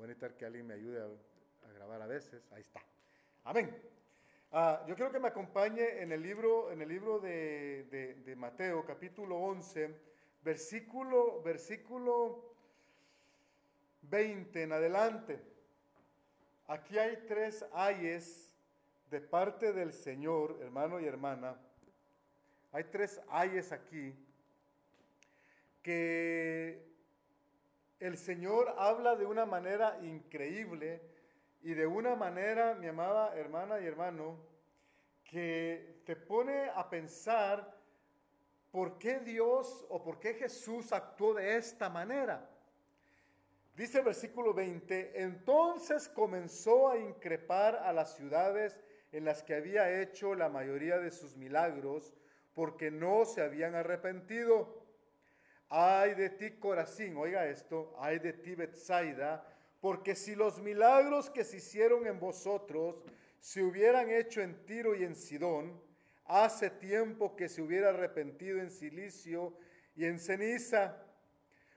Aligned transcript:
Voy 0.00 0.06
a 0.06 0.08
necesitar 0.08 0.34
que 0.34 0.46
alguien 0.46 0.66
me 0.66 0.72
ayude 0.72 0.98
a, 0.98 1.72
grabar 1.74 2.00
a 2.00 2.06
veces. 2.06 2.42
Ahí 2.52 2.62
está. 2.62 2.80
Amén. 3.44 3.76
Ah, 4.50 4.82
yo 4.88 4.94
quiero 4.94 5.12
que 5.12 5.18
me 5.18 5.28
acompañe 5.28 6.00
en 6.00 6.10
el 6.10 6.22
libro, 6.22 6.72
en 6.72 6.80
el 6.80 6.88
libro 6.88 7.18
de, 7.18 8.16
de 8.24 8.34
Mateo, 8.34 8.82
capítulo 8.86 9.36
11, 9.36 9.94
versículo, 10.42 11.42
versículo 11.42 12.54
20 14.00 14.62
en 14.62 14.72
adelante. 14.72 15.38
Aquí 16.66 16.96
hay 16.96 17.22
tres 17.28 17.62
ayes 17.70 18.54
de 19.10 19.20
parte 19.20 19.74
del 19.74 19.92
Señor, 19.92 20.60
hermano 20.62 20.98
y 20.98 21.04
hermana. 21.04 21.60
Hay 22.72 22.84
tres 22.84 23.20
ayes 23.28 23.70
aquí 23.70 24.14
que 25.82 26.89
el 28.00 28.16
Señor 28.16 28.74
habla 28.78 29.14
de 29.14 29.26
una 29.26 29.44
manera 29.44 29.98
increíble 30.02 31.02
y 31.62 31.74
de 31.74 31.86
una 31.86 32.16
manera, 32.16 32.74
mi 32.74 32.88
amada 32.88 33.36
hermana 33.36 33.78
y 33.78 33.86
hermano, 33.86 34.38
que 35.22 36.02
te 36.06 36.16
pone 36.16 36.70
a 36.74 36.88
pensar 36.88 37.78
por 38.70 38.98
qué 38.98 39.20
Dios 39.20 39.86
o 39.90 40.02
por 40.02 40.18
qué 40.18 40.34
Jesús 40.34 40.92
actuó 40.92 41.34
de 41.34 41.56
esta 41.56 41.90
manera. 41.90 42.48
Dice 43.76 43.98
el 43.98 44.04
versículo 44.04 44.54
20, 44.54 45.22
entonces 45.22 46.08
comenzó 46.08 46.90
a 46.90 46.98
increpar 46.98 47.76
a 47.76 47.92
las 47.92 48.16
ciudades 48.16 48.80
en 49.12 49.24
las 49.24 49.42
que 49.42 49.54
había 49.54 50.00
hecho 50.00 50.34
la 50.34 50.48
mayoría 50.48 50.98
de 50.98 51.10
sus 51.10 51.36
milagros, 51.36 52.14
porque 52.54 52.90
no 52.90 53.24
se 53.24 53.42
habían 53.42 53.74
arrepentido. 53.74 54.79
Ay 55.70 56.14
de 56.14 56.30
ti, 56.30 56.50
Corazín, 56.58 57.16
oiga 57.16 57.46
esto, 57.46 57.94
ay 58.00 58.18
de 58.18 58.32
ti, 58.32 58.56
Betsaida, 58.56 59.46
porque 59.80 60.16
si 60.16 60.34
los 60.34 60.60
milagros 60.60 61.30
que 61.30 61.44
se 61.44 61.58
hicieron 61.58 62.08
en 62.08 62.18
vosotros 62.18 62.96
se 63.38 63.62
hubieran 63.62 64.10
hecho 64.10 64.42
en 64.42 64.66
Tiro 64.66 64.96
y 64.96 65.04
en 65.04 65.14
Sidón, 65.14 65.80
hace 66.24 66.70
tiempo 66.70 67.36
que 67.36 67.48
se 67.48 67.62
hubiera 67.62 67.90
arrepentido 67.90 68.58
en 68.58 68.70
silicio 68.70 69.54
y 69.94 70.06
en 70.06 70.18
ceniza. 70.18 70.96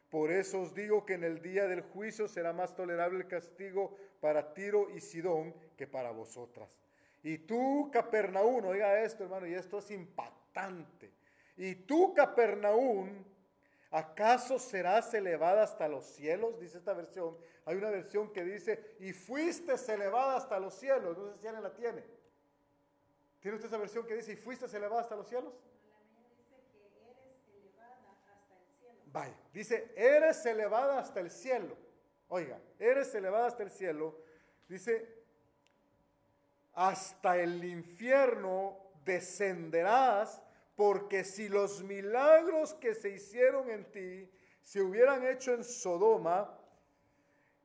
Por 0.10 0.32
eso 0.32 0.62
os 0.62 0.74
digo 0.74 1.06
que 1.06 1.14
en 1.14 1.24
el 1.24 1.42
día 1.42 1.68
del 1.68 1.82
juicio 1.82 2.28
será 2.28 2.52
más 2.52 2.76
tolerable 2.76 3.20
el 3.20 3.28
castigo 3.28 3.96
para 4.20 4.56
Tiro 4.56 4.90
y 4.90 5.02
Sidón 5.02 5.54
que 5.78 5.86
para 5.86 6.12
vosotras. 6.12 6.80
Y 7.22 7.38
tú, 7.38 7.90
Capernaún, 7.92 8.66
oiga 8.66 9.02
esto, 9.02 9.24
hermano, 9.24 9.48
y 9.48 9.54
esto 9.54 9.78
es 9.78 9.92
impactante. 9.92 11.12
Y 11.58 11.76
tú, 11.76 12.14
Capernaún, 12.14 13.33
¿acaso 13.94 14.60
serás 14.60 15.14
elevada 15.14 15.64
hasta 15.64 15.88
los 15.88 16.04
cielos? 16.04 16.60
Dice 16.60 16.80
esta 16.80 16.94
versión. 16.94 17.38
Hay 17.66 17.78
una 17.78 17.90
versión 17.90 18.34
que 18.34 18.44
dice, 18.44 18.96
y 19.00 19.14
fuiste 19.14 19.74
elevada 19.94 20.36
hasta 20.36 20.60
los 20.60 20.74
cielos. 20.74 21.18
No 21.18 21.32
sé 21.32 21.40
si 21.40 21.48
alguien 21.48 21.64
la 21.64 21.74
tiene. 21.74 22.04
¿Tiene 23.40 23.56
usted 23.56 23.68
esa 23.68 23.78
versión 23.78 24.06
que 24.06 24.16
dice, 24.16 24.34
y 24.34 24.36
fuiste 24.36 24.66
elevada 24.66 25.02
hasta 25.02 25.16
los 25.16 25.28
cielos? 25.28 25.54
Vaya, 29.14 29.36
dice, 29.54 29.94
eres 29.96 30.44
elevada 30.46 31.00
hasta 31.00 31.20
el 31.20 31.30
cielo. 31.30 31.78
Oiga, 32.30 32.60
eres 32.80 33.14
elevada 33.14 33.46
hasta 33.46 33.62
el 33.62 33.70
cielo. 33.70 34.18
Dice, 34.68 35.24
hasta 36.74 37.38
el 37.38 37.64
infierno 37.64 38.78
descenderás, 39.06 40.42
porque 40.76 41.24
si 41.24 41.50
los 41.50 41.84
milagros 41.84 42.74
que 42.76 42.96
se 42.96 43.10
hicieron 43.10 43.70
en 43.70 43.92
ti 43.92 44.32
se 44.62 44.82
hubieran 44.82 45.26
hecho 45.26 45.54
en 45.54 45.64
Sodoma, 45.64 46.58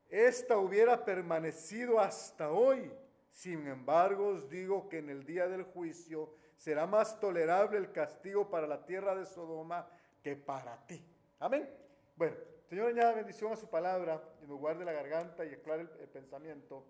esta 0.09 0.57
hubiera 0.59 1.05
permanecido 1.05 2.01
hasta 2.01 2.51
hoy. 2.51 2.93
Sin 3.31 3.67
embargo, 3.67 4.29
os 4.29 4.49
digo 4.49 4.89
que 4.89 4.99
en 4.99 5.11
el 5.11 5.25
día 5.25 5.49
del 5.49 5.63
juicio 5.63 6.35
será 6.57 6.87
más 6.87 7.21
tolerable 7.21 7.79
el 7.79 7.93
castigo 7.93 8.51
para 8.51 8.67
la 8.67 8.85
tierra 8.85 9.15
de 9.15 9.25
Sodoma 9.25 9.89
que 10.23 10.35
para 10.35 10.85
ti. 10.87 11.05
Amén. 11.39 11.69
Bueno, 12.17 12.37
Señor, 12.69 12.89
añada 12.89 13.13
bendición 13.13 13.53
a 13.53 13.57
su 13.57 13.69
palabra 13.69 14.23
y 14.43 14.47
nos 14.47 14.59
guarde 14.59 14.85
la 14.85 14.93
garganta 14.93 15.45
y 15.45 15.55
aclare 15.55 15.83
el 16.01 16.09
pensamiento. 16.09 16.85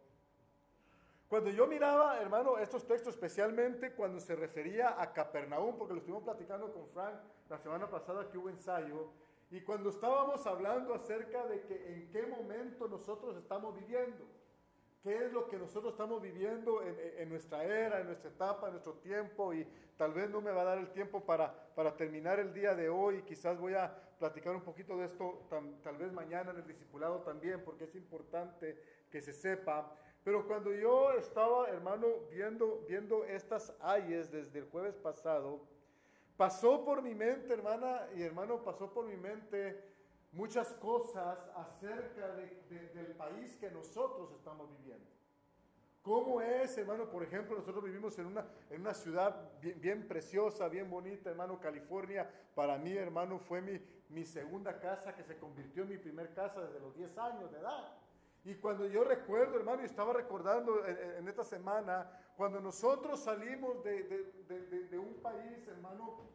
Cuando 1.28 1.50
yo 1.50 1.66
miraba, 1.66 2.18
hermano, 2.22 2.56
estos 2.56 2.86
textos, 2.86 3.14
especialmente 3.14 3.92
cuando 3.92 4.18
se 4.18 4.34
refería 4.34 5.00
a 5.00 5.12
Capernaum, 5.12 5.76
porque 5.76 5.92
lo 5.92 5.98
estuvimos 5.98 6.24
platicando 6.24 6.72
con 6.72 6.88
Frank 6.88 7.16
la 7.50 7.58
semana 7.58 7.90
pasada 7.90 8.30
que 8.30 8.38
hubo 8.38 8.48
ensayo, 8.48 9.10
y 9.50 9.60
cuando 9.60 9.90
estábamos 9.90 10.46
hablando 10.46 10.94
acerca 10.94 11.46
de 11.46 11.60
que 11.62 11.92
en 11.92 12.08
qué 12.08 12.26
momento 12.26 12.88
nosotros 12.88 13.36
estamos 13.36 13.74
viviendo, 13.74 14.24
qué 15.02 15.26
es 15.26 15.32
lo 15.32 15.48
que 15.48 15.58
nosotros 15.58 15.92
estamos 15.92 16.22
viviendo 16.22 16.82
en, 16.82 17.28
nuestra 17.28 17.62
era, 17.62 18.00
en 18.00 18.06
nuestra 18.06 18.30
etapa, 18.30 18.68
en 18.68 18.72
nuestro 18.72 18.94
tiempo, 18.94 19.52
y 19.52 19.66
tal 19.98 20.14
vez 20.14 20.30
no 20.30 20.40
me 20.40 20.50
va 20.50 20.62
a 20.62 20.64
dar 20.64 20.78
el 20.78 20.90
tiempo 20.92 21.24
para, 21.26 21.52
para 21.74 21.94
terminar 21.94 22.40
el 22.40 22.54
día 22.54 22.74
de 22.74 22.88
hoy, 22.88 23.20
quizás 23.22 23.58
voy 23.58 23.74
a 23.74 23.94
platicar 24.18 24.54
un 24.56 24.62
poquito 24.62 24.96
de 24.96 25.04
esto 25.04 25.46
tal 25.82 25.96
vez 25.96 26.12
mañana 26.12 26.50
en 26.50 26.56
el 26.56 26.66
discipulado 26.66 27.20
también, 27.20 27.62
porque 27.64 27.84
es 27.84 27.94
importante 27.94 28.78
que 29.10 29.20
se 29.20 29.32
sepa. 29.32 29.94
Pero 30.28 30.46
cuando 30.46 30.70
yo 30.74 31.12
estaba, 31.12 31.70
hermano, 31.70 32.06
viendo, 32.30 32.84
viendo 32.86 33.24
estas 33.24 33.74
ayes 33.80 34.30
desde 34.30 34.58
el 34.58 34.66
jueves 34.66 34.94
pasado, 34.98 35.62
pasó 36.36 36.84
por 36.84 37.00
mi 37.00 37.14
mente, 37.14 37.54
hermana 37.54 38.06
y 38.14 38.20
hermano, 38.20 38.62
pasó 38.62 38.92
por 38.92 39.06
mi 39.06 39.16
mente 39.16 39.82
muchas 40.32 40.74
cosas 40.74 41.38
acerca 41.56 42.28
del 42.34 43.14
país 43.16 43.56
que 43.56 43.70
nosotros 43.70 44.30
estamos 44.32 44.68
viviendo. 44.76 45.06
¿Cómo 46.02 46.42
es, 46.42 46.76
hermano? 46.76 47.08
Por 47.08 47.22
ejemplo, 47.22 47.56
nosotros 47.56 47.82
vivimos 47.82 48.18
en 48.18 48.26
una, 48.26 48.46
en 48.68 48.82
una 48.82 48.92
ciudad 48.92 49.50
bien, 49.62 49.80
bien, 49.80 50.06
preciosa, 50.06 50.68
bien 50.68 50.90
bonita, 50.90 51.30
hermano, 51.30 51.58
California. 51.58 52.30
Para 52.54 52.76
mí, 52.76 52.94
hermano, 52.94 53.38
fue 53.38 53.62
mi, 53.62 53.80
mi 54.10 54.26
segunda 54.26 54.78
casa 54.78 55.14
que 55.14 55.24
se 55.24 55.38
convirtió 55.38 55.84
en 55.84 55.88
mi 55.88 55.96
primer 55.96 56.34
casa 56.34 56.66
desde 56.66 56.80
los 56.80 56.94
10 56.94 57.16
años 57.16 57.50
de 57.50 57.60
edad. 57.60 57.96
Y 58.44 58.54
cuando 58.54 58.86
yo 58.86 59.04
recuerdo, 59.04 59.56
hermano, 59.56 59.82
y 59.82 59.86
estaba 59.86 60.12
recordando 60.12 60.86
en, 60.86 61.28
esta 61.28 61.44
semana, 61.44 62.10
cuando 62.36 62.60
nosotros 62.60 63.20
salimos 63.20 63.82
de, 63.82 64.04
de, 64.48 64.86
de, 64.88 64.98
un 64.98 65.14
país, 65.14 65.66
hermano, 65.68 66.30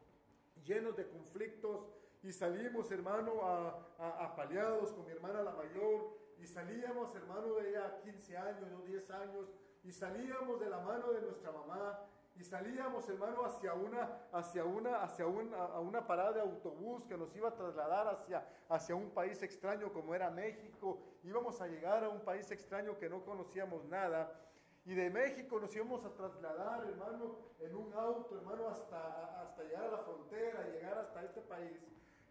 lleno 0.64 0.92
de 0.92 1.08
conflictos, 1.08 1.88
y 2.22 2.32
salimos, 2.32 2.92
hermano, 2.92 3.42
a, 3.44 4.26
apaleados 4.26 4.92
con 4.94 5.06
mi 5.06 5.12
hermana 5.12 5.42
la 5.42 5.52
mayor, 5.54 6.18
y 6.40 6.46
salíamos, 6.46 7.16
hermano, 7.16 7.56
de 7.56 7.70
ella 7.70 8.00
15 8.04 8.38
años, 8.38 8.70
o 8.74 8.86
10 8.86 9.10
años, 9.12 9.50
y 9.84 9.92
salíamos 9.92 10.60
de 10.60 10.70
la 10.70 10.80
mano 10.80 11.12
de 11.12 11.22
nuestra 11.22 11.52
mamá, 11.52 12.00
y 12.36 12.44
salíamos, 12.44 13.08
hermano, 13.10 13.46
hacia 13.46 13.74
una, 13.74 14.28
hacia 14.32 14.66
una, 14.66 15.04
hacia 15.04 15.28
una, 15.28 15.58
a 15.58 15.80
una 15.80 16.06
parada 16.06 16.34
de 16.34 16.42
autobús 16.42 17.04
que 17.06 17.16
nos 17.16 17.36
iba 17.36 17.50
a 17.50 17.56
trasladar 17.56 18.08
hacia, 18.08 18.48
hacia 18.70 18.96
un 18.96 19.12
país 19.12 19.42
extraño 19.44 19.94
como 19.94 20.16
era 20.16 20.32
México. 20.32 21.00
Íbamos 21.24 21.60
a 21.62 21.68
llegar 21.68 22.04
a 22.04 22.10
un 22.10 22.22
país 22.22 22.50
extraño 22.52 22.98
que 22.98 23.10
no 23.10 23.24
conocíamos 23.24 23.86
nada. 23.86 24.40
Y 24.86 24.94
de 24.94 25.10
México 25.10 25.60
nos 25.60 25.74
íbamos 25.76 26.04
a 26.04 26.14
trasladar, 26.14 26.86
hermano, 26.86 27.38
en 27.60 27.76
un 27.76 27.94
auto, 27.94 28.38
hermano, 28.38 28.68
hasta, 28.68 29.42
hasta 29.42 29.64
llegar 29.64 29.86
a 29.86 29.92
la 29.92 29.98
frontera, 30.00 30.68
llegar 30.68 30.98
hasta 30.98 31.24
este 31.24 31.42
país. 31.42 31.80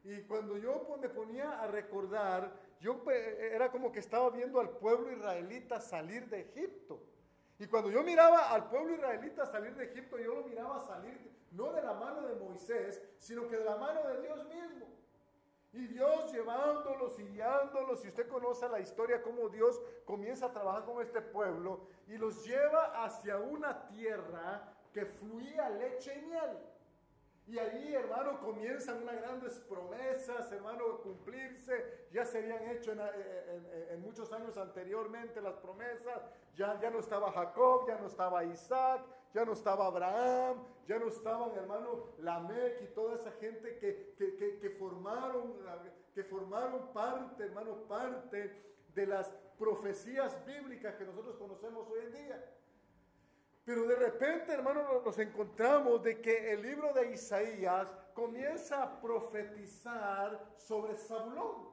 Y 0.04 0.22
cuando 0.22 0.58
yo 0.58 0.98
me 1.00 1.08
ponía 1.08 1.62
a 1.62 1.66
recordar, 1.69 2.52
yo 2.81 3.02
era 3.08 3.70
como 3.70 3.91
que 3.92 4.00
estaba 4.00 4.28
viendo 4.31 4.60
al 4.60 4.70
pueblo 4.70 5.12
israelita 5.12 5.81
salir 5.81 6.28
de 6.28 6.41
Egipto. 6.41 7.00
Y 7.58 7.66
cuando 7.69 7.91
yo 7.91 8.02
miraba 8.02 8.50
al 8.50 8.69
pueblo 8.69 8.94
israelita 8.94 9.47
salir 9.47 9.75
de 9.76 9.84
Egipto, 9.84 10.19
yo 10.19 10.34
lo 10.34 10.42
miraba 10.42 10.81
salir 10.81 11.32
no 11.52 11.72
de 11.72 11.82
la 11.82 11.94
mano 11.94 12.26
de 12.26 12.34
Moisés, 12.34 13.02
sino 13.19 13.47
que 13.47 13.56
de 13.56 13.64
la 13.64 13.76
mano 13.76 14.02
de 14.08 14.22
Dios 14.22 14.44
mismo. 14.48 14.86
Y 15.72 15.86
Dios 15.86 16.30
llevándolos 16.30 17.18
y 17.18 17.22
guiándolos, 17.28 18.04
y 18.04 18.08
usted 18.08 18.28
conoce 18.28 18.68
la 18.68 18.80
historia, 18.80 19.22
cómo 19.22 19.48
Dios 19.48 19.80
comienza 20.04 20.46
a 20.46 20.52
trabajar 20.52 20.84
con 20.84 21.00
este 21.00 21.22
pueblo 21.22 21.86
y 22.06 22.19
los 22.19 22.44
lleva 22.44 23.04
hacia 23.04 23.38
una 23.38 23.86
tierra 23.88 24.74
que 24.92 25.06
fluía 25.06 25.70
leche 25.70 26.14
y 26.14 26.26
miel. 26.26 26.58
Y 27.46 27.58
ahí, 27.58 27.94
hermano, 27.94 28.38
comienzan 28.38 29.02
unas 29.02 29.16
grandes 29.16 29.58
promesas, 29.60 30.52
hermano, 30.52 30.84
a 30.86 31.02
cumplirse. 31.02 32.06
Ya 32.12 32.25
se 32.25 32.38
habían 32.38 32.68
hecho 32.68 32.92
en, 32.92 34.00
muchos 34.00 34.32
años 34.32 34.56
anteriormente 34.56 35.40
las 35.40 35.56
promesas. 35.56 36.22
Ya, 36.54 36.78
ya 36.80 36.90
no 36.90 37.00
estaba 37.00 37.32
Jacob, 37.32 37.86
ya 37.88 37.96
no 37.96 38.06
estaba 38.06 38.44
Isaac, 38.44 39.02
ya 39.34 39.44
no 39.44 39.52
estaba 39.52 39.87
Abraham, 39.87 40.64
ya 40.87 40.99
no 40.99 41.08
estaban, 41.08 41.52
hermano, 41.56 42.08
Lamec 42.19 42.82
y 42.82 42.87
toda 42.88 43.14
esa 43.14 43.32
gente 43.32 43.79
que, 43.79 44.14
que, 44.19 44.58
que, 44.58 44.70
formaron, 44.70 45.55
que 46.14 46.25
formaron 46.25 46.93
parte, 46.93 47.44
hermano, 47.44 47.76
parte 47.88 48.55
de 48.94 49.06
las 49.06 49.31
profecías 49.58 50.44
bíblicas 50.44 50.96
que 50.96 51.05
nosotros 51.05 51.37
conocemos 51.37 51.88
hoy 51.88 52.00
en 52.00 52.12
día. 52.12 52.52
Pero 53.64 53.87
de 53.87 53.94
repente, 53.94 54.52
hermano, 54.52 55.00
nos 55.05 55.19
encontramos 55.19 56.02
de 56.02 56.20
que 56.20 56.52
el 56.52 56.62
libro 56.62 56.93
de 56.93 57.12
Isaías 57.12 57.88
comienza 58.12 58.82
a 58.82 59.00
profetizar 59.00 60.52
sobre 60.56 60.96
Zabulón. 60.96 61.70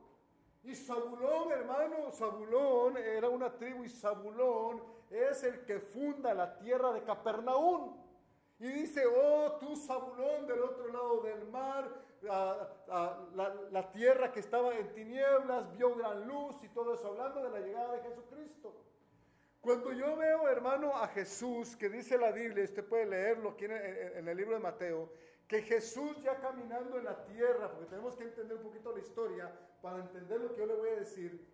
Y 0.64 0.76
Zabulón, 0.76 1.52
hermano, 1.52 2.12
Zabulón 2.12 2.98
era 2.98 3.28
una 3.28 3.52
tribu 3.52 3.84
y 3.84 3.90
Zabulón 3.90 4.84
es 5.10 5.44
el 5.44 5.66
que 5.66 5.80
funda 5.80 6.34
la 6.34 6.58
tierra 6.58 6.92
de 6.94 7.04
Capernaum. 7.04 7.98
Y 8.60 8.68
dice, 8.68 9.04
oh, 9.06 9.58
tú 9.60 9.76
Zabulón 9.76 10.46
del 10.46 10.62
otro 10.62 10.88
lado 10.92 11.22
del 11.22 11.48
mar, 11.48 11.90
la, 12.22 13.90
tierra 13.94 14.32
que 14.32 14.42
estaba 14.42 14.76
en 14.76 14.92
tinieblas 14.94 15.72
vio 15.78 15.96
gran 15.96 16.28
luz 16.28 16.58
y 16.64 16.70
todo 16.70 16.94
eso, 16.94 17.08
hablando 17.08 17.42
de 17.44 17.50
la 17.50 17.66
llegada 17.66 17.94
de 17.94 18.02
Jesucristo. 18.02 18.76
Cuando 19.62 19.92
yo 19.94 20.16
veo, 20.16 20.48
hermano, 20.50 20.96
a 20.96 21.08
Jesús, 21.08 21.76
que 21.76 21.90
dice 21.90 22.18
la 22.18 22.32
Biblia, 22.32 22.64
usted 22.64 22.86
puede 22.86 23.06
leerlo 23.06 23.52
aquí 23.52 23.66
en 23.66 24.28
el 24.28 24.38
libro 24.38 24.56
de 24.56 24.60
Mateo, 24.60 25.10
que 25.48 25.62
Jesús 25.62 26.22
ya 26.22 26.40
caminando 26.40 26.98
en 26.98 27.06
la 27.06 27.26
tierra, 27.26 27.72
porque 27.72 27.88
tenemos 27.88 28.16
que 28.16 28.24
entender 28.24 28.58
un 28.58 28.64
poquito 28.64 28.94
la 28.94 29.00
historia 29.00 29.52
para 29.82 30.00
entender 30.00 30.40
lo 30.40 30.54
que 30.54 30.60
yo 30.60 30.66
le 30.68 30.76
voy 30.76 30.90
a 30.90 30.96
decir. 30.98 31.46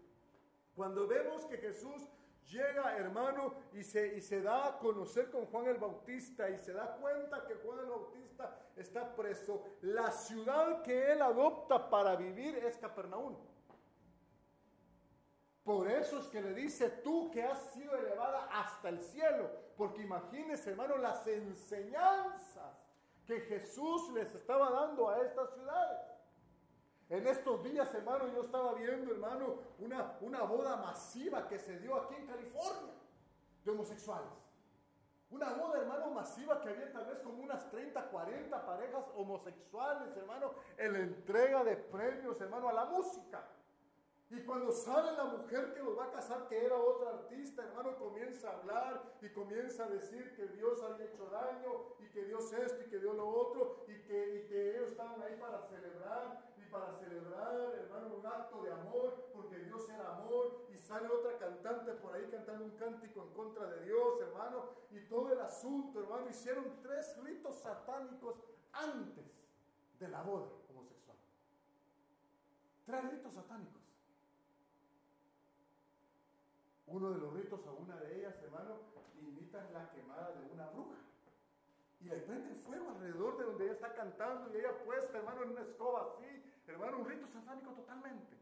Cuando 0.75 1.08
vemos 1.08 1.46
que 1.46 1.58
Jesús 1.58 2.10
llega, 2.50 2.97
hermano, 2.97 3.53
y 3.74 3.83
se, 3.83 4.15
y 4.15 4.21
se 4.21 4.42
da 4.42 4.68
a 4.68 4.77
conocer 4.77 5.30
con 5.30 5.45
Juan 5.47 5.68
el 5.68 5.77
Bautista 5.77 6.50
y 6.50 6.57
se 6.57 6.74
da 6.74 6.95
cuenta 6.97 7.45
que 7.45 7.56
Juan 7.56 7.80
el 7.80 7.86
Bautista 7.86 8.56
está 8.75 9.15
preso, 9.15 9.63
la 9.81 10.12
ciudad 10.12 10.81
que 10.81 11.12
él 11.12 11.21
adopta 11.21 11.89
para 11.89 12.15
vivir 12.15 12.56
es 12.57 12.77
Capernaum. 12.77 13.36
Por 15.63 15.89
eso 15.89 16.19
es 16.19 16.27
que 16.27 16.42
le 16.42 16.53
dice 16.53 16.89
tú 17.03 17.31
que 17.31 17.42
has 17.42 17.74
sido 17.74 17.95
elevada 17.95 18.48
hasta 18.51 18.89
el 18.89 19.00
cielo, 19.01 19.50
porque 19.75 20.03
imagínese, 20.03 20.69
hermano, 20.71 20.98
las 20.98 21.25
enseñanzas 21.25 22.86
que 23.25 23.41
Jesús 23.41 24.12
les 24.13 24.33
estaba 24.36 24.69
dando 24.69 25.09
a 25.09 25.21
estas 25.24 25.51
ciudades. 25.56 26.14
En 27.10 27.28
estos 27.28 27.63
días, 27.63 27.94
hermano, 27.94 28.28
yo 28.34 28.42
estaba 28.42 28.74
viendo, 28.74 29.12
hermano, 29.12 29.60
una, 29.80 30.18
una 30.22 30.42
boda 30.42 30.78
masiva 30.78 31.48
que 31.48 31.60
se 31.60 31.80
dio 31.80 31.96
aquí 31.96 32.16
en 32.16 32.25
California 32.25 32.94
de 33.63 33.72
homosexuales. 33.72 34.31
Una 35.30 35.54
boda, 35.54 35.81
hermano, 35.81 36.12
masiva 36.12 36.62
que 36.62 36.69
había 36.69 36.92
tal 36.92 37.06
vez 37.06 37.19
como 37.19 37.44
unas 37.44 37.69
30, 37.69 38.10
40 38.10 38.66
parejas 38.66 39.06
homosexuales, 39.16 40.16
hermano, 40.18 40.54
en 40.78 40.94
la 40.94 41.00
entrega 41.00 41.63
de 41.63 41.75
premios, 41.75 42.42
hermano, 42.42 42.69
a 42.69 42.74
la 42.74 42.86
música. 42.86 43.44
Y 44.31 44.42
cuando 44.42 44.72
sale 44.72 45.12
la 45.12 45.25
mujer 45.25 45.74
que 45.75 45.84
los 45.84 45.98
va 45.98 46.06
a 46.06 46.12
casar, 46.12 46.48
que 46.48 46.66
era 46.66 46.75
otra 46.75 47.12
artista, 47.12 47.63
hermano, 47.63 47.96
comienza 47.98 48.50
a 48.50 48.58
hablar 48.58 49.04
y 49.22 49.30
comienza 49.30 49.86
a 49.86 49.90
decir 49.90 50.36
que 50.36 50.48
Dios 50.48 50.81
había 50.81 51.06
hecho 51.06 51.30
daño 51.30 51.96
y 52.00 52.10
que 52.10 52.25
Dios 52.25 52.51
esto 52.51 52.81
y 52.81 52.90
que 52.90 53.00
Dios 53.00 53.16
lo 53.16 53.28
otro 53.28 53.86
y 53.88 54.01
que, 54.01 54.38
y 54.38 54.48
que 54.48 54.72
ellos 54.72 54.90
estaban 54.90 55.22
ahí 55.22 55.36
para 55.40 55.62
celebrar 55.68 56.55
para 56.75 56.94
celebrar, 57.00 57.74
hermano, 57.75 58.16
un 58.18 58.25
acto 58.25 58.62
de 58.63 58.72
amor, 58.72 59.30
porque 59.33 59.60
Dios 59.60 59.88
era 59.89 60.18
amor 60.18 60.68
y 60.69 60.77
sale 60.77 61.07
otra 61.07 61.38
cantante 61.38 61.94
por 61.94 62.13
ahí 62.13 62.27
cantando 62.30 62.66
un 62.66 62.72
cántico 62.72 63.24
en 63.24 63.33
contra 63.33 63.66
de 63.68 63.86
Dios, 63.86 64.19
hermano, 64.22 64.69
y 64.92 65.00
todo 65.07 65.31
el 65.31 65.39
asunto, 65.39 66.01
hermano, 66.01 66.30
hicieron 66.30 66.66
tres 66.81 67.18
ritos 67.24 67.56
satánicos 67.56 68.36
antes 68.74 69.25
de 70.00 70.07
la 70.10 70.22
boda 70.22 70.48
homosexual. 70.69 71.18
Tres 72.86 73.12
ritos 73.12 73.33
satánicos. 73.33 73.81
Uno 76.88 77.12
de 77.12 77.18
los 77.18 77.33
ritos 77.33 77.66
a 77.66 77.72
una 77.72 77.95
de 77.98 78.19
ellas, 78.19 78.36
hermano, 78.44 78.80
invitan 79.19 79.72
la 79.74 79.89
quemada 79.92 80.33
de 80.33 80.51
una 80.51 80.68
bruja. 80.68 80.98
Y 82.01 82.06
le 82.06 82.18
prenden 82.18 82.56
fuego 82.56 82.89
alrededor 82.89 83.38
de 83.38 83.45
donde 83.45 83.63
ella 83.63 83.74
está 83.74 83.94
cantando 83.95 84.54
y 84.54 84.57
ella 84.57 84.77
puesta, 84.83 85.18
hermano, 85.18 85.44
en 85.44 85.50
una 85.51 85.62
escoba 85.62 86.12
así. 86.13 86.44
Hermano, 86.67 86.97
un 87.00 87.06
rito 87.06 87.27
satánico 87.27 87.71
totalmente. 87.71 88.38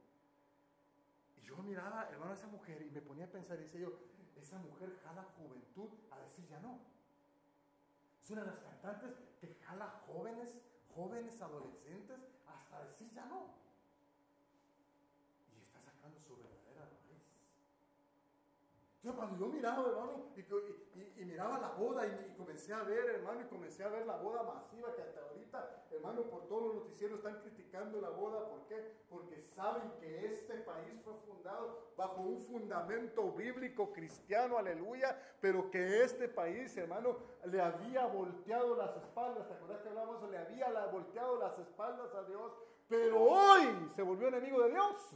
Y 1.37 1.41
yo 1.41 1.57
miraba, 1.57 2.07
hermano, 2.09 2.31
a 2.31 2.35
esa 2.35 2.47
mujer 2.47 2.81
y 2.81 2.89
me 2.89 3.01
ponía 3.01 3.25
a 3.25 3.31
pensar, 3.31 3.59
y 3.59 3.63
dice 3.63 3.81
yo, 3.81 3.91
esa 4.35 4.57
mujer 4.59 4.99
jala 5.03 5.23
juventud 5.37 5.89
a 6.11 6.19
decir 6.19 6.47
ya 6.47 6.59
no. 6.59 6.79
Es 8.21 8.29
una 8.29 8.41
de 8.41 8.51
las 8.51 8.59
cantantes 8.59 9.13
que 9.39 9.53
jala 9.55 10.01
jóvenes, 10.07 10.57
jóvenes 10.95 11.41
adolescentes 11.41 12.19
hasta 12.47 12.85
decir 12.85 13.11
ya 13.11 13.25
no. 13.25 13.62
Cuando 19.11 19.37
yo 19.37 19.51
miraba, 19.51 19.85
hermano, 19.85 20.31
y, 20.37 21.25
miraba 21.25 21.59
la 21.59 21.71
boda 21.71 22.07
y, 22.07 22.35
comencé 22.37 22.73
a 22.73 22.83
ver, 22.83 23.09
hermano, 23.09 23.41
y 23.41 23.45
comencé 23.45 23.83
a 23.83 23.89
ver 23.89 24.05
la 24.05 24.15
boda 24.15 24.43
masiva 24.43 24.95
que 24.95 25.01
hasta 25.01 25.19
ahorita, 25.21 25.85
hermano, 25.91 26.21
por 26.23 26.47
todos 26.47 26.67
los 26.67 26.75
noticieros 26.75 27.17
están 27.17 27.41
criticando 27.41 27.99
la 27.99 28.09
boda. 28.09 28.47
¿Por 28.47 28.65
qué? 28.67 28.95
Porque 29.09 29.41
saben 29.41 29.91
que 29.99 30.25
este 30.27 30.53
país 30.59 31.01
fue 31.03 31.15
fundado 31.27 31.91
bajo 31.97 32.21
un 32.21 32.39
fundamento 32.39 33.31
bíblico 33.33 33.91
cristiano, 33.91 34.57
aleluya, 34.57 35.19
pero 35.41 35.69
que 35.69 36.03
este 36.03 36.29
país, 36.29 36.75
hermano, 36.77 37.17
le 37.45 37.61
había 37.61 38.05
volteado 38.05 38.75
las 38.77 38.95
espaldas. 38.95 39.47
¿Te 39.47 39.53
acuerdas 39.53 39.81
que 39.81 39.89
hablamos? 39.89 40.29
Le 40.29 40.37
había 40.37 40.69
volteado 40.85 41.37
las 41.39 41.59
espaldas 41.59 42.13
a 42.15 42.23
Dios, 42.23 42.53
pero 42.87 43.21
hoy 43.21 43.91
se 43.95 44.01
volvió 44.01 44.29
enemigo 44.29 44.61
de 44.61 44.69
Dios. 44.69 45.13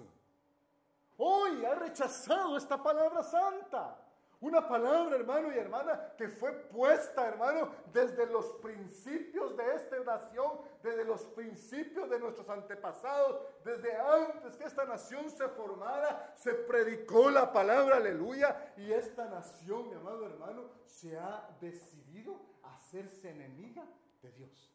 Hoy 1.18 1.66
ha 1.66 1.76
rechazado 1.76 2.58
esta 2.58 2.82
palabra 2.82 3.24
santa. 3.24 4.04
Una 4.40 4.68
palabra, 4.68 5.16
hermano 5.16 5.52
y 5.52 5.58
hermana, 5.58 6.14
que 6.16 6.30
fue 6.30 6.52
puesta, 6.54 7.28
hermano, 7.28 7.72
desde 7.92 8.28
los 8.28 8.46
principios 8.62 9.58
de 9.58 9.74
esta 9.74 10.00
nación, 10.02 10.60
desde 10.84 11.04
los 11.06 11.24
principios 11.26 12.08
de 12.08 12.20
nuestros 12.20 12.48
antepasados, 12.48 13.42
desde 13.66 13.96
antes 13.96 14.56
que 14.56 14.66
esta 14.66 14.86
nación 14.86 15.28
se 15.32 15.48
formara, 15.50 16.36
se 16.36 16.54
predicó 16.54 17.32
la 17.32 17.52
palabra, 17.52 17.98
aleluya, 17.98 18.74
y 18.78 18.92
esta 18.94 19.26
nación, 19.26 19.90
mi 19.90 19.96
amado 19.96 20.28
hermano, 20.28 20.70
se 20.86 21.18
ha 21.18 21.50
decidido 21.60 22.40
hacerse 22.62 23.32
enemiga 23.32 23.86
de 24.22 24.32
Dios. 24.34 24.72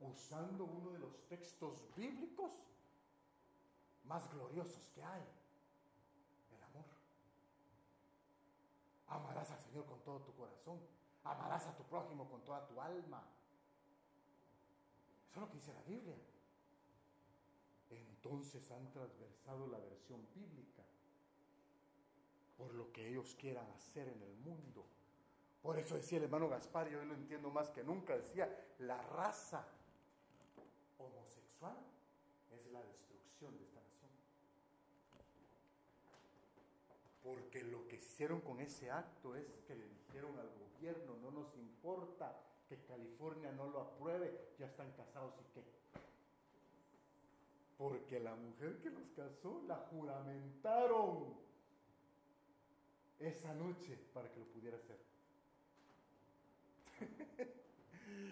Usando 0.00 0.64
uno 0.64 0.90
de 0.90 0.98
los 0.98 1.26
textos 1.28 1.82
bíblicos 1.96 2.50
más 4.06 4.30
gloriosos 4.32 4.88
que 4.94 5.02
hay. 5.02 5.22
El 6.56 6.62
amor. 6.62 6.84
Amarás 9.08 9.50
al 9.50 9.60
Señor 9.60 9.86
con 9.86 10.00
todo 10.00 10.20
tu 10.20 10.34
corazón. 10.34 10.78
Amarás 11.24 11.66
a 11.66 11.76
tu 11.76 11.82
prójimo 11.84 12.28
con 12.28 12.42
toda 12.44 12.66
tu 12.66 12.80
alma. 12.80 13.22
Eso 15.30 15.40
es 15.40 15.40
lo 15.40 15.48
que 15.48 15.58
dice 15.58 15.72
la 15.72 15.82
Biblia. 15.82 16.16
Entonces 17.90 18.70
han 18.70 18.90
transversado 18.90 19.66
la 19.68 19.78
versión 19.78 20.26
bíblica 20.34 20.82
por 22.56 22.74
lo 22.74 22.90
que 22.90 23.08
ellos 23.08 23.36
quieran 23.38 23.70
hacer 23.72 24.08
en 24.08 24.22
el 24.22 24.34
mundo. 24.38 24.84
Por 25.62 25.78
eso 25.78 25.96
decía 25.96 26.18
el 26.18 26.24
hermano 26.24 26.48
Gaspar, 26.48 26.88
yo 26.88 27.04
lo 27.04 27.14
entiendo 27.14 27.50
más 27.50 27.70
que 27.70 27.82
nunca, 27.82 28.16
decía, 28.16 28.48
la 28.78 29.00
raza 29.02 29.66
homosexual 30.98 31.76
es 32.50 32.66
la 32.72 32.82
destrucción 32.82 33.56
de 33.58 33.64
esta 33.64 33.80
Porque 37.26 37.64
lo 37.64 37.88
que 37.88 37.96
hicieron 37.96 38.40
con 38.40 38.60
ese 38.60 38.88
acto 38.88 39.34
es 39.34 39.44
que 39.66 39.74
le 39.74 39.88
dijeron 39.88 40.38
al 40.38 40.48
gobierno, 40.48 41.16
no 41.20 41.32
nos 41.32 41.56
importa 41.56 42.40
que 42.68 42.78
California 42.84 43.50
no 43.50 43.66
lo 43.66 43.80
apruebe, 43.80 44.52
ya 44.60 44.66
están 44.66 44.92
casados 44.92 45.34
y 45.40 45.44
qué. 45.52 45.64
Porque 47.76 48.20
la 48.20 48.36
mujer 48.36 48.78
que 48.78 48.90
los 48.90 49.10
casó 49.16 49.60
la 49.66 49.74
juramentaron 49.90 51.34
esa 53.18 53.52
noche 53.54 53.98
para 54.14 54.30
que 54.30 54.38
lo 54.38 54.46
pudiera 54.46 54.76
hacer. 54.76 54.98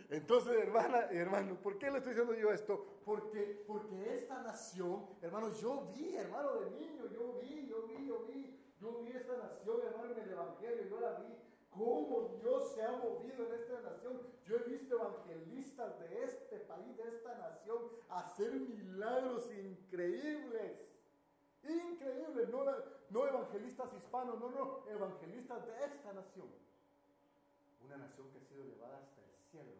Entonces, 0.09 0.53
hermana 0.63 1.09
y 1.11 1.17
hermano, 1.17 1.57
¿por 1.57 1.79
qué 1.79 1.91
le 1.91 1.99
estoy 1.99 2.13
diciendo 2.13 2.35
yo 2.35 2.53
esto? 2.53 3.01
Porque, 3.05 3.65
porque 3.67 4.15
esta 4.15 4.41
nación, 4.41 5.05
hermano, 5.21 5.53
yo 5.53 5.91
vi, 5.93 6.15
hermano 6.15 6.61
de 6.61 6.71
niño, 6.71 7.07
yo 7.13 7.41
vi, 7.41 7.67
yo 7.67 7.89
vi, 7.89 8.07
yo 8.07 8.25
vi 8.27 8.64
yo 8.85 9.03
vi 9.03 9.13
esta 9.17 9.37
nación, 9.39 9.81
hermano, 9.83 10.13
en 10.13 10.19
el 10.21 10.31
Evangelio, 10.31 10.85
yo 10.91 11.01
la 11.01 11.13
vi 11.15 11.35
cómo 11.71 12.37
Dios 12.39 12.75
se 12.75 12.83
ha 12.83 12.93
movido 12.93 13.47
en 13.47 13.55
esta 13.55 13.81
nación. 13.81 14.21
Yo 14.45 14.57
he 14.57 14.63
visto 14.65 14.97
evangelistas 14.97 15.99
de 16.01 16.25
este 16.25 16.59
país, 16.61 16.95
de 16.99 17.09
esta 17.09 17.35
nación, 17.39 17.79
hacer 18.11 18.53
milagros 18.53 19.51
increíbles. 19.51 20.83
Increíbles, 21.63 22.51
no, 22.51 22.65
no 23.09 23.27
evangelistas 23.27 23.91
hispanos, 23.95 24.39
no, 24.39 24.51
no, 24.51 24.85
evangelistas 24.91 25.67
de 25.67 25.85
esta 25.87 26.13
nación. 26.13 26.49
Una 27.87 27.97
nación 27.97 28.29
que 28.31 28.39
ha 28.39 28.43
sido 28.43 28.65
llevada 28.65 28.99
hasta 28.99 29.23
el 29.23 29.35
cielo, 29.51 29.73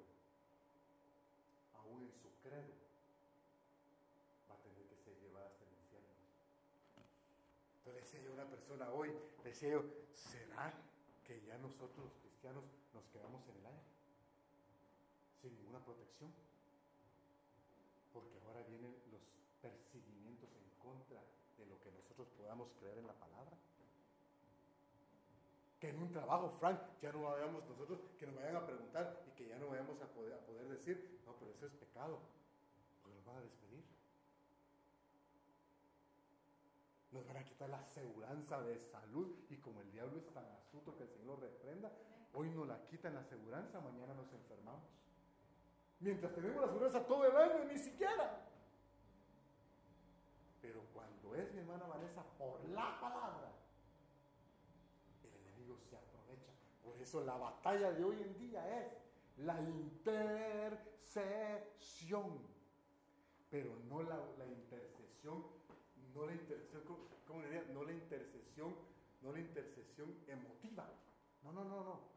aún 1.75 2.05
en 2.05 2.13
su 2.13 2.31
credo 2.43 2.85
decía 7.95 8.21
yo 8.21 8.31
a 8.31 8.35
una 8.35 8.47
persona 8.65 8.91
hoy, 8.93 9.13
yo, 9.61 9.85
¿será 10.15 10.73
que 11.23 11.39
ya 11.45 11.59
nosotros 11.59 11.99
los 11.99 12.17
cristianos 12.17 12.65
nos 12.95 13.05
quedamos 13.13 13.47
en 13.49 13.57
el 13.61 13.67
aire? 13.67 13.83
Sin 15.43 15.55
ninguna 15.55 15.85
protección. 15.85 16.33
Porque 18.15 18.41
ahora 18.41 18.63
vienen 18.63 18.97
los 19.13 19.21
perseguimientos 19.61 20.49
en 20.57 20.65
contra 20.81 21.21
de 21.59 21.67
lo 21.67 21.79
que 21.81 21.93
nosotros 21.93 22.27
podamos 22.39 22.71
creer 22.81 22.97
en 22.97 23.07
la 23.07 23.13
palabra. 23.13 23.53
Que 25.79 25.91
en 25.91 26.01
un 26.01 26.11
trabajo, 26.11 26.57
Frank, 26.59 26.81
ya 27.03 27.13
no 27.13 27.21
vayamos 27.21 27.69
nosotros, 27.69 28.01
que 28.19 28.27
nos 28.27 28.37
vayan 28.37 28.57
a 28.57 28.65
preguntar 28.65 29.25
y 29.29 29.37
que 29.37 29.47
ya 29.47 29.59
no 29.59 29.69
vayamos 29.69 30.01
a 30.01 30.07
poder, 30.07 30.33
a 30.33 30.41
poder 30.41 30.69
decir, 30.69 31.21
no, 31.27 31.37
pero 31.37 31.51
eso 31.51 31.67
es 31.67 31.73
pecado, 31.75 32.19
porque 33.03 33.15
nos 33.15 33.27
van 33.27 33.37
a 33.37 33.41
despedir. 33.43 33.85
Nos 37.35 37.43
van 37.43 37.43
a 37.43 37.51
quitar 37.51 37.69
la 37.69 37.81
aseguranza 37.81 38.63
de 38.63 38.79
salud 38.79 39.35
y 39.51 39.57
como 39.57 39.81
el 39.81 39.91
diablo 39.91 40.19
es 40.19 40.33
tan 40.33 40.45
astuto 40.53 40.97
que 40.97 41.03
el 41.03 41.09
Señor 41.09 41.41
reprenda, 41.41 41.91
hoy 42.33 42.49
nos 42.51 42.69
la 42.69 42.87
quitan 42.87 43.15
la 43.15 43.23
aseguranza, 43.23 43.81
mañana 43.81 44.15
nos 44.15 44.33
enfermamos. 44.33 44.85
Mientras 45.99 46.33
tenemos 46.33 46.61
la 46.61 46.69
aseguranza 46.69 47.05
todo 47.05 47.27
el 47.27 47.37
año, 47.37 47.65
ni 47.65 47.77
siquiera. 47.77 48.41
Pero 50.63 50.85
cuando 50.93 51.35
es 51.35 51.53
mi 51.53 51.59
hermana 51.59 51.89
Vanessa 51.89 52.23
por 52.39 52.65
la 52.69 53.01
palabra, 53.01 53.51
el 55.25 55.35
enemigo 55.35 55.77
se 55.91 55.97
aprovecha. 55.97 56.53
Por 56.85 57.01
eso 57.01 57.25
la 57.25 57.37
batalla 57.37 57.91
de 57.91 58.05
hoy 58.05 58.23
en 58.23 58.39
día 58.39 58.81
es 58.81 58.93
la 59.39 59.61
intercesión. 59.61 62.39
Pero 63.51 63.75
no 63.89 64.05
la, 64.05 64.21
la 64.39 64.47
intercesión 64.47 65.65
no 66.15 66.27
la 66.27 66.33
intercesión, 66.33 66.97
¿cómo 67.27 67.43
diría? 67.43 67.65
No 67.73 67.85
la 67.85 67.93
intercesión, 67.93 68.75
no 69.23 69.33
la 69.33 69.41
intercesión 69.41 70.15
emotiva. 70.27 70.89
No, 71.43 71.53
no, 71.53 71.65
no, 71.65 71.85
no. 71.85 72.15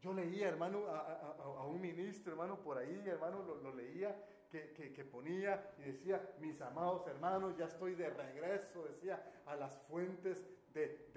Yo 0.00 0.12
leía, 0.12 0.48
hermano, 0.48 0.86
a, 0.88 1.66
un 1.66 1.80
ministro, 1.80 2.32
hermano, 2.32 2.60
por 2.60 2.78
ahí, 2.78 3.02
hermano, 3.06 3.42
lo, 3.42 3.74
leía, 3.74 4.14
que, 4.50 5.04
ponía 5.10 5.74
y 5.78 5.82
decía, 5.92 6.34
mis 6.40 6.60
amados 6.60 7.06
hermanos, 7.08 7.56
ya 7.56 7.66
estoy 7.66 7.94
de 7.94 8.08
regreso, 8.10 8.84
decía, 8.84 9.42
a 9.46 9.56
las 9.56 9.76
fuentes 9.88 10.46
de, 10.72 11.10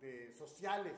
de 0.00 0.32
sociales, 0.34 0.94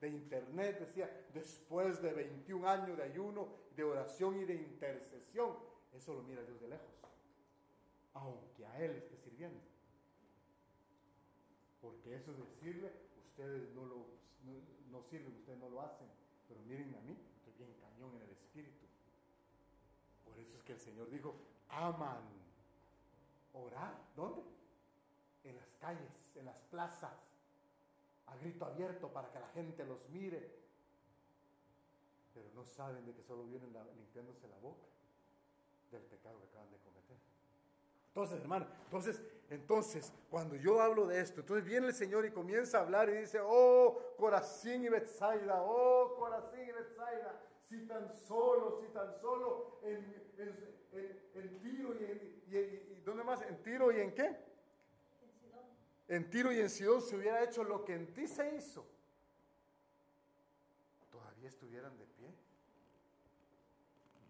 de 0.00 0.08
internet, 0.08 0.78
decía, 0.80 1.10
después 1.32 2.02
de 2.02 2.12
21 2.12 2.68
años 2.68 2.96
de 2.96 3.04
ayuno, 3.04 3.48
de 3.74 3.84
oración 3.84 4.40
y 4.40 4.44
de 4.44 4.54
intercesión. 4.54 5.56
Eso 5.92 6.14
lo 6.14 6.22
mira 6.22 6.42
Dios 6.42 6.60
de 6.60 6.68
lejos 6.68 6.98
aunque 8.14 8.66
a 8.66 8.80
Él 8.80 8.92
esté 8.96 9.16
sirviendo. 9.16 9.60
Porque 11.80 12.16
eso 12.16 12.32
es 12.32 12.38
decirle, 12.38 12.92
ustedes 13.28 13.72
no, 13.74 13.84
lo, 13.84 14.06
no, 14.90 15.02
sirven, 15.02 15.34
ustedes 15.36 15.58
no 15.58 15.68
lo 15.68 15.80
hacen, 15.82 16.08
pero 16.48 16.60
miren 16.62 16.94
a 16.94 17.00
mí, 17.00 17.16
estoy 17.36 17.52
bien 17.56 17.74
cañón 17.80 18.16
en 18.16 18.22
el 18.22 18.30
espíritu. 18.30 18.86
Por 20.24 20.38
eso 20.38 20.56
es 20.56 20.62
que 20.64 20.72
el 20.72 20.80
Señor 20.80 21.10
dijo, 21.10 21.34
aman 21.68 22.22
orar, 23.52 23.94
¿dónde? 24.16 24.42
En 25.44 25.56
las 25.56 25.68
calles, 25.80 26.10
en 26.34 26.46
las 26.46 26.56
plazas, 26.70 27.12
a 28.26 28.36
grito 28.36 28.64
abierto 28.64 29.08
para 29.08 29.30
que 29.32 29.40
la 29.40 29.48
gente 29.48 29.84
los 29.84 29.98
mire, 30.10 30.58
pero 32.34 32.48
no 32.54 32.64
saben 32.64 33.04
de 33.06 33.14
que 33.14 33.22
solo 33.22 33.44
vienen 33.44 33.72
limpiándose 33.96 34.46
la 34.48 34.58
boca 34.58 34.86
del 35.90 36.02
pecado 36.02 36.38
que 36.38 36.46
acaban 36.48 36.70
de 36.70 36.78
cometer. 36.78 37.16
Entonces, 38.18 38.40
hermano, 38.40 38.66
entonces, 38.86 39.22
entonces, 39.48 40.12
cuando 40.28 40.56
yo 40.56 40.80
hablo 40.80 41.06
de 41.06 41.20
esto, 41.20 41.38
entonces 41.38 41.64
viene 41.64 41.86
el 41.86 41.94
Señor 41.94 42.26
y 42.26 42.32
comienza 42.32 42.78
a 42.78 42.80
hablar 42.80 43.08
y 43.08 43.12
dice, 43.12 43.38
oh, 43.40 43.96
Corazín 44.16 44.82
y 44.82 44.88
Betsaida, 44.88 45.62
oh, 45.62 46.16
Corazín 46.18 46.68
y 46.68 46.72
Betsaida, 46.72 47.40
si 47.68 47.86
tan 47.86 48.12
solo, 48.12 48.80
si 48.80 48.92
tan 48.92 49.14
solo 49.20 49.78
en, 49.84 49.98
en, 50.36 51.60
Tiro 51.60 51.94
y 51.94 52.04
en, 52.04 52.42
y, 52.50 53.00
¿dónde 53.04 53.22
más? 53.22 53.40
¿En 53.42 53.62
Tiro 53.62 53.92
y 53.92 54.00
en 54.00 54.12
qué? 54.12 54.26
En. 56.08 56.16
En 56.16 56.30
Tiro 56.30 56.50
y 56.50 56.58
en 56.58 56.70
Sidón 56.70 57.00
se 57.00 57.14
hubiera 57.14 57.44
hecho 57.44 57.62
lo 57.62 57.84
que 57.84 57.94
en 57.94 58.12
ti 58.12 58.26
se 58.26 58.56
hizo, 58.56 58.84
todavía 61.12 61.48
estuvieran 61.48 61.96
de 61.96 62.04
pie. 62.04 62.34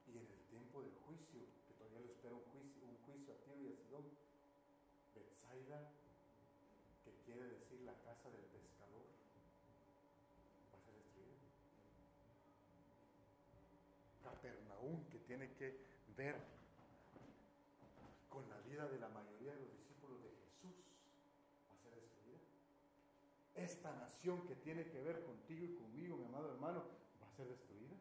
Y 0.08 0.18
en 0.18 0.26
el 0.26 0.42
tiempo 0.50 0.82
del 0.82 0.92
juicio, 1.06 1.40
que 1.68 1.74
todavía 1.74 2.00
lo 2.00 2.12
espera 2.12 2.34
un 2.34 2.44
juicio, 2.52 2.84
un 2.84 2.98
juicio 3.06 3.32
a 3.32 3.36
Tiro 3.44 3.62
y 3.62 3.72
a 3.72 3.76
Sidón, 3.76 4.04
Betsaida, 5.14 5.90
que 7.04 7.12
quiere 7.24 7.44
decir 7.44 7.80
la 7.82 7.94
casa 8.02 8.28
del 8.30 8.42
pescador, 8.50 9.06
va 10.72 10.78
a 10.78 10.82
ser 10.82 10.94
destruida. 10.98 11.38
Capernaum, 14.24 15.04
que 15.58 15.76
ver 16.16 16.36
con 18.28 18.48
la 18.48 18.58
vida 18.60 18.88
de 18.88 18.98
la 18.98 19.08
mayoría 19.08 19.52
de 19.52 19.60
los 19.60 19.72
discípulos 19.72 20.22
de 20.22 20.30
Jesús, 20.30 20.74
va 21.68 21.74
a 21.74 21.78
ser 21.78 21.94
destruida. 22.00 22.38
Esta 23.54 23.92
nación 23.96 24.46
que 24.46 24.54
tiene 24.54 24.88
que 24.88 25.02
ver 25.02 25.22
contigo 25.22 25.64
y 25.64 25.74
conmigo, 25.74 26.16
mi 26.16 26.24
amado 26.26 26.52
hermano, 26.52 26.84
va 27.20 27.26
a 27.26 27.30
ser 27.32 27.48
destruida. 27.48 27.96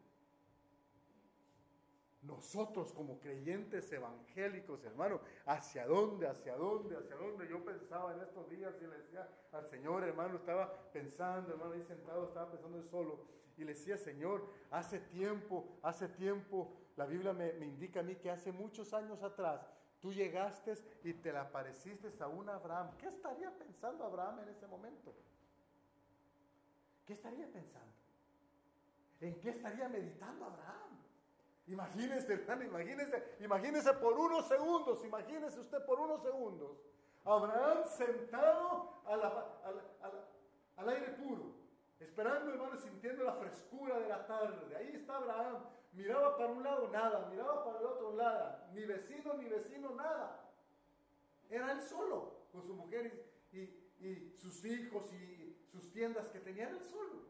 Nosotros 2.22 2.92
como 2.92 3.20
creyentes 3.20 3.92
evangélicos, 3.92 4.84
hermano, 4.84 5.22
¿hacia 5.46 5.88
dónde? 5.88 6.28
¿Hacia 6.28 6.56
dónde? 6.56 6.98
¿Hacia 6.98 7.16
dónde? 7.16 7.48
Yo 7.48 7.64
pensaba 7.64 8.14
en 8.14 8.22
estos 8.22 8.50
días 8.50 8.76
y 8.82 8.88
le 8.88 8.98
decía 8.98 9.30
al 9.54 9.66
Señor, 9.70 10.04
hermano, 10.04 10.36
estaba 10.36 10.92
pensando, 10.92 11.54
hermano, 11.54 11.74
ahí 11.74 11.84
sentado, 11.84 12.28
estaba 12.28 12.52
pensando 12.52 12.84
solo. 12.84 13.22
Y 13.58 13.64
le 13.64 13.74
decía, 13.74 13.98
Señor, 13.98 14.46
hace 14.72 15.00
tiempo, 15.00 15.80
hace 15.82 16.10
tiempo, 16.10 16.76
la 16.98 17.06
Biblia 17.06 17.32
me, 17.32 17.50
indica 17.64 18.00
a 18.00 18.04
mí 18.04 18.16
que 18.16 18.30
hace 18.30 18.52
muchos 18.52 18.92
años 18.94 19.22
atrás, 19.22 19.62
tú 20.02 20.12
llegaste 20.12 20.74
y 21.04 21.14
te 21.14 21.32
le 21.32 21.38
apareciste 21.38 22.12
a 22.20 22.28
un 22.28 22.50
Abraham. 22.50 22.90
¿Qué 22.98 23.08
estaría 23.08 23.52
pensando 23.52 24.04
Abraham 24.04 24.40
en 24.40 24.50
ese 24.50 24.66
momento? 24.68 25.14
¿Qué 27.06 27.14
estaría 27.14 27.46
pensando? 27.48 27.94
¿En 29.22 29.40
qué 29.40 29.52
estaría 29.52 29.88
meditando 29.88 30.46
Abraham? 30.46 30.98
Imagínese, 31.68 32.34
hermano, 32.34 32.64
imagínese, 32.64 33.36
imagínese 33.42 33.94
por 33.94 34.14
unos 34.14 34.48
segundos, 34.48 35.04
imagínese 35.06 35.60
usted 35.60 35.86
por 35.86 36.00
unos 36.00 36.22
segundos. 36.24 36.78
Abraham 37.24 37.84
sentado 37.86 39.02
al 40.78 40.90
aire 40.90 41.10
puro, 41.12 41.54
esperando, 42.00 42.52
hermano, 42.52 42.76
sintiendo 42.78 43.24
la 43.24 43.34
frescura 43.34 44.00
de 44.00 44.08
la 44.08 44.26
tarde. 44.26 44.76
Ahí 44.76 44.96
está 44.96 45.18
Abraham. 45.18 45.78
Miraba 45.98 46.38
para 46.38 46.52
un 46.52 46.64
lado, 46.64 46.90
nada. 46.90 47.28
Miraba 47.32 47.66
para 47.66 47.80
el 47.80 47.86
otro 47.86 48.16
lado, 48.16 48.60
ni 48.74 48.86
vecino, 48.86 49.34
ni 49.34 49.50
vecino, 49.50 49.96
nada. 49.96 50.48
Era 51.50 51.72
él 51.72 51.82
solo, 51.82 52.46
con 52.52 52.64
su 52.64 52.76
mujer 52.76 53.26
y, 53.52 54.32
sus 54.38 54.64
hijos 54.64 55.12
y 55.12 55.58
sus 55.72 55.92
tiendas 55.92 56.28
que 56.28 56.40
tenían 56.40 56.70
él 56.70 56.84
solo. 56.84 57.24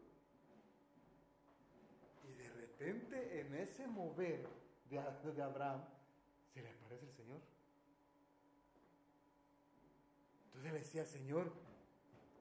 Y 2.27 2.33
de 2.33 2.49
repente 2.49 3.39
en 3.39 3.55
ese 3.55 3.87
mover 3.87 4.45
de, 4.89 5.31
de 5.31 5.41
Abraham 5.41 5.85
se 6.53 6.61
le 6.61 6.69
aparece 6.69 7.05
el 7.05 7.13
Señor. 7.13 7.39
Entonces 10.47 10.73
le 10.73 10.79
decía, 10.79 11.05
Señor, 11.05 11.53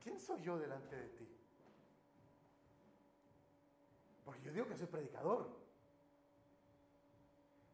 ¿quién 0.02 0.18
soy 0.18 0.42
yo 0.42 0.58
delante 0.58 0.96
de 0.96 1.08
ti? 1.10 1.28
Porque 4.24 4.42
yo 4.42 4.52
digo 4.52 4.66
que 4.66 4.76
soy 4.76 4.88
predicador. 4.88 5.65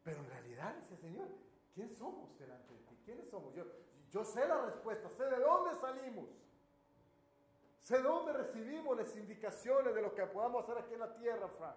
Pero 0.03 0.19
en 0.19 0.29
realidad 0.29 0.75
dice, 0.75 0.97
Señor, 0.97 1.27
¿quién 1.73 1.89
somos 1.95 2.37
delante 2.37 2.73
de 2.73 2.79
ti? 2.81 2.97
¿Quiénes 3.05 3.29
somos? 3.29 3.53
Yo, 3.55 3.65
yo 4.11 4.23
sé 4.25 4.47
la 4.47 4.65
respuesta, 4.65 5.09
sé 5.09 5.23
de 5.23 5.39
dónde 5.39 5.75
salimos. 5.75 6.29
Sé 7.79 7.97
de 7.97 8.03
dónde 8.03 8.33
recibimos 8.33 8.97
las 8.97 9.15
indicaciones 9.15 9.93
de 9.95 10.01
lo 10.01 10.13
que 10.13 10.25
podamos 10.27 10.63
hacer 10.63 10.77
aquí 10.77 10.93
en 10.93 10.99
la 10.99 11.13
tierra, 11.15 11.47
Frank. 11.49 11.75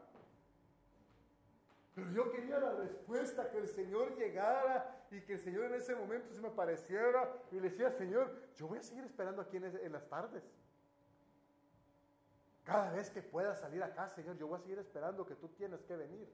Pero 1.94 2.10
yo 2.10 2.30
quería 2.30 2.58
la 2.58 2.72
respuesta, 2.72 3.50
que 3.50 3.58
el 3.58 3.68
Señor 3.68 4.14
llegara 4.16 5.06
y 5.10 5.22
que 5.22 5.34
el 5.34 5.40
Señor 5.40 5.64
en 5.64 5.74
ese 5.74 5.94
momento 5.94 6.34
se 6.34 6.42
me 6.42 6.50
pareciera 6.50 7.32
y 7.50 7.54
le 7.54 7.70
decía, 7.70 7.90
Señor, 7.90 8.30
yo 8.54 8.68
voy 8.68 8.78
a 8.78 8.82
seguir 8.82 9.04
esperando 9.04 9.40
aquí 9.40 9.56
en, 9.56 9.64
en 9.64 9.92
las 9.92 10.06
tardes. 10.08 10.44
Cada 12.64 12.92
vez 12.92 13.08
que 13.08 13.22
pueda 13.22 13.54
salir 13.54 13.82
acá, 13.82 14.10
Señor, 14.10 14.36
yo 14.36 14.46
voy 14.46 14.58
a 14.58 14.62
seguir 14.62 14.78
esperando 14.78 15.24
que 15.24 15.36
tú 15.36 15.48
tienes 15.48 15.82
que 15.84 15.96
venir. 15.96 16.28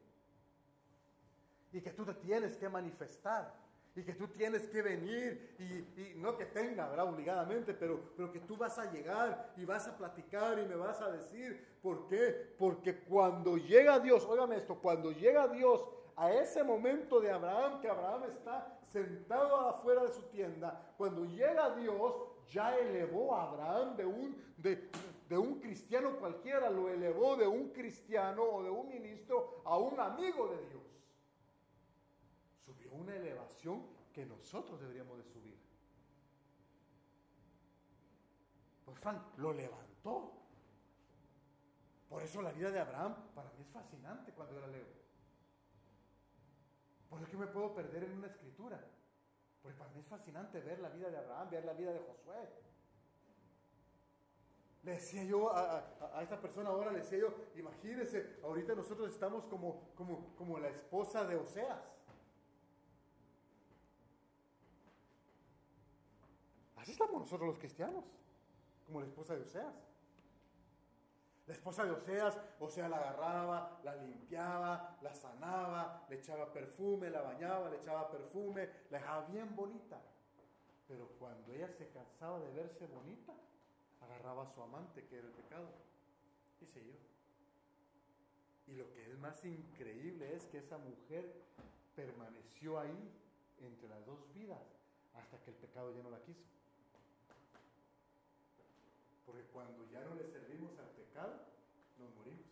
Y 1.73 1.81
que 1.81 1.91
tú 1.91 2.05
te 2.05 2.14
tienes 2.14 2.57
que 2.57 2.69
manifestar 2.69 3.52
y 3.95 4.02
que 4.02 4.14
tú 4.14 4.26
tienes 4.29 4.67
que 4.69 4.81
venir 4.81 5.55
y, 5.59 6.19
no 6.19 6.37
que 6.37 6.47
tenga, 6.47 6.88
¿verdad? 6.88 7.12
Obligadamente, 7.12 7.75
pero, 7.75 8.00
pero 8.17 8.33
que 8.33 8.41
tú 8.41 8.57
vas 8.57 8.79
a 8.79 8.91
llegar 8.91 9.52
y 9.57 9.64
vas 9.64 9.87
a 9.87 9.97
platicar 9.97 10.59
y 10.59 10.67
me 10.67 10.76
vas 10.76 11.00
a 11.02 11.11
decir, 11.11 11.76
¿por 11.83 12.07
qué? 12.07 12.55
Porque 12.59 13.00
cuando 13.00 13.57
llega 13.57 14.00
Dios, 14.00 14.25
óigame 14.25 14.57
esto, 14.57 14.76
cuando 14.76 15.12
llega 15.12 15.47
Dios 15.49 15.87
a 16.17 16.33
ese 16.33 16.64
momento 16.64 17.21
de 17.21 17.33
Abraham, 17.33 17.81
que 17.81 17.88
Abraham 17.88 18.25
está 18.25 18.79
sentado 18.88 19.57
afuera 19.69 20.02
de 20.05 20.12
su 20.12 20.23
tienda, 20.23 20.95
cuando 20.97 21.25
llega 21.25 21.75
Dios, 21.75 22.14
ya 22.49 22.76
elevó 22.76 23.35
a 23.35 23.50
Abraham 23.50 23.97
de 23.97 24.07
un, 24.07 24.37
de, 24.57 24.91
de 25.29 25.38
un 25.38 25.61
cristiano 25.61 26.17
cualquiera, 26.19 26.71
lo 26.71 26.88
elevó 26.88 27.37
de 27.37 27.47
un 27.47 27.71
cristiano 27.71 28.43
o 28.43 28.62
de 28.62 28.71
un 28.71 28.88
ministro 28.88 29.61
a 29.64 29.76
un 29.76 29.99
amigo 30.00 30.49
de 30.49 30.69
Dios 30.69 30.83
subió 32.64 32.92
una 32.92 33.16
elevación 33.16 33.87
que 34.12 34.26
nosotros 34.26 34.81
deberíamos 34.81 35.19
de 35.19 35.25
subir. 35.25 35.59
Pues 38.85 38.99
Frank 38.99 39.38
lo 39.38 39.52
levantó. 39.52 40.33
Por 42.09 42.23
eso 42.23 42.42
la 42.42 42.52
vida 42.52 42.71
de 42.71 42.81
Abraham 42.81 43.14
para 43.35 43.50
mí 43.52 43.62
es 43.62 43.69
fascinante 43.69 44.33
cuando 44.33 44.54
yo 44.54 44.61
la 44.61 44.66
leo. 44.66 44.87
Por 47.09 47.23
eso 47.23 47.38
me 47.38 47.47
puedo 47.47 47.75
perder 47.75 48.04
en 48.04 48.19
una 48.19 48.26
escritura. 48.26 48.83
Porque 49.62 49.78
para 49.78 49.90
mí 49.92 50.00
es 50.00 50.07
fascinante 50.07 50.61
ver 50.61 50.81
la 50.81 50.88
vida 50.88 51.11
de 51.11 51.19
Abraham, 51.19 51.49
ver 51.50 51.64
la 51.64 51.73
vida 51.73 51.92
de 51.92 52.00
Josué. 52.00 52.49
Le 54.83 54.92
decía 54.92 55.23
yo 55.23 55.54
a, 55.54 56.21
esta 56.21 56.40
persona 56.40 56.71
ahora, 56.71 56.90
le 56.90 56.99
decía 56.99 57.19
yo, 57.19 57.33
imagínese, 57.54 58.40
ahorita 58.42 58.75
nosotros 58.75 59.11
estamos 59.11 59.45
como, 59.45 59.95
como, 59.95 60.35
como 60.35 60.59
la 60.59 60.69
esposa 60.69 61.25
de 61.25 61.37
Oseas. 61.37 61.92
Así 66.83 66.91
estamos 66.91 67.21
nosotros 67.21 67.47
los 67.47 67.59
cristianos, 67.61 68.03
como 68.85 69.01
la 69.01 69.07
esposa 69.07 69.37
de 69.37 69.43
Oseas. 69.43 69.73
La 71.47 71.55
esposa 71.55 71.85
de 71.85 71.93
Oseas, 71.93 72.37
Oseas 72.59 72.91
la 72.91 72.97
agarraba, 72.97 73.81
la 73.85 73.95
limpiaba, 73.95 74.99
la 75.01 75.15
sanaba, 75.15 76.05
le 76.09 76.17
echaba 76.17 76.53
perfume, 76.53 77.09
la 77.09 77.23
bañaba, 77.23 77.71
le 77.71 77.77
echaba 77.77 78.11
perfume, 78.11 78.69
la 78.91 78.99
dejaba 78.99 79.27
bien 79.27 79.55
bonita. 79.55 80.03
Pero 80.89 81.07
cuando 81.21 81.53
ella 81.53 81.69
se 81.69 81.89
cansaba 81.91 82.41
de 82.41 82.51
verse 82.51 82.89
bonita, 82.89 83.33
agarraba 84.01 84.43
a 84.43 84.49
su 84.49 84.61
amante, 84.61 85.07
que 85.07 85.19
era 85.19 85.29
el 85.29 85.35
pecado, 85.35 85.69
y 86.61 86.67
se 86.67 86.81
iba. 86.83 86.99
Y 88.67 88.73
lo 88.73 88.93
que 88.93 89.09
es 89.09 89.17
más 89.19 89.45
increíble 89.45 90.35
es 90.35 90.47
que 90.47 90.59
esa 90.59 90.79
mujer 90.79 91.45
permaneció 91.95 92.81
ahí 92.81 93.09
entre 93.61 93.89
las 93.89 94.05
dos 94.05 94.19
vidas 94.35 94.59
hasta 95.15 95.39
que 95.45 95.51
el 95.51 95.57
pecado 95.57 95.95
ya 95.95 96.03
no 96.03 96.11
la 96.11 96.21
quiso. 96.23 96.43
Porque 99.33 99.47
cuando 99.47 99.89
ya 99.91 100.05
no 100.05 100.15
le 100.15 100.27
servimos 100.27 100.79
al 100.79 100.91
pecado, 100.91 101.33
nos 101.99 102.15
morimos. 102.17 102.45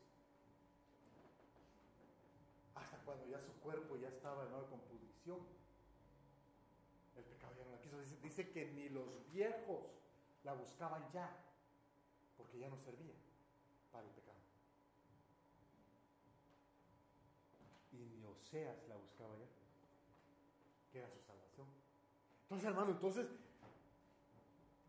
Hasta 2.75 2.97
cuando 3.05 3.27
ya 3.27 3.39
su 3.39 3.53
cuerpo 3.61 3.99
ya 3.99 4.09
estaba 4.09 4.45
en 4.45 4.51
con 4.65 4.81
pudrición. 4.89 5.41
El 7.19 7.25
pecado 7.25 7.53
ya 7.55 7.65
no 7.67 7.73
la 7.73 7.81
quiso. 7.83 8.01
Dice, 8.23 8.51
que 8.51 8.73
ni 8.73 8.89
los 8.89 9.31
viejos 9.31 9.91
la 10.43 10.55
buscaban 10.55 11.05
ya, 11.13 11.29
porque 12.39 12.59
ya 12.59 12.71
no 12.71 12.79
servía 12.79 13.13
para 13.93 14.07
el 14.07 14.15
pecado. 14.15 14.39
Y 17.93 17.97
ni 17.97 18.25
Oseas 18.25 18.89
la 18.89 18.97
buscaba 18.97 19.37
ya, 19.37 19.49
que 20.91 20.99
era 20.99 21.11
su 21.11 21.21
salvación. 21.27 21.67
Entonces, 22.45 22.67
hermano, 22.67 22.93
entonces 22.93 23.27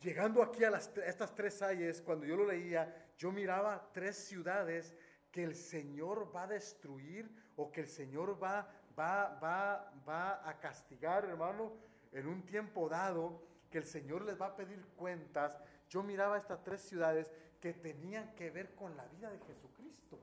Llegando 0.01 0.41
aquí 0.41 0.63
a, 0.63 0.69
estas 0.69 1.35
tres 1.35 1.61
ayes, 1.61 2.01
cuando 2.01 2.25
yo 2.25 2.35
lo 2.35 2.45
leía, 2.45 3.11
yo 3.17 3.31
miraba 3.31 3.89
tres 3.93 4.15
ciudades 4.17 4.95
que 5.31 5.43
el 5.43 5.55
Señor 5.55 6.35
va 6.35 6.43
a 6.43 6.47
destruir 6.47 7.29
o 7.55 7.71
que 7.71 7.81
el 7.81 7.87
Señor 7.87 8.41
va, 8.41 8.67
va, 8.97 9.39
va, 9.39 9.93
va 10.07 10.49
a 10.49 10.59
castigar, 10.59 11.25
hermano, 11.25 11.73
en 12.11 12.27
un 12.27 12.43
tiempo 12.45 12.89
dado, 12.89 13.43
que 13.69 13.77
el 13.77 13.85
Señor 13.85 14.25
les 14.25 14.41
va 14.41 14.47
a 14.47 14.55
pedir 14.55 14.83
cuentas. 14.97 15.57
Yo 15.87 16.01
miraba 16.01 16.37
estas 16.37 16.63
tres 16.63 16.81
ciudades 16.81 17.31
que 17.59 17.73
tenían 17.73 18.33
que 18.33 18.49
ver 18.49 18.73
con 18.73 18.97
la 18.97 19.05
vida 19.05 19.29
de 19.29 19.39
Jesucristo. 19.39 20.19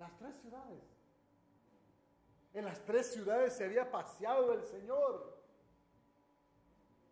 Las 0.00 0.14
tres 0.16 0.34
ciudades. 0.42 0.82
En 2.52 2.64
las 2.64 2.84
tres 2.84 3.12
ciudades 3.12 3.52
se 3.52 3.64
había 3.64 3.90
paseado 3.90 4.52
el 4.52 4.64
Señor. 4.64 5.35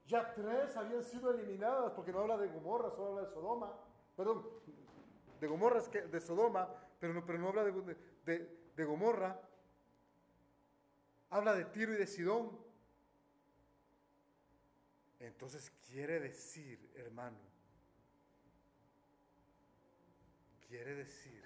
Ya 0.07 0.35
tres 0.35 0.77
habían 0.77 1.03
sido 1.03 1.33
eliminadas 1.33 1.93
porque 1.93 2.13
no 2.13 2.21
habla 2.21 2.37
de 2.37 2.49
Gomorra, 2.49 2.91
solo 2.91 3.11
habla 3.11 3.23
de 3.23 3.35
Sodoma. 3.35 3.73
Perdón, 4.17 4.47
de 5.41 5.47
Gomorra 5.47 5.79
es 5.79 5.89
que 5.89 6.03
de 6.03 6.21
Sodoma, 6.21 6.69
pero 7.01 7.15
no, 7.15 7.25
pero 7.25 7.39
no 7.39 7.49
habla 7.49 7.65
de, 7.65 8.59
de 8.77 8.85
Gomorra. 8.85 9.41
Habla 11.31 11.55
de 11.55 11.65
Tiro 11.65 11.95
y 11.95 11.97
de 11.97 12.07
Sidón. 12.07 12.51
Entonces 15.21 15.73
quiere 15.89 16.21
decir, 16.21 16.93
hermano, 16.97 17.39
quiere 20.69 20.95
decir 20.97 21.43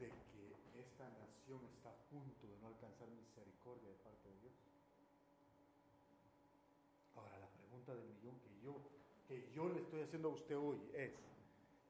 de 0.00 0.08
que 0.08 0.80
esta 0.80 1.04
nación 1.04 1.64
está 1.76 1.90
a 1.90 1.96
punto 2.10 2.48
de 2.48 2.58
no 2.58 2.66
alcanzar 2.66 3.08
misericordia 3.10 3.90
de 3.90 3.96
parte 3.96 4.28
de 4.28 4.40
Dios. 4.40 4.52
del 7.90 8.04
millón 8.04 8.38
que 8.38 8.60
yo, 8.62 8.76
que 9.26 9.50
yo 9.52 9.68
le 9.68 9.82
haciendo 10.04 10.28
a 10.28 10.32
usted 10.32 10.56
hoy 10.56 10.80
es, 10.94 11.12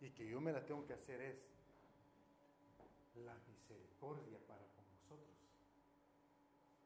y 0.01 0.11
que 0.11 0.27
yo 0.27 0.41
me 0.41 0.53
la 0.53 0.65
tengo 0.65 0.85
que 0.87 0.95
hacer 0.95 1.21
es, 1.21 1.37
la 3.17 3.35
misericordia 3.47 4.39
para 4.47 4.65
con 4.75 4.85
nosotros. 4.91 5.37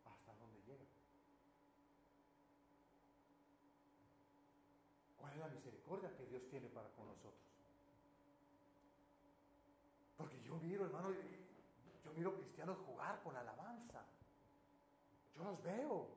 ¿Hasta 0.05 0.35
dónde 0.35 0.61
llega? 0.67 0.85
¿Cuál 5.19 5.33
es 5.35 5.39
la 5.39 5.49
misericordia 5.49 6.17
que 6.17 6.27
Dios 6.27 6.43
tiene 6.51 6.69
para 6.69 6.89
con 6.91 7.07
nosotros? 7.07 7.41
Porque 10.17 10.43
yo 10.43 10.57
miro, 10.57 10.85
hermano, 10.85 11.11
yo 11.13 12.13
miro 12.13 12.35
cristianos 12.35 12.79
jugar 12.87 13.23
con 13.23 13.37
alabanza. 13.37 14.05
Yo 15.37 15.45
los 15.45 15.63
veo. 15.63 16.16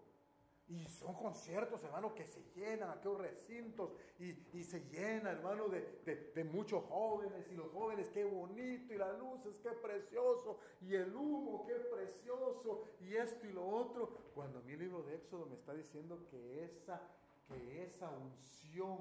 Y 1.00 1.02
son 1.02 1.14
conciertos, 1.14 1.82
hermano, 1.84 2.14
que 2.14 2.26
se 2.26 2.44
llenan 2.56 2.90
aquellos 2.90 3.20
recintos 3.20 3.92
y, 4.20 4.64
se 4.64 4.82
llena, 4.90 5.32
hermano, 5.32 5.70
de, 5.70 6.44
muchos 6.44 6.84
jóvenes. 6.86 7.48
Y 7.52 7.56
los 7.56 7.72
jóvenes, 7.72 8.10
qué 8.10 8.26
bonito, 8.26 8.94
y 8.94 8.98
las 8.98 9.18
luces, 9.18 9.58
qué 9.64 9.70
precioso, 9.72 10.60
y 10.82 10.96
el 10.96 11.16
humo, 11.16 11.66
qué 11.66 11.76
precioso, 11.76 12.84
y 13.00 13.16
esto 13.16 13.48
y 13.48 13.54
lo 13.54 13.66
otro. 13.66 14.10
Cuando 14.36 14.60
el 14.60 14.78
libro 14.78 15.04
de 15.04 15.16
Éxodo 15.16 15.46
me 15.46 15.56
está 15.56 15.74
diciendo 15.74 16.28
que 16.30 16.66
esa, 16.66 17.02
que 17.48 17.84
esa 17.84 18.10
unción, 18.10 18.98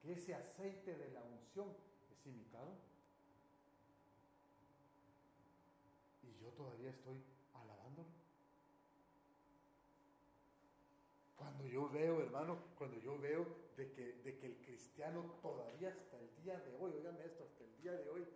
que 0.00 0.12
ese 0.12 0.34
aceite 0.34 0.96
de 0.96 1.10
la 1.10 1.22
unción 1.22 1.68
es 2.10 2.26
imitado. 2.26 2.72
Y 6.22 6.42
yo 6.42 6.48
todavía 6.52 6.90
estoy 6.90 7.22
Cuando 11.56 11.72
yo 11.72 11.88
veo, 11.88 12.20
hermano, 12.20 12.58
cuando 12.76 12.98
yo 12.98 13.18
veo 13.18 13.46
de 13.78 13.90
que, 13.90 14.12
de 14.22 14.36
que 14.36 14.46
el 14.46 14.56
cristiano 14.58 15.22
todavía 15.40 15.88
hasta 15.88 16.18
el 16.18 16.28
día 16.44 16.60
de 16.60 16.76
hoy, 16.76 16.92
oiganme 16.92 17.24
esto, 17.24 17.44
hasta 17.44 17.64
el 17.64 17.74
día 17.78 17.92
de 17.92 18.10
hoy, 18.10 18.26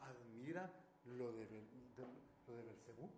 admira 0.00 0.72
lo 1.04 1.30
de, 1.30 1.46
lo 2.48 2.56
de 2.56 2.62
Belcebú. 2.64 3.08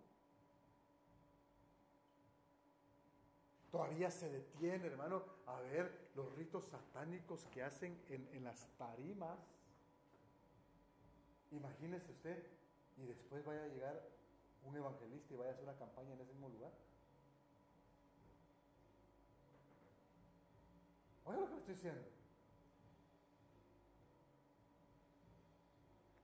Todavía 3.71 4.11
se 4.11 4.29
detiene, 4.29 4.89
hermano, 4.89 5.23
a 5.47 5.59
ver 5.61 6.11
los 6.15 6.31
ritos 6.35 6.67
satánicos 6.67 7.47
que 7.47 7.63
hacen 7.63 7.99
en, 8.11 8.29
en 8.35 8.45
las 8.45 8.69
tarimas. 8.77 9.39
Imagínese 11.51 12.13
usted, 12.13 12.47
y 12.99 13.07
después 13.07 13.43
vaya 13.47 13.63
a 13.63 13.69
llegar 13.69 14.07
un 14.67 14.77
evangelista 14.77 15.33
y 15.33 15.37
vaya 15.39 15.53
a 15.53 15.53
hacer 15.55 15.65
una 15.65 15.79
campaña 15.79 16.13
en 16.13 16.21
ese 16.21 16.35
mismo 16.35 16.51
lugar. 16.51 16.73
Oiga 21.27 21.41
lo 21.41 21.47
que 21.47 21.55
le 21.55 21.59
estoy 21.59 21.75
diciendo. 21.75 22.09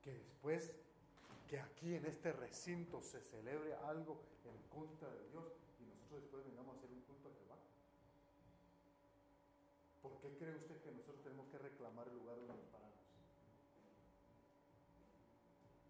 Que 0.03 0.13
después 0.13 0.73
que 1.53 1.61
aquí 1.61 1.95
en 1.95 2.07
este 2.07 2.33
recinto 2.33 3.03
se 3.03 3.21
celebre 3.21 3.75
algo 3.85 4.23
en 4.45 4.57
contra 4.71 5.07
de 5.11 5.29
Dios 5.29 5.53
y 5.79 5.85
nosotros 5.85 6.23
después 6.23 6.45
vengamos 6.47 6.75
a 6.75 6.79
hacer 6.79 6.91
un 6.91 7.03
culto 7.03 7.29
a 7.29 7.33
Jehová. 7.33 7.59
¿Por 10.01 10.17
qué 10.17 10.35
cree 10.39 10.57
usted 10.57 10.81
que 10.81 10.91
nosotros 10.93 11.23
tenemos 11.23 11.47
que 11.49 11.59
reclamar 11.59 12.09
el 12.09 12.17
lugar 12.17 12.37
donde 12.37 12.55
nos 12.55 12.65
paramos? 12.73 12.97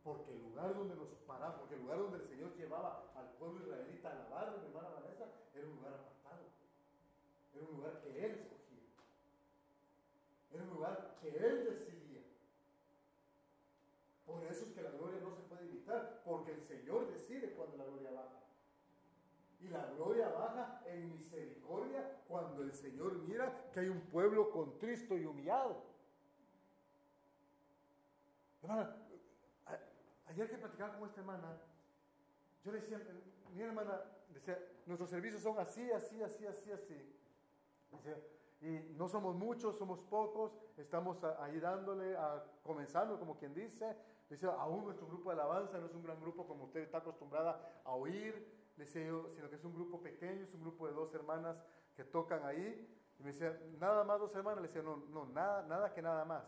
Porque 0.03 0.33
el 0.33 0.43
lugar 0.43 0.75
donde 0.75 0.97
nos 0.97 1.09
paramos, 1.29 1.61
porque 1.61 1.75
el 1.77 1.83
lugar 1.83 1.99
donde 1.99 2.19
el 2.19 2.29
Señor 2.29 2.57
llevaba 2.57 3.13
al 3.15 3.31
pueblo 3.39 3.65
israelita 3.65 4.09
a 4.09 4.13
alabar, 4.13 4.59
mi 4.59 4.67
hermana 4.67 4.89
Vanessa, 4.89 5.31
era 5.55 5.67
un 5.69 5.77
lugar 5.77 5.95
apartado. 5.95 6.43
Era 7.55 7.65
un 7.65 7.77
lugar 7.77 8.01
que 8.03 8.27
Él 8.27 8.33
escogió. 8.33 8.79
Era 10.53 10.65
un 10.65 10.71
lugar 10.71 11.19
que 11.21 11.32
Él 11.43 11.65
decidía. 11.65 12.23
Por 14.25 14.45
eso 14.45 14.67
es 14.67 14.73
que 14.73 14.83
la 14.83 14.91
gloria 14.91 15.21
no 15.21 15.33
se 15.33 15.43
puede 15.43 15.65
evitar, 15.65 16.23
porque 16.25 16.53
el 16.53 16.63
Señor 16.63 17.11
decide 17.11 17.53
cuando 17.53 17.77
la 17.77 17.85
gloria 17.85 18.11
baja. 18.13 18.43
Y 19.61 19.69
la 19.69 19.87
gloria 19.93 20.29
baja 20.29 20.83
en 20.87 21.13
misericordia 21.13 22.23
cuando 22.29 22.63
el 22.63 22.73
Señor 22.73 23.15
mira 23.15 23.71
que 23.73 23.81
hay 23.81 23.89
un 23.89 24.01
pueblo 24.03 24.51
contristo 24.51 25.17
y 25.17 25.25
humillado. 25.25 25.83
Hermana, 28.63 28.97
ayer 30.29 30.49
que 30.49 30.59
platicaba 30.59 30.97
con 30.97 31.09
esta 31.09 31.21
hermana, 31.21 31.59
yo 32.65 32.73
le 32.73 32.81
decía, 32.81 33.01
mi 33.53 33.63
hermana 33.63 34.01
decía, 34.33 34.59
nuestros 34.87 35.11
servicios 35.11 35.43
son 35.43 35.59
así, 35.59 35.91
así, 35.91 36.23
así, 36.23 36.47
así, 36.47 36.71
así. 36.71 36.95
Y 38.63 38.95
no 38.97 39.09
somos 39.09 39.35
muchos, 39.35 39.77
somos 39.77 40.01
pocos, 40.03 40.57
estamos 40.77 41.23
ahí 41.41 41.59
dándole, 41.59 42.17
a, 42.17 42.45
comenzando 42.63 43.19
como 43.19 43.37
quien 43.37 43.53
dice, 43.53 43.97
dice, 44.31 44.47
aún 44.47 44.85
nuestro 44.85 45.07
grupo 45.07 45.31
de 45.31 45.41
alabanza 45.41 45.79
no 45.79 45.87
es 45.87 45.95
un 45.95 46.03
gran 46.03 46.21
grupo 46.21 46.47
como 46.47 46.65
usted 46.65 46.81
está 46.81 46.99
acostumbrada 46.99 47.83
a 47.85 47.93
oír, 47.93 48.63
sino 48.87 49.51
que 49.51 49.57
es 49.57 49.65
un 49.65 49.75
grupo 49.75 50.01
pequeño, 50.01 50.45
es 50.45 50.55
un 50.55 50.61
grupo 50.63 50.87
de 50.87 50.93
dos 50.93 51.13
hermanas 51.15 51.57
que 51.95 52.05
tocan 52.05 52.45
ahí. 52.45 52.89
Y 53.19 53.23
me 53.23 53.33
decía, 53.33 53.59
nada 53.79 54.05
más 54.05 54.19
dos 54.19 54.35
hermanas. 54.35 54.63
Le 54.63 54.69
decía, 54.69 54.83
no, 54.83 54.97
no, 55.09 55.27
nada, 55.27 55.63
nada 55.63 55.93
que 55.93 56.03
nada 56.03 56.25
más. 56.25 56.45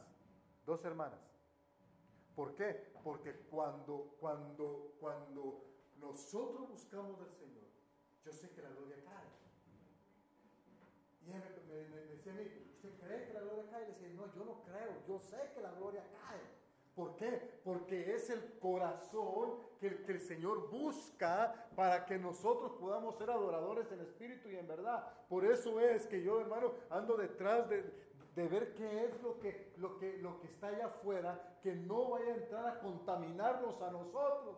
Dos 0.64 0.84
hermanas. 0.84 1.20
¿Por 2.34 2.54
qué? 2.54 2.92
Porque 3.02 3.46
cuando, 3.50 4.16
cuando, 4.18 4.94
cuando 4.98 5.64
nosotros 5.98 6.68
buscamos 6.68 7.18
del 7.20 7.32
Señor, 7.32 7.64
yo 8.24 8.32
sé 8.32 8.50
que 8.50 8.62
la 8.62 8.70
gloria 8.70 8.96
cae. 9.04 9.23
Y 11.26 11.32
él 11.32 11.42
me, 11.90 12.00
decía 12.14 12.32
a 12.32 12.36
mí, 12.36 12.44
¿usted 12.74 12.90
cree 13.00 13.26
que 13.26 13.32
la 13.32 13.40
gloria 13.40 13.64
cae? 13.70 13.82
Y 13.82 13.86
le 13.86 13.92
decía, 13.92 14.08
no, 14.14 14.34
yo 14.34 14.44
no 14.44 14.62
creo, 14.64 14.92
yo 15.08 15.18
sé 15.18 15.50
que 15.54 15.60
la 15.60 15.72
gloria 15.72 16.02
cae. 16.02 16.40
¿Por 16.94 17.16
qué? 17.16 17.60
Porque 17.64 18.14
es 18.14 18.30
el 18.30 18.58
corazón 18.60 19.58
que, 19.80 20.02
que, 20.04 20.12
el 20.12 20.20
Señor 20.20 20.70
busca 20.70 21.68
para 21.74 22.06
que 22.06 22.18
nosotros 22.18 22.72
podamos 22.78 23.16
ser 23.16 23.30
adoradores 23.30 23.90
en 23.90 24.00
espíritu 24.00 24.48
y 24.48 24.56
en 24.56 24.68
verdad. 24.68 25.04
Por 25.28 25.44
eso 25.44 25.80
es 25.80 26.06
que 26.06 26.22
yo, 26.22 26.40
hermano, 26.40 26.72
ando 26.90 27.16
detrás 27.16 27.68
de, 27.68 27.82
de 28.34 28.48
ver 28.48 28.74
qué 28.74 29.04
es 29.04 29.22
lo 29.22 29.38
que, 29.38 29.72
lo, 29.76 29.98
que, 29.98 30.18
lo 30.18 30.40
que 30.40 30.46
está 30.48 30.68
allá 30.68 30.86
afuera, 30.86 31.58
que 31.62 31.74
no 31.74 32.10
vaya 32.10 32.32
a 32.32 32.36
entrar 32.36 32.66
a 32.66 32.80
contaminarnos 32.80 33.80
a 33.80 33.90
nosotros. 33.90 34.56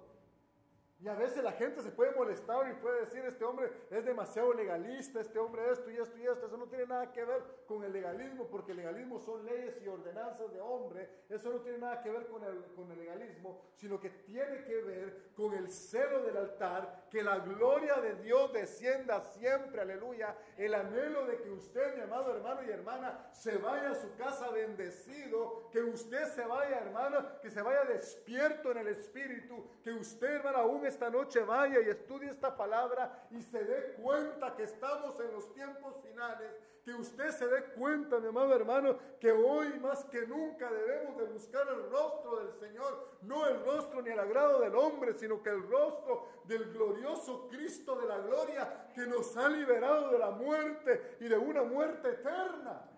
Y 0.99 1.09
a 1.09 1.15
veces 1.15 1.45
la 1.45 1.53
gente 1.53 1.83
se 1.83 1.91
puede 1.91 2.15
molestar 2.15 2.71
y 2.71 2.75
puede 2.81 3.01
decir, 3.01 3.23
este 3.27 3.45
hombre 3.45 3.71
es 3.91 4.05
demasiado 4.05 4.55
legalista, 4.55 5.21
este 5.21 5.39
hombre 5.39 5.71
esto 5.71 5.91
y 5.91 5.97
esto 5.99 6.17
y 6.17 6.27
esto. 6.27 6.47
Eso 6.47 6.57
no 6.57 6.69
tiene 6.69 6.87
nada 6.87 7.13
que 7.13 7.23
ver 7.23 7.43
con 7.67 7.85
el 7.85 7.93
legalismo, 7.93 8.47
porque 8.49 8.73
el 8.73 8.79
legalismo 8.79 9.19
son 9.21 9.45
leyes 9.45 9.79
y 9.85 9.89
ordenanzas 9.89 10.51
de 10.55 10.61
hombre. 10.61 11.11
Eso 11.29 11.51
no 11.53 11.61
tiene 11.61 11.79
nada 11.79 12.01
que 12.01 12.11
ver 12.11 12.27
con 12.29 12.43
el, 12.45 12.65
con 12.75 12.91
el 12.91 12.99
legalismo, 12.99 13.61
sino 13.75 14.01
que 14.01 14.09
tiene 14.09 14.65
que 14.65 14.83
ver 14.83 15.33
con 15.37 15.53
el 15.53 15.71
celo 15.71 16.23
del 16.23 16.39
altar, 16.39 17.09
que 17.11 17.23
la 17.23 17.41
gloria 17.41 17.97
de 17.97 18.15
Dios 18.23 18.55
descienda 18.55 19.21
siempre, 19.21 19.83
aleluya. 19.83 20.35
El 20.57 20.75
anhelo 20.75 21.27
de 21.27 21.43
que 21.43 21.51
usted, 21.51 21.95
mi 21.95 22.03
amado 22.03 22.35
hermano 22.35 22.63
y 22.63 22.71
hermana, 22.71 23.29
se 23.33 23.59
vaya 23.59 23.91
a 23.91 23.95
su 23.95 24.17
casa 24.17 24.51
bendecido, 24.51 25.69
que 25.71 25.83
usted 25.83 26.25
se 26.29 26.47
vaya, 26.47 26.79
hermano, 26.79 27.39
que 27.43 27.51
se 27.51 27.61
vaya 27.61 27.85
despierto 27.85 28.71
en 28.71 28.79
el 28.79 28.89
espíritu, 28.89 29.69
que 29.85 29.93
usted, 29.93 30.37
hermano, 30.37 30.59
aún 30.59 30.86
esta 30.87 31.11
noche 31.11 31.41
vaya 31.41 31.81
y 31.81 31.89
estudie 31.89 32.31
esta 32.31 32.57
palabra 32.57 33.27
y 33.31 33.43
se 33.43 33.65
dé 33.65 33.95
cuenta 34.03 34.55
que 34.55 34.65
estamos 34.65 35.19
en 35.21 35.33
los 35.33 35.53
tiempos 35.53 35.95
finales, 36.03 36.51
que 36.85 36.95
usted 36.95 37.31
se 37.31 37.47
dé 37.49 37.65
cuenta, 37.73 38.21
mi 38.21 38.29
amado 38.29 38.55
hermano, 38.55 38.97
que 39.19 39.33
hoy 39.33 39.79
más 39.81 40.05
que 40.05 40.27
nunca 40.27 40.71
debemos 40.71 41.17
de 41.19 41.25
buscar 41.25 41.67
el 41.69 41.91
rostro 41.91 42.37
del 42.37 42.53
Señor, 42.61 43.19
no 43.23 43.47
el 43.47 43.65
rostro 43.65 44.03
ni 44.03 44.11
el 44.11 44.21
agrado 44.21 44.61
del 44.61 44.75
hombre, 44.77 45.15
sino 45.15 45.43
que 45.43 45.51
el 45.51 45.69
rostro 45.69 46.29
del 46.45 46.73
glorioso 46.73 47.49
Cristo 47.49 47.97
de 47.97 48.07
la 48.07 48.19
gloria 48.19 48.89
que 48.95 49.07
nos 49.07 49.37
ha 49.37 49.49
liberado 49.49 50.11
de 50.11 50.19
la 50.19 50.31
muerte 50.31 51.17
y 51.21 51.29
de 51.29 51.37
una 51.37 51.65
muerte 51.65 52.11
eterna. 52.11 52.89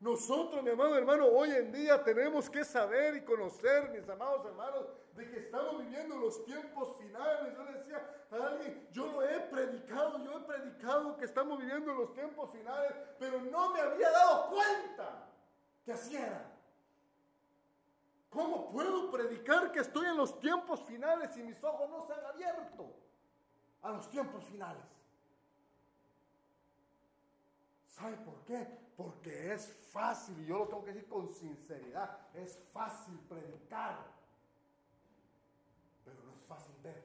Nosotros, 0.00 0.62
mi 0.62 0.70
amado 0.70 0.96
hermano, 0.96 1.26
hoy 1.26 1.50
en 1.50 1.72
día 1.72 2.04
tenemos 2.04 2.48
que 2.48 2.64
saber 2.64 3.16
y 3.16 3.22
conocer, 3.22 3.90
mis 3.90 4.08
amados 4.08 4.46
hermanos, 4.46 4.86
de 5.18 5.28
que 5.28 5.38
estamos 5.40 5.78
viviendo 5.80 6.16
los 6.16 6.44
tiempos 6.44 6.96
finales. 6.96 7.52
Yo 7.54 7.64
le 7.64 7.72
decía 7.72 8.26
a 8.30 8.46
alguien, 8.46 8.88
yo 8.92 9.06
lo 9.06 9.22
he 9.22 9.40
predicado, 9.40 10.24
yo 10.24 10.38
he 10.38 10.40
predicado 10.42 11.16
que 11.16 11.24
estamos 11.24 11.58
viviendo 11.58 11.92
los 11.92 12.14
tiempos 12.14 12.50
finales, 12.52 12.92
pero 13.18 13.40
no 13.40 13.72
me 13.72 13.80
había 13.80 14.10
dado 14.10 14.48
cuenta 14.48 15.28
que 15.84 15.92
así 15.92 16.16
era. 16.16 16.54
¿Cómo 18.30 18.70
puedo 18.70 19.10
predicar 19.10 19.72
que 19.72 19.80
estoy 19.80 20.06
en 20.06 20.16
los 20.16 20.38
tiempos 20.38 20.82
finales 20.84 21.32
si 21.34 21.42
mis 21.42 21.62
ojos 21.64 21.90
no 21.90 22.06
se 22.06 22.12
han 22.12 22.24
abierto 22.24 22.94
a 23.82 23.90
los 23.90 24.08
tiempos 24.10 24.44
finales? 24.44 24.84
¿Sabe 27.86 28.16
por 28.18 28.44
qué? 28.44 28.64
Porque 28.96 29.52
es 29.52 29.72
fácil, 29.90 30.38
y 30.42 30.46
yo 30.46 30.58
lo 30.58 30.68
tengo 30.68 30.84
que 30.84 30.92
decir 30.92 31.08
con 31.08 31.32
sinceridad, 31.32 32.18
es 32.34 32.56
fácil 32.72 33.18
predicar 33.28 34.17
fácil 36.48 36.74
ver. 36.82 37.04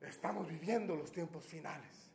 Estamos 0.00 0.46
viviendo 0.46 0.94
los 0.94 1.10
tiempos 1.10 1.44
finales. 1.44 2.10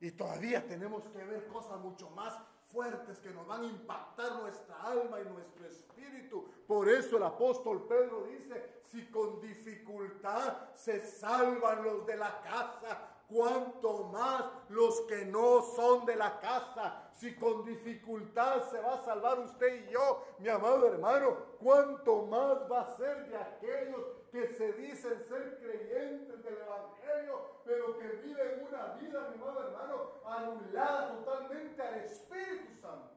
Y 0.00 0.10
todavía 0.12 0.66
tenemos 0.66 1.02
que 1.08 1.24
ver 1.24 1.46
cosas 1.48 1.80
mucho 1.80 2.10
más 2.10 2.38
fuertes 2.66 3.18
que 3.20 3.30
nos 3.30 3.46
van 3.46 3.62
a 3.62 3.66
impactar 3.66 4.40
nuestra 4.40 4.76
alma 4.82 5.20
y 5.20 5.24
nuestro 5.24 5.66
espíritu. 5.66 6.44
Por 6.66 6.88
eso 6.88 7.16
el 7.16 7.22
apóstol 7.22 7.86
Pedro 7.86 8.24
dice, 8.24 8.80
si 8.82 9.06
con 9.06 9.40
dificultad 9.40 10.72
se 10.74 11.00
salvan 11.00 11.82
los 11.82 12.06
de 12.06 12.16
la 12.16 12.40
casa, 12.42 13.13
cuanto 13.28 14.04
más 14.04 14.44
los 14.68 15.00
que 15.02 15.24
no 15.26 15.62
son 15.62 16.04
de 16.06 16.16
la 16.16 16.40
casa. 16.40 17.08
Si 17.12 17.34
con 17.34 17.64
dificultad 17.64 18.62
se 18.70 18.80
va 18.80 18.94
a 18.94 19.04
salvar 19.04 19.38
usted 19.40 19.86
y 19.86 19.92
yo, 19.92 20.24
mi 20.38 20.48
amado 20.48 20.86
hermano, 20.86 21.36
cuánto 21.58 22.26
más 22.26 22.70
va 22.70 22.82
a 22.82 22.96
ser 22.96 23.28
de 23.28 23.36
aquellos 23.36 24.04
que 24.30 24.48
se 24.48 24.72
dicen 24.72 25.24
ser 25.28 25.58
creyentes 25.58 26.42
del 26.42 26.58
Evangelio, 26.58 27.60
pero 27.64 27.98
que 27.98 28.08
viven 28.08 28.66
una 28.68 28.94
vida, 28.94 29.28
mi 29.30 29.40
amado 29.40 29.68
hermano, 29.68 30.10
anulada 30.24 31.16
totalmente 31.16 31.80
al 31.80 31.94
Espíritu 32.00 32.74
Santo. 32.80 33.14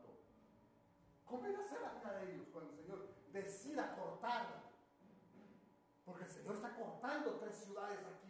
¿Cómo 1.26 1.42
va 1.42 1.60
a 1.60 1.68
ser 1.68 1.84
acá 1.84 2.14
de 2.20 2.34
ellos 2.34 2.48
cuando 2.54 2.72
el 2.72 2.78
Señor 2.78 3.08
decida 3.34 3.96
cortar? 3.96 4.46
Porque 6.06 6.24
el 6.24 6.30
Señor 6.30 6.56
está 6.56 6.74
cortando 6.76 7.32
tres 7.40 7.56
ciudades 7.56 8.00
aquí. 8.00 8.27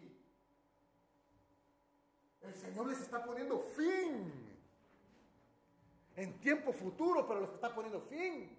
El 2.47 2.55
Señor 2.55 2.88
les 2.88 3.01
está 3.01 3.23
poniendo 3.23 3.60
fin. 3.60 4.33
En 6.15 6.39
tiempo 6.39 6.71
futuro, 6.71 7.27
pero 7.27 7.41
les 7.41 7.49
está 7.51 7.75
poniendo 7.75 7.99
fin. 7.99 8.57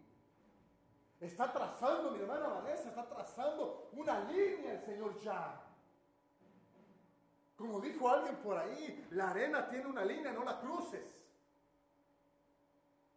Está 1.18 1.53
trazando, 1.53 2.12
mi 2.12 2.20
hermana 2.20 2.48
Vanessa, 2.48 2.90
está 2.90 3.09
trazando 3.09 3.90
una 3.94 4.20
línea 4.31 4.74
el 4.74 4.85
Señor 4.85 5.18
ya. 5.20 5.61
Como 7.57 7.81
dijo 7.81 8.09
alguien 8.09 8.37
por 8.37 8.57
ahí, 8.57 9.09
la 9.11 9.31
arena 9.31 9.68
tiene 9.68 9.87
una 9.87 10.05
línea, 10.05 10.33
no 10.33 10.44
la 10.44 10.61
cruces. 10.61 11.03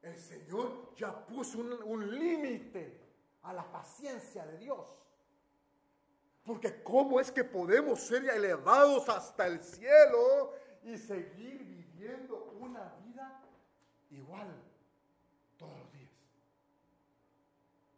El 0.01 0.17
Señor 0.17 0.95
ya 0.95 1.13
puso 1.27 1.59
un, 1.59 1.73
un 1.83 2.17
límite 2.17 2.99
a 3.43 3.53
la 3.53 3.69
paciencia 3.71 4.45
de 4.47 4.57
Dios. 4.57 4.87
Porque 6.43 6.81
¿cómo 6.81 7.19
es 7.19 7.31
que 7.31 7.43
podemos 7.43 7.99
ser 7.99 8.27
elevados 8.27 9.07
hasta 9.09 9.45
el 9.45 9.63
cielo 9.63 10.53
y 10.83 10.97
seguir 10.97 11.63
viviendo 11.63 12.57
una 12.59 12.93
vida 13.05 13.41
igual 14.09 14.47
todos 15.57 15.77
los 15.77 15.93
días? 15.93 16.09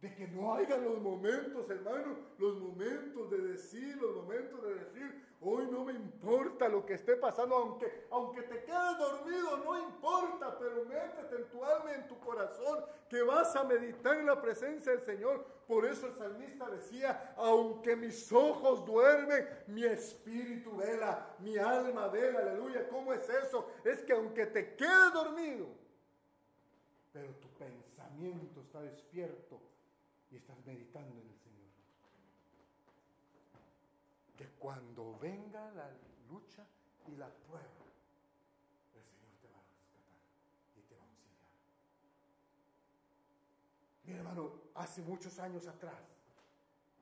De 0.04 0.14
que 0.14 0.28
no 0.28 0.52
haya 0.52 0.76
los 0.76 1.00
momentos, 1.00 1.70
hermano, 1.70 2.18
los 2.36 2.60
momentos 2.60 3.30
de 3.30 3.38
decir, 3.38 3.96
los 3.96 4.16
momentos 4.16 4.62
de 4.62 4.74
decir, 4.74 5.24
Hoy 5.46 5.66
no 5.70 5.84
me 5.84 5.92
importa 5.92 6.70
lo 6.70 6.86
que 6.86 6.94
esté 6.94 7.16
pasando, 7.16 7.54
aunque, 7.54 8.06
aunque 8.10 8.42
te 8.42 8.64
quedes 8.64 8.98
dormido, 8.98 9.58
no 9.58 9.78
importa, 9.78 10.58
pero 10.58 10.86
métete 10.86 11.36
en 11.36 11.50
tu 11.50 11.62
alma 11.62 11.90
y 11.90 11.94
en 11.96 12.08
tu 12.08 12.18
corazón 12.20 12.82
que 13.10 13.22
vas 13.22 13.54
a 13.54 13.64
meditar 13.64 14.16
en 14.16 14.24
la 14.24 14.40
presencia 14.40 14.92
del 14.92 15.02
Señor. 15.02 15.44
Por 15.66 15.84
eso 15.84 16.06
el 16.06 16.14
salmista 16.14 16.70
decía, 16.70 17.34
aunque 17.36 17.94
mis 17.94 18.32
ojos 18.32 18.86
duermen, 18.86 19.46
mi 19.66 19.84
espíritu 19.84 20.76
vela, 20.76 21.36
mi 21.40 21.58
alma 21.58 22.08
vela, 22.08 22.38
aleluya. 22.38 22.88
¿Cómo 22.88 23.12
es 23.12 23.28
eso? 23.28 23.70
Es 23.84 24.02
que 24.02 24.14
aunque 24.14 24.46
te 24.46 24.74
quedes 24.74 25.12
dormido, 25.12 25.66
pero 27.12 27.34
tu 27.34 27.48
pensamiento 27.48 28.62
está 28.62 28.80
despierto 28.80 29.60
y 30.30 30.36
estás 30.36 30.56
meditando 30.64 31.20
en 31.20 31.28
el 31.28 31.34
que 34.36 34.48
cuando 34.58 35.16
venga 35.18 35.70
la 35.72 35.90
lucha 36.28 36.66
y 37.06 37.16
la 37.16 37.28
prueba, 37.28 37.84
el 38.94 39.04
Señor 39.04 39.30
te 39.40 39.48
va 39.48 39.58
a 39.58 39.62
rescatar 39.62 40.14
y 40.76 40.80
te 40.82 40.96
va 40.96 41.02
a 41.02 41.06
auxiliar. 41.06 41.48
Mi 44.04 44.12
hermano, 44.14 44.52
hace 44.74 45.02
muchos 45.02 45.38
años 45.38 45.66
atrás, 45.68 46.02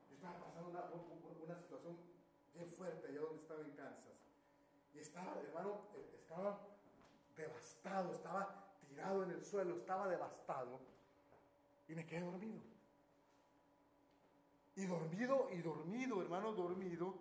yo 0.09 0.15
estaba 0.15 0.39
pasando 0.39 0.69
una, 0.69 0.83
una 1.43 1.57
situación 1.57 1.97
bien 2.53 2.71
fuerte 2.71 3.07
allá 3.07 3.21
donde 3.21 3.41
estaba 3.41 3.61
en 3.61 3.71
Kansas. 3.71 4.13
Y 4.93 4.99
estaba, 4.99 5.39
hermano, 5.39 5.87
eh, 5.95 6.19
estaba 6.21 6.59
devastado, 7.35 8.13
estaba 8.13 8.77
tirado 8.87 9.23
en 9.23 9.31
el 9.31 9.43
suelo, 9.43 9.75
estaba 9.77 10.07
devastado. 10.07 10.79
Y 11.87 11.95
me 11.95 12.05
quedé 12.05 12.21
dormido. 12.21 12.72
Y 14.75 14.85
dormido, 14.85 15.49
y 15.51 15.61
dormido, 15.61 16.21
hermano, 16.21 16.51
dormido. 16.53 17.15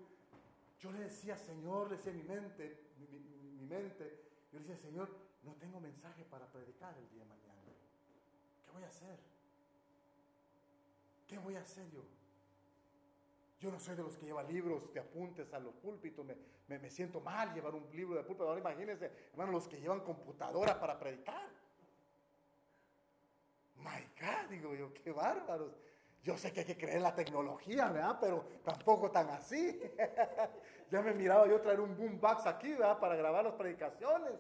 Yo 0.81 0.91
le 0.91 1.01
decía, 1.01 1.37
Señor, 1.37 1.91
le 1.91 1.97
decía 1.97 2.13
mi 2.13 2.23
mente, 2.23 2.93
mi, 2.99 3.67
mente, 3.67 4.19
Yo 4.53 4.59
le 4.59 4.67
decía, 4.67 4.91
Señor, 4.91 5.09
no 5.43 5.53
tengo 5.55 5.81
mensaje 5.81 6.25
para 6.25 6.47
predicar 6.47 6.97
el 6.97 7.09
día 7.11 7.23
de 7.23 7.29
mañana. 7.29 7.61
¿Qué 8.65 8.71
voy 8.73 8.83
a 8.83 8.89
hacer? 8.89 9.19
¿Qué 11.29 11.39
voy 11.39 11.57
a 11.57 11.61
hacer 11.61 11.91
yo? 11.91 12.03
Yo 13.61 13.71
no 13.71 13.79
soy 13.79 13.95
de 13.95 14.03
los 14.03 14.17
que 14.17 14.27
lleva 14.27 14.43
libros 14.43 14.93
de 14.93 14.99
apuntes 14.99 15.55
a 15.55 15.61
los 15.61 15.73
púlpitos. 15.75 16.27
Me, 16.27 16.79
me, 16.79 16.91
siento 16.91 17.21
mal 17.21 17.55
llevar 17.55 17.75
un 17.75 17.89
libro 17.95 18.17
de 18.17 18.25
púlpito. 18.25 18.49
Ahora 18.49 18.61
imagínense, 18.61 19.11
hermano, 19.31 19.53
los 19.53 19.69
que 19.69 19.81
llevan 19.81 20.01
computadora 20.01 20.81
para 20.81 20.99
predicar. 20.99 21.49
My 23.77 24.03
God, 24.21 24.51
digo 24.51 24.75
yo, 24.75 24.93
qué 24.93 25.13
bárbaros. 25.13 25.73
Yo 26.23 26.39
sé 26.39 26.53
que 26.53 26.61
hay 26.61 26.67
que 26.67 26.77
creer 26.77 26.99
en 26.99 27.03
la 27.03 27.15
tecnología, 27.15 27.91
¿verdad? 27.91 28.17
Pero 28.21 28.45
tampoco 28.65 29.11
tan 29.11 29.29
así. 29.31 29.81
ya 30.91 31.03
me 31.03 31.13
miraba 31.15 31.49
yo 31.49 31.61
traer 31.61 31.81
un 31.81 31.97
boombox 31.97 32.47
aquí, 32.47 32.71
¿verdad? 32.71 33.01
Para 33.01 33.17
grabar 33.17 33.45
las 33.45 33.55
predicaciones. 33.55 34.33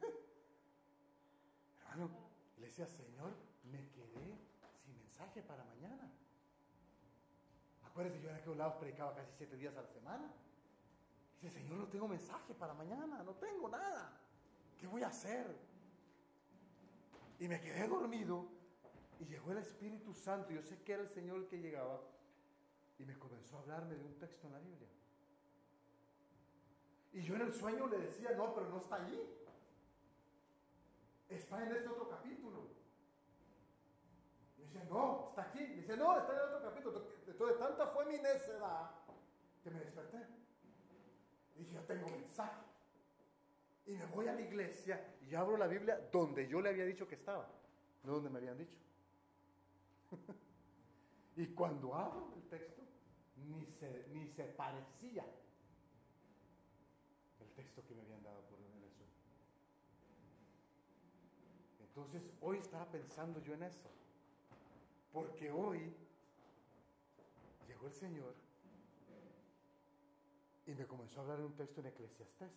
Hermano, 1.80 2.10
le 2.58 2.66
decía, 2.66 2.86
Señor, 2.86 3.32
me 3.64 3.88
quedé 3.92 4.38
sin 4.84 4.94
mensaje 4.98 5.42
para 5.42 5.64
mañana. 5.64 6.12
Acuérdense, 7.86 8.20
yo 8.20 8.28
en 8.28 8.36
aquellos 8.36 8.58
lados 8.58 8.74
predicaba 8.74 9.14
casi 9.14 9.32
siete 9.38 9.56
días 9.56 9.74
a 9.78 9.82
la 9.82 9.88
semana. 9.88 10.30
Dice, 11.40 11.54
Señor, 11.54 11.78
no 11.78 11.88
tengo 11.88 12.08
mensaje 12.08 12.52
para 12.52 12.74
mañana, 12.74 13.22
no 13.22 13.32
tengo 13.36 13.70
nada. 13.70 14.20
¿Qué 14.78 14.86
voy 14.86 15.02
a 15.02 15.08
hacer? 15.08 15.56
Y 17.38 17.48
me 17.48 17.58
quedé 17.58 17.88
dormido 17.88 18.59
y 19.20 19.26
llegó 19.26 19.52
el 19.52 19.58
Espíritu 19.58 20.14
Santo. 20.14 20.50
Yo 20.50 20.62
sé 20.62 20.82
que 20.82 20.94
era 20.94 21.02
el 21.02 21.08
Señor 21.08 21.36
el 21.36 21.46
que 21.46 21.58
llegaba 21.58 22.00
y 22.98 23.04
me 23.04 23.18
comenzó 23.18 23.56
a 23.56 23.60
hablarme 23.60 23.94
de 23.94 24.04
un 24.04 24.18
texto 24.18 24.46
en 24.46 24.52
la 24.54 24.58
Biblia. 24.58 24.88
Y 27.12 27.22
yo 27.22 27.34
en 27.34 27.42
el 27.42 27.52
sueño 27.52 27.86
le 27.86 27.98
decía, 27.98 28.30
no, 28.32 28.54
pero 28.54 28.68
no 28.68 28.78
está 28.78 28.96
allí. 28.96 29.20
Está 31.28 31.62
en 31.64 31.76
este 31.76 31.88
otro 31.88 32.08
capítulo. 32.08 32.68
Y 34.56 34.62
decía, 34.62 34.84
no, 34.84 35.28
está 35.28 35.42
aquí. 35.42 35.60
Y 35.60 35.74
dice, 35.76 35.96
no, 35.96 36.18
está 36.18 36.32
en 36.32 36.38
el 36.38 36.44
otro 36.54 36.70
capítulo. 36.70 37.06
Entonces, 37.26 37.58
tanta 37.58 37.86
fue 37.88 38.06
mi 38.06 38.18
necedad 38.18 38.90
que 39.62 39.70
me 39.70 39.80
desperté. 39.80 40.26
Y 41.56 41.60
dije, 41.60 41.74
yo 41.74 41.82
tengo 41.82 42.08
mensaje. 42.08 42.62
Y 43.86 43.92
me 43.92 44.06
voy 44.06 44.28
a 44.28 44.34
la 44.34 44.40
iglesia 44.40 45.16
y 45.28 45.34
abro 45.34 45.56
la 45.56 45.66
Biblia 45.66 46.08
donde 46.12 46.46
yo 46.46 46.60
le 46.60 46.70
había 46.70 46.84
dicho 46.84 47.08
que 47.08 47.16
estaba, 47.16 47.48
no 48.04 48.14
donde 48.14 48.30
me 48.30 48.38
habían 48.38 48.56
dicho. 48.56 48.76
y 51.36 51.46
cuando 51.48 51.94
abro 51.94 52.32
el 52.36 52.42
texto, 52.48 52.82
ni 53.48 53.64
se, 53.66 54.06
ni 54.12 54.26
se 54.26 54.44
parecía 54.44 55.24
el 57.40 57.50
texto 57.52 57.82
que 57.86 57.94
me 57.94 58.02
habían 58.02 58.22
dado 58.22 58.40
por 58.42 58.58
el 58.58 58.66
sueño. 58.66 58.90
Entonces, 61.80 62.22
hoy 62.40 62.58
estaba 62.58 62.86
pensando 62.86 63.40
yo 63.40 63.54
en 63.54 63.64
eso. 63.64 63.88
Porque 65.12 65.50
hoy 65.50 65.92
llegó 67.66 67.86
el 67.86 67.92
Señor 67.92 68.34
y 70.66 70.74
me 70.74 70.86
comenzó 70.86 71.18
a 71.18 71.22
hablar 71.22 71.38
de 71.38 71.46
un 71.46 71.56
texto 71.56 71.80
en 71.80 71.86
Eclesiastés, 71.86 72.52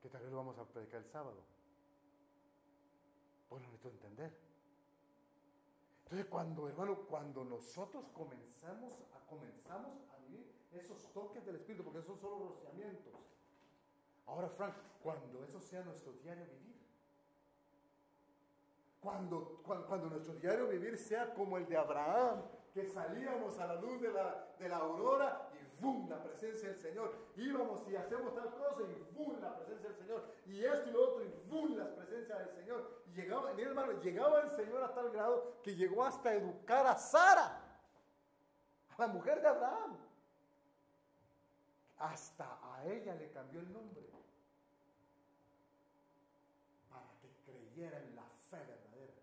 que 0.00 0.08
tal 0.08 0.22
vez 0.22 0.30
lo 0.30 0.36
vamos 0.36 0.56
a 0.58 0.64
predicar 0.64 1.00
el 1.00 1.08
sábado. 1.08 1.42
Pues 3.48 3.62
lo 3.62 3.68
necesito 3.68 3.90
entender. 3.90 4.53
Cuando, 6.22 6.68
hermano, 6.68 7.00
cuando 7.08 7.44
nosotros 7.44 8.04
comenzamos 8.14 8.92
a, 9.14 9.26
comenzamos 9.26 9.98
a 10.12 10.18
vivir 10.18 10.54
esos 10.72 11.12
toques 11.12 11.44
del 11.44 11.56
Espíritu, 11.56 11.82
porque 11.82 11.98
esos 11.98 12.20
son 12.20 12.20
solo 12.20 12.48
rociamientos. 12.50 13.14
Ahora, 14.26 14.48
Frank, 14.48 14.74
cuando 15.02 15.44
eso 15.44 15.60
sea 15.60 15.82
nuestro 15.82 16.12
diario 16.12 16.44
vivir, 16.44 16.74
cuando, 19.00 19.60
cuando, 19.64 20.08
nuestro 20.08 20.34
diario 20.34 20.68
vivir 20.68 20.96
sea 20.96 21.34
como 21.34 21.58
el 21.58 21.66
de 21.66 21.76
Abraham, 21.76 22.42
que 22.72 22.86
salíamos 22.86 23.58
a 23.58 23.66
la 23.66 23.74
luz 23.74 24.00
de 24.00 24.12
la, 24.12 24.54
de 24.58 24.68
la 24.68 24.76
aurora 24.76 25.50
y 25.52 25.63
¡bum! 25.80 26.08
la 26.08 26.22
presencia 26.22 26.68
del 26.68 26.78
Señor. 26.78 27.14
Íbamos 27.36 27.88
y 27.88 27.96
hacemos 27.96 28.34
tal 28.34 28.50
cosa 28.54 28.82
y 28.82 29.14
¡bum! 29.14 29.40
la 29.40 29.56
presencia 29.56 29.88
del 29.88 29.98
Señor. 29.98 30.24
Y 30.46 30.64
esto 30.64 30.88
y 30.88 30.92
lo 30.92 31.02
otro 31.10 31.24
y 31.24 31.28
¡bum! 31.48 31.76
la 31.76 31.94
presencia 31.94 32.36
del 32.36 32.50
Señor. 32.50 33.02
Y 33.06 33.12
llegaba, 33.12 33.52
mi 33.52 33.62
hermano, 33.62 33.92
llegaba 34.00 34.40
el 34.40 34.50
Señor 34.50 34.82
a 34.82 34.94
tal 34.94 35.10
grado 35.10 35.60
que 35.62 35.74
llegó 35.74 36.04
hasta 36.04 36.34
educar 36.34 36.86
a 36.86 36.96
Sara, 36.96 37.60
a 38.90 39.00
la 39.00 39.06
mujer 39.08 39.40
de 39.40 39.48
Abraham. 39.48 39.96
Hasta 41.98 42.58
a 42.62 42.84
ella 42.86 43.14
le 43.14 43.30
cambió 43.30 43.60
el 43.60 43.72
nombre. 43.72 44.02
Para 46.90 47.06
que 47.20 47.28
creyera 47.44 47.98
en 47.98 48.16
la 48.16 48.26
fe 48.50 48.58
verdadera 48.58 49.14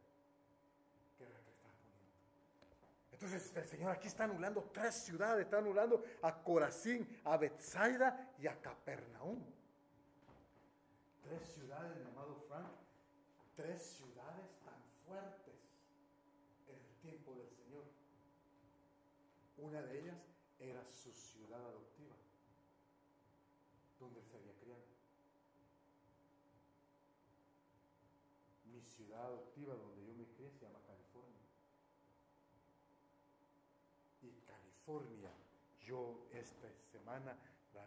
que 1.17 1.23
era 1.23 1.33
la 1.33 1.41
que 1.43 1.51
estaba 1.51 1.73
poniendo. 1.75 2.11
Entonces 3.21 3.55
el 3.55 3.67
Señor 3.67 3.91
aquí 3.91 4.07
está 4.07 4.23
anulando 4.23 4.63
tres 4.73 4.95
ciudades, 4.95 5.45
está 5.45 5.59
anulando 5.59 6.03
a 6.23 6.41
Corazín, 6.41 7.07
a 7.23 7.37
Bethsaida 7.37 8.33
y 8.39 8.47
a 8.47 8.59
Capernaum. 8.59 9.39
Tres 11.21 11.47
ciudades, 11.49 11.95
mi 11.97 12.09
amado 12.09 12.35
Frank, 12.47 12.71
tres 13.55 13.79
ciudades 13.79 14.49
tan 14.65 14.81
fuertes 15.05 15.53
en 16.67 16.75
el 16.75 16.95
tiempo 16.99 17.35
del 17.35 17.47
Señor. 17.51 17.83
Una 19.57 19.83
de 19.83 19.99
ellas 19.99 20.17
era 20.59 20.83
su 20.83 21.13
ciudad 21.13 21.61
adoptiva, 21.61 22.15
donde 23.99 24.19
él 24.19 24.25
se 24.25 24.35
había 24.35 24.53
criado. 24.55 24.81
Mi 28.65 28.81
ciudad 28.81 29.25
adoptiva 29.25 29.75
donde 29.75 30.03
yo 30.07 30.13
me 30.15 30.25
crié 30.25 30.49
se 30.49 30.65
llama 30.65 30.79
California. 30.87 31.37
Y 34.23 34.31
California, 34.45 35.31
yo 35.79 36.27
semana 37.11 37.35
la 37.73 37.81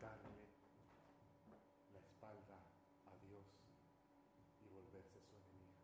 darle 0.00 0.46
la 1.92 1.98
espalda 1.98 2.56
a 3.06 3.26
Dios 3.26 3.44
y 4.60 4.68
volverse 4.68 5.20
su 5.20 5.34
enemiga. 5.34 5.74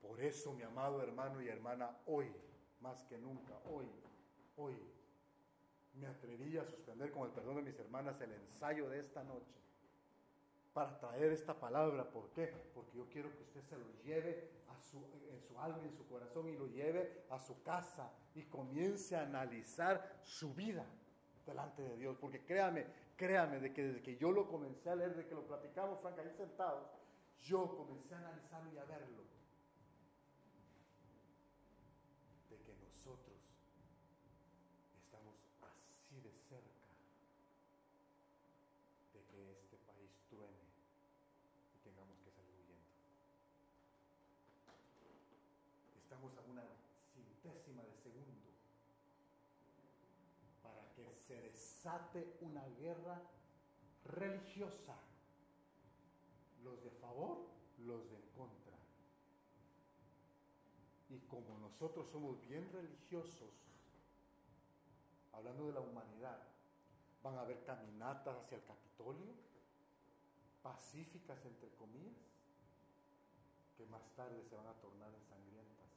Por 0.00 0.20
eso, 0.20 0.54
mi 0.54 0.62
amado 0.62 1.02
hermano 1.02 1.42
y 1.42 1.48
hermana, 1.48 1.90
hoy, 2.06 2.32
más 2.80 3.02
que 3.04 3.18
nunca, 3.18 3.52
hoy, 3.66 3.86
hoy, 4.56 4.76
me 5.94 6.06
atreví 6.06 6.56
a 6.56 6.64
suspender 6.64 7.12
con 7.12 7.26
el 7.26 7.32
perdón 7.32 7.56
de 7.56 7.62
mis 7.62 7.78
hermanas 7.78 8.18
el 8.22 8.32
ensayo 8.32 8.88
de 8.88 9.00
esta 9.00 9.22
noche 9.24 9.60
para 10.74 10.98
traer 10.98 11.32
esta 11.32 11.54
palabra. 11.54 12.04
¿Por 12.04 12.28
qué? 12.32 12.52
Porque 12.74 12.98
yo 12.98 13.06
quiero 13.08 13.32
que 13.34 13.42
usted 13.42 13.62
se 13.62 13.78
lo 13.78 13.86
lleve 14.04 14.50
a 14.68 14.78
su, 14.78 14.98
en 15.30 15.40
su 15.40 15.58
alma 15.58 15.82
en 15.84 15.92
su 15.92 16.06
corazón 16.06 16.48
y 16.48 16.56
lo 16.56 16.66
lleve 16.66 17.24
a 17.30 17.38
su 17.38 17.62
casa 17.62 18.12
y 18.34 18.42
comience 18.42 19.16
a 19.16 19.22
analizar 19.22 20.18
su 20.22 20.52
vida 20.52 20.84
delante 21.46 21.82
de 21.82 21.96
Dios. 21.96 22.16
Porque 22.20 22.44
créame, 22.44 22.86
créame, 23.16 23.60
de 23.60 23.72
que 23.72 23.84
desde 23.84 24.02
que 24.02 24.16
yo 24.16 24.32
lo 24.32 24.48
comencé 24.48 24.90
a 24.90 24.96
leer, 24.96 25.16
de 25.16 25.26
que 25.26 25.34
lo 25.34 25.46
platicamos, 25.46 26.00
Frank, 26.00 26.18
ahí 26.18 26.30
sentados, 26.36 26.88
yo 27.42 27.76
comencé 27.76 28.14
a 28.14 28.18
analizarlo 28.18 28.72
y 28.72 28.78
a 28.78 28.84
verlo. 28.84 29.22
De 32.50 32.56
que 32.56 32.74
nosotros 32.82 33.36
estamos 35.04 35.34
así 35.62 36.20
de 36.20 36.32
cerca 36.48 36.84
de 39.12 39.20
que 39.26 39.52
este 39.52 39.76
país 39.86 40.10
truene 40.30 40.64
y 41.74 41.78
tengamos 41.86 42.18
que 42.24 42.30
salir 42.30 42.54
huyendo. 42.56 42.88
Estamos 46.02 46.32
a 46.38 46.42
una 46.50 46.64
centésima 47.12 47.82
de 47.82 47.94
segundo 48.02 48.48
para 50.62 50.88
que 50.94 51.13
se 51.26 51.40
desate 51.40 52.36
una 52.40 52.64
guerra 52.80 53.20
religiosa. 54.04 54.96
Los 56.62 56.82
de 56.82 56.90
favor, 56.90 57.46
los 57.78 58.10
de 58.10 58.16
en 58.16 58.28
contra. 58.36 58.78
Y 61.10 61.18
como 61.26 61.58
nosotros 61.58 62.08
somos 62.10 62.40
bien 62.46 62.70
religiosos, 62.72 63.50
hablando 65.32 65.66
de 65.66 65.72
la 65.72 65.80
humanidad, 65.80 66.38
van 67.22 67.36
a 67.36 67.42
haber 67.42 67.64
caminatas 67.64 68.36
hacia 68.36 68.56
el 68.56 68.64
Capitolio, 68.64 69.34
pacíficas 70.62 71.44
entre 71.44 71.70
comillas, 71.74 72.16
que 73.76 73.86
más 73.86 74.02
tarde 74.14 74.42
se 74.42 74.56
van 74.56 74.66
a 74.66 74.74
tornar 74.74 75.12
en 75.12 75.22
sangrientas. 75.24 75.90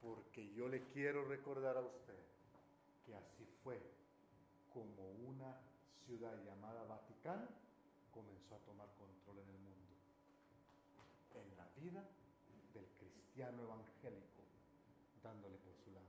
Porque 0.00 0.52
yo 0.52 0.68
le 0.68 0.84
quiero 0.88 1.24
recordar 1.24 1.76
a 1.76 1.80
usted 1.80 2.27
que 3.08 3.14
así 3.14 3.46
fue 3.64 3.80
como 4.70 5.10
una 5.26 5.56
ciudad 6.04 6.36
llamada 6.44 6.84
Vaticano 6.84 7.48
comenzó 8.12 8.54
a 8.54 8.58
tomar 8.58 8.86
control 8.98 9.38
en 9.38 9.48
el 9.48 9.58
mundo, 9.58 9.94
en 11.34 11.56
la 11.56 11.66
vida 11.80 12.04
del 12.74 12.84
cristiano 12.98 13.62
evangélico, 13.62 14.42
dándole 15.22 15.56
por 15.56 15.74
su 15.82 15.90
lado. 15.90 16.06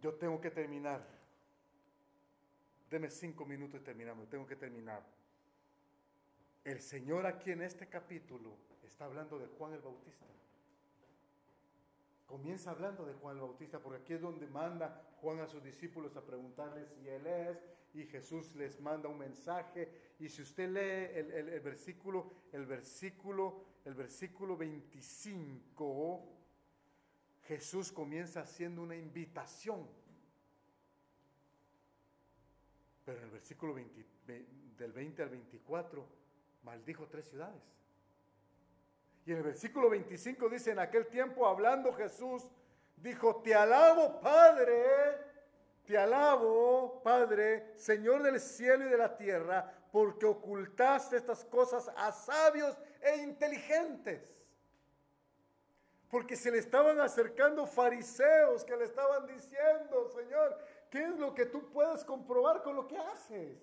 Yo 0.00 0.14
tengo 0.14 0.40
que 0.40 0.50
terminar. 0.50 1.06
Deme 2.90 3.08
cinco 3.10 3.44
minutos 3.44 3.80
y 3.80 3.84
terminamos. 3.84 4.28
Tengo 4.28 4.46
que 4.46 4.56
terminar. 4.56 5.04
El 6.64 6.80
Señor 6.80 7.24
aquí 7.26 7.52
en 7.52 7.62
este 7.62 7.88
capítulo 7.88 8.56
está 8.82 9.04
hablando 9.04 9.38
de 9.38 9.46
Juan 9.46 9.74
el 9.74 9.80
Bautista. 9.80 10.26
Comienza 12.28 12.70
hablando 12.72 13.06
de 13.06 13.14
Juan 13.14 13.36
el 13.36 13.42
Bautista, 13.42 13.78
porque 13.80 14.02
aquí 14.02 14.12
es 14.12 14.20
donde 14.20 14.46
manda 14.46 15.02
Juan 15.22 15.40
a 15.40 15.46
sus 15.46 15.64
discípulos 15.64 16.14
a 16.14 16.20
preguntarles 16.20 16.86
si 16.90 17.08
Él 17.08 17.26
es, 17.26 17.58
y 17.94 18.04
Jesús 18.04 18.54
les 18.54 18.78
manda 18.82 19.08
un 19.08 19.16
mensaje. 19.16 20.12
Y 20.18 20.28
si 20.28 20.42
usted 20.42 20.68
lee 20.68 21.18
el, 21.18 21.48
el 21.48 21.60
versículo, 21.60 22.30
el 22.52 22.66
versículo, 22.66 23.64
el 23.86 23.94
versículo 23.94 24.58
25, 24.58 26.22
Jesús 27.46 27.90
comienza 27.90 28.42
haciendo 28.42 28.82
una 28.82 28.94
invitación. 28.94 29.88
Pero 33.06 33.20
en 33.20 33.24
el 33.24 33.30
versículo 33.30 33.72
20, 33.72 34.04
del 34.76 34.92
20 34.92 35.22
al 35.22 35.30
24, 35.30 36.06
maldijo 36.62 37.06
tres 37.06 37.26
ciudades. 37.26 37.62
Y 39.28 39.32
en 39.32 39.36
el 39.36 39.44
versículo 39.44 39.90
25 39.90 40.48
dice, 40.48 40.70
en 40.70 40.78
aquel 40.78 41.06
tiempo 41.06 41.46
hablando 41.46 41.92
Jesús, 41.92 42.50
dijo, 42.96 43.42
te 43.42 43.54
alabo 43.54 44.22
Padre, 44.22 44.82
te 45.84 45.98
alabo 45.98 47.02
Padre, 47.04 47.74
Señor 47.76 48.22
del 48.22 48.40
cielo 48.40 48.86
y 48.86 48.88
de 48.88 48.96
la 48.96 49.18
tierra, 49.18 49.70
porque 49.92 50.24
ocultaste 50.24 51.18
estas 51.18 51.44
cosas 51.44 51.92
a 51.94 52.10
sabios 52.10 52.74
e 53.02 53.18
inteligentes 53.18 54.34
porque 56.08 56.34
se 56.34 56.50
le 56.50 56.56
estaban 56.56 56.98
acercando 56.98 57.66
fariseos 57.66 58.64
que 58.64 58.74
le 58.76 58.84
estaban 58.84 59.26
diciendo, 59.26 60.08
Señor, 60.08 60.58
¿qué 60.88 61.04
es 61.04 61.18
lo 61.18 61.34
que 61.34 61.44
tú 61.44 61.70
puedes 61.70 62.02
comprobar 62.02 62.62
con 62.62 62.74
lo 62.74 62.88
que 62.88 62.96
haces? 62.96 63.58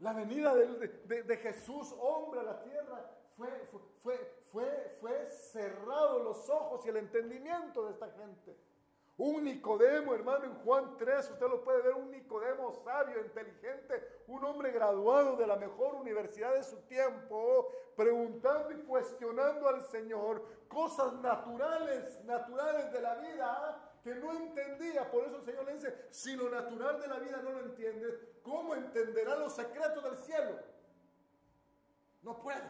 La 0.00 0.14
venida 0.14 0.54
de, 0.54 1.36
Jesús, 1.36 1.94
hombre, 2.00 2.40
a 2.40 2.44
la 2.44 2.62
tierra, 2.62 3.10
fue, 3.36 3.48
fue, 4.02 4.16
fue, 4.50 4.96
fue 4.98 5.26
cerrado 5.26 6.20
los 6.20 6.48
ojos 6.48 6.84
y 6.86 6.88
el 6.88 6.96
entendimiento 6.96 7.84
de 7.84 7.92
esta 7.92 8.10
gente. 8.12 8.56
Un 9.18 9.44
Nicodemo, 9.44 10.14
hermano, 10.14 10.46
en 10.46 10.54
Juan 10.64 10.96
3, 10.96 11.32
usted 11.32 11.46
lo 11.46 11.62
puede 11.62 11.82
ver, 11.82 11.94
un 11.94 12.10
Nicodemo 12.10 12.72
sabio, 12.72 13.20
inteligente, 13.20 14.22
un 14.28 14.42
hombre 14.42 14.70
graduado 14.72 15.36
de 15.36 15.46
la 15.46 15.56
mejor 15.56 15.94
universidad 15.96 16.54
de 16.54 16.64
su 16.64 16.78
tiempo, 16.86 17.68
preguntando 17.94 18.72
y 18.72 18.78
cuestionando 18.84 19.68
al 19.68 19.82
Señor 19.82 20.42
cosas 20.68 21.12
naturales, 21.14 22.24
naturales 22.24 22.90
de 22.90 23.00
la 23.02 23.14
vida 23.16 23.89
que 24.02 24.14
no 24.14 24.32
entendía. 24.32 25.10
Por 25.10 25.24
eso 25.24 25.36
el 25.36 25.44
Señor 25.44 25.64
le 25.64 25.74
dice, 25.74 26.06
si 26.10 26.36
lo 26.36 26.48
natural 26.48 27.00
de 27.00 27.08
la 27.08 27.18
vida 27.18 27.40
no 27.42 27.52
lo 27.52 27.60
entiendes, 27.60 28.14
¿cómo 28.42 28.74
entenderás 28.74 29.38
los 29.38 29.52
secretos 29.54 30.02
del 30.02 30.16
cielo? 30.18 30.58
No 32.22 32.40
puedes. 32.40 32.62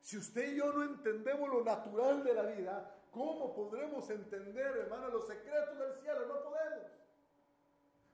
Si 0.00 0.16
usted 0.18 0.52
y 0.52 0.56
yo 0.56 0.72
no 0.72 0.84
entendemos 0.84 1.48
lo 1.48 1.64
natural 1.64 2.22
de 2.22 2.34
la 2.34 2.42
vida, 2.42 2.96
¿Cómo 3.16 3.54
podremos 3.54 4.10
entender, 4.10 4.76
hermano, 4.76 5.08
los 5.08 5.26
secretos 5.26 5.78
del 5.78 5.94
cielo? 6.02 6.26
No 6.26 6.34
podemos. 6.42 6.84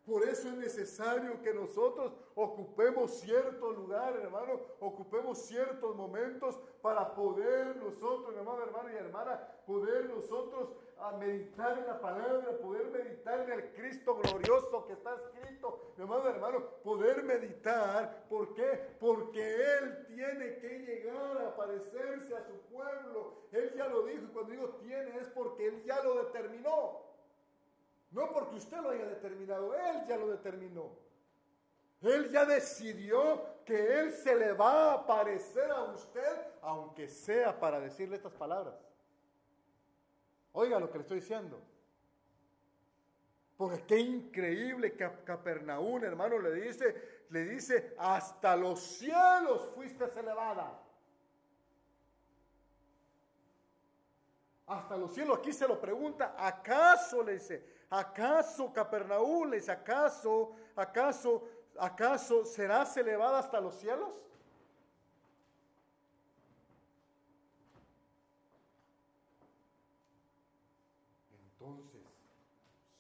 Por 0.06 0.22
eso 0.22 0.48
es 0.48 0.54
necesario 0.54 1.42
que 1.42 1.52
nosotros 1.52 2.12
ocupemos 2.36 3.10
cierto 3.10 3.72
lugar, 3.72 4.14
hermano, 4.14 4.60
ocupemos 4.78 5.38
ciertos 5.38 5.96
momentos 5.96 6.56
para 6.82 7.16
poder 7.16 7.74
nosotros, 7.78 8.32
hermano, 8.36 8.62
hermano 8.62 8.92
y 8.92 8.94
hermana, 8.94 9.44
poder 9.66 10.08
nosotros 10.08 10.68
a 11.02 11.12
meditar 11.12 11.78
en 11.78 11.86
la 11.86 12.00
palabra, 12.00 12.56
poder 12.58 12.86
meditar 12.86 13.40
en 13.40 13.52
el 13.52 13.72
Cristo 13.72 14.16
glorioso 14.16 14.86
que 14.86 14.92
está 14.92 15.16
escrito, 15.16 15.94
hermano, 15.98 16.28
hermano, 16.28 16.64
poder 16.84 17.24
meditar, 17.24 18.24
¿por 18.28 18.54
qué? 18.54 18.96
Porque 19.00 19.78
Él 19.78 20.06
tiene 20.06 20.58
que 20.58 20.78
llegar 20.78 21.38
a 21.38 21.56
parecerse 21.56 22.36
a 22.36 22.44
su 22.44 22.52
pueblo. 22.72 23.48
Él 23.50 23.72
ya 23.76 23.88
lo 23.88 24.04
dijo, 24.04 24.22
y 24.22 24.28
cuando 24.28 24.52
digo 24.52 24.68
tiene 24.76 25.18
es 25.18 25.28
porque 25.28 25.66
Él 25.66 25.82
ya 25.84 26.02
lo 26.04 26.24
determinó. 26.24 27.02
No 28.12 28.30
porque 28.32 28.56
usted 28.56 28.76
lo 28.78 28.90
haya 28.90 29.06
determinado, 29.06 29.74
Él 29.74 30.04
ya 30.06 30.16
lo 30.16 30.28
determinó. 30.28 30.90
Él 32.00 32.30
ya 32.30 32.44
decidió 32.44 33.64
que 33.64 34.00
Él 34.00 34.12
se 34.12 34.36
le 34.36 34.52
va 34.52 34.92
a 34.92 35.06
parecer 35.06 35.70
a 35.70 35.84
usted, 35.84 36.36
aunque 36.60 37.08
sea 37.08 37.58
para 37.58 37.80
decirle 37.80 38.16
estas 38.16 38.34
palabras. 38.34 38.91
Oiga 40.52 40.78
lo 40.78 40.90
que 40.90 40.98
le 40.98 41.02
estoy 41.02 41.20
diciendo. 41.20 41.60
Porque 43.56 43.84
qué 43.84 43.98
increíble 43.98 44.94
que 44.94 45.08
Capernaum, 45.24 46.02
hermano, 46.04 46.38
le 46.38 46.52
dice, 46.52 47.24
le 47.30 47.44
dice, 47.44 47.94
hasta 47.98 48.56
los 48.56 48.80
cielos 48.80 49.70
fuiste 49.74 50.04
elevada. 50.18 50.80
Hasta 54.66 54.96
los 54.96 55.12
cielos, 55.12 55.38
aquí 55.38 55.52
se 55.52 55.68
lo 55.68 55.80
pregunta, 55.80 56.34
¿acaso 56.38 57.22
le 57.22 57.34
dice, 57.34 57.62
acaso 57.90 58.72
Capernaum 58.72 59.50
le 59.50 59.56
dice, 59.56 59.70
acaso, 59.70 60.52
acaso, 60.74 61.46
acaso 61.78 62.44
serás 62.44 62.96
elevada 62.96 63.40
hasta 63.40 63.60
los 63.60 63.74
cielos? 63.74 64.14
Entonces, 71.60 72.00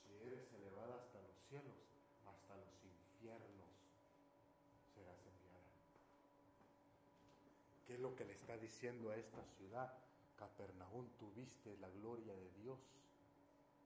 si 0.02 0.26
eres 0.26 0.52
elevada 0.52 0.96
hasta 0.96 1.18
los 1.20 1.36
cielos, 1.48 1.74
hasta 2.26 2.54
los 2.56 2.84
infiernos 2.84 3.70
serás 4.94 5.18
enviada. 5.26 5.64
¿Qué 7.86 7.94
es 7.94 8.00
lo 8.00 8.14
que 8.14 8.24
le 8.24 8.34
está 8.34 8.56
diciendo 8.72 9.10
a 9.10 9.16
esta 9.16 9.44
ciudad? 9.44 9.92
Capernaum, 10.34 11.06
tuviste 11.18 11.76
la 11.76 11.90
gloria 11.90 12.34
de 12.34 12.50
Dios 12.52 12.80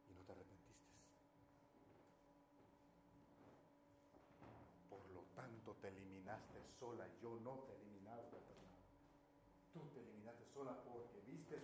y 0.09 0.14
no 0.14 0.22
te 0.22 0.33
arrepentiste. 0.33 0.87
Por 4.88 5.11
lo 5.11 5.22
tanto, 5.35 5.75
te 5.83 5.88
eliminaste 5.88 6.62
sola. 6.79 7.05
Yo 7.20 7.40
no 7.40 7.64
te 7.66 7.72
he 7.72 7.77
eliminado, 7.83 8.22
Capernaum. 8.31 8.79
Tú 9.75 9.81
te 9.92 10.01
eliminaste 10.01 10.46
sola 10.55 10.81
porque 10.85 11.20
viste 11.27 11.57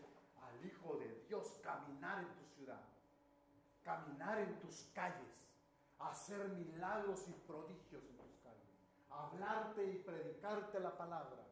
al 0.42 0.66
Hijo 0.66 0.96
de 0.96 1.24
Dios 1.28 1.60
caminar 1.62 2.24
en 2.24 2.34
tu 2.34 2.44
ciudad 2.56 2.82
caminar 3.82 4.38
en 4.38 4.60
tus 4.60 4.84
calles, 4.94 5.34
hacer 5.98 6.48
milagros 6.50 7.26
y 7.28 7.32
prodigios 7.46 8.04
en 8.04 8.16
tus 8.16 8.36
calles, 8.42 8.78
hablarte 9.10 9.84
y 9.84 9.98
predicarte 9.98 10.78
la 10.78 10.96
palabra. 10.96 11.51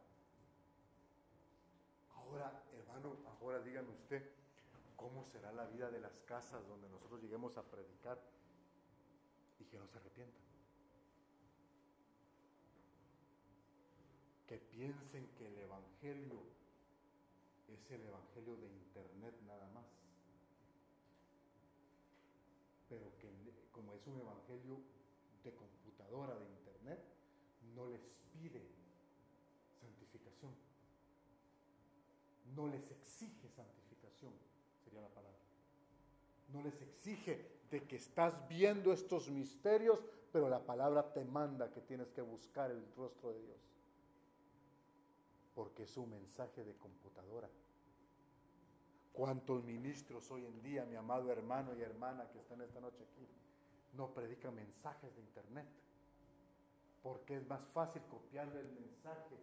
Ahora, 2.31 2.63
hermano, 2.71 3.17
ahora 3.25 3.59
dígame 3.59 3.89
usted, 3.89 4.23
¿cómo 4.95 5.25
será 5.25 5.51
la 5.51 5.65
vida 5.65 5.91
de 5.91 5.99
las 5.99 6.17
casas 6.25 6.65
donde 6.65 6.87
nosotros 6.87 7.21
lleguemos 7.21 7.57
a 7.57 7.63
predicar 7.63 8.17
y 9.59 9.65
que 9.65 9.77
no 9.77 9.85
se 9.87 9.97
arrepientan? 9.97 10.41
Que 14.47 14.57
piensen 14.57 15.27
que 15.37 15.47
el 15.47 15.57
Evangelio 15.57 16.39
es 17.67 17.91
el 17.91 18.05
Evangelio 18.05 18.55
de 18.55 18.67
Internet 18.67 19.35
nada 19.45 19.67
más 19.73 20.01
pero 22.91 23.07
que 23.19 23.31
como 23.71 23.93
es 23.93 24.05
un 24.05 24.19
evangelio 24.19 24.81
de 25.45 25.55
computadora, 25.55 26.35
de 26.35 26.45
internet, 26.45 26.99
no 27.73 27.87
les 27.87 28.01
pide 28.33 28.61
santificación. 29.79 30.70
No 32.55 32.67
les 32.67 32.89
exige 32.91 33.49
santificación, 33.49 34.33
sería 34.83 35.01
la 35.01 35.09
palabra. 35.09 35.39
No 36.49 36.61
les 36.61 36.81
exige 36.81 37.45
de 37.69 37.83
que 37.83 37.95
estás 37.95 38.47
viendo 38.49 38.91
estos 38.91 39.29
misterios, 39.29 39.99
pero 40.31 40.49
la 40.49 40.65
palabra 40.65 41.13
te 41.13 41.23
manda 41.23 41.71
que 41.71 41.81
tienes 41.81 42.11
que 42.11 42.21
buscar 42.21 42.71
el 42.71 42.85
rostro 42.95 43.31
de 43.31 43.41
Dios. 43.41 43.59
Porque 45.55 45.83
es 45.83 45.97
un 45.97 46.09
mensaje 46.09 46.63
de 46.63 46.75
computadora. 46.75 47.49
¿Cuántos 49.13 49.63
ministros 49.63 50.31
hoy 50.31 50.45
en 50.45 50.61
día, 50.61 50.85
mi 50.85 50.95
amado 50.95 51.31
hermano 51.31 51.75
y 51.75 51.81
hermana 51.81 52.29
que 52.31 52.39
están 52.39 52.61
esta 52.61 52.79
noche 52.79 53.03
aquí, 53.03 53.27
no 53.93 54.13
predican 54.13 54.55
mensajes 54.55 55.13
de 55.15 55.21
internet? 55.21 55.67
Porque 57.03 57.37
es 57.37 57.47
más 57.47 57.61
fácil 57.73 58.01
copiarle 58.09 58.61
el 58.61 58.71
mensaje 58.71 59.35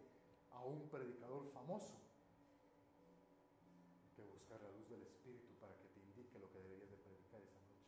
a 0.51 0.63
un 0.63 0.89
predicador 0.89 1.45
famoso 1.53 1.93
que 4.15 4.23
buscar 4.23 4.59
la 4.61 4.71
luz 4.71 4.89
del 4.89 5.03
Espíritu 5.03 5.53
para 5.61 5.73
que 5.77 5.87
te 5.87 5.99
indique 5.99 6.39
lo 6.39 6.49
que 6.51 6.59
deberías 6.59 6.89
de 6.89 6.97
predicar 6.97 7.39
esa 7.41 7.59
noche. 7.59 7.85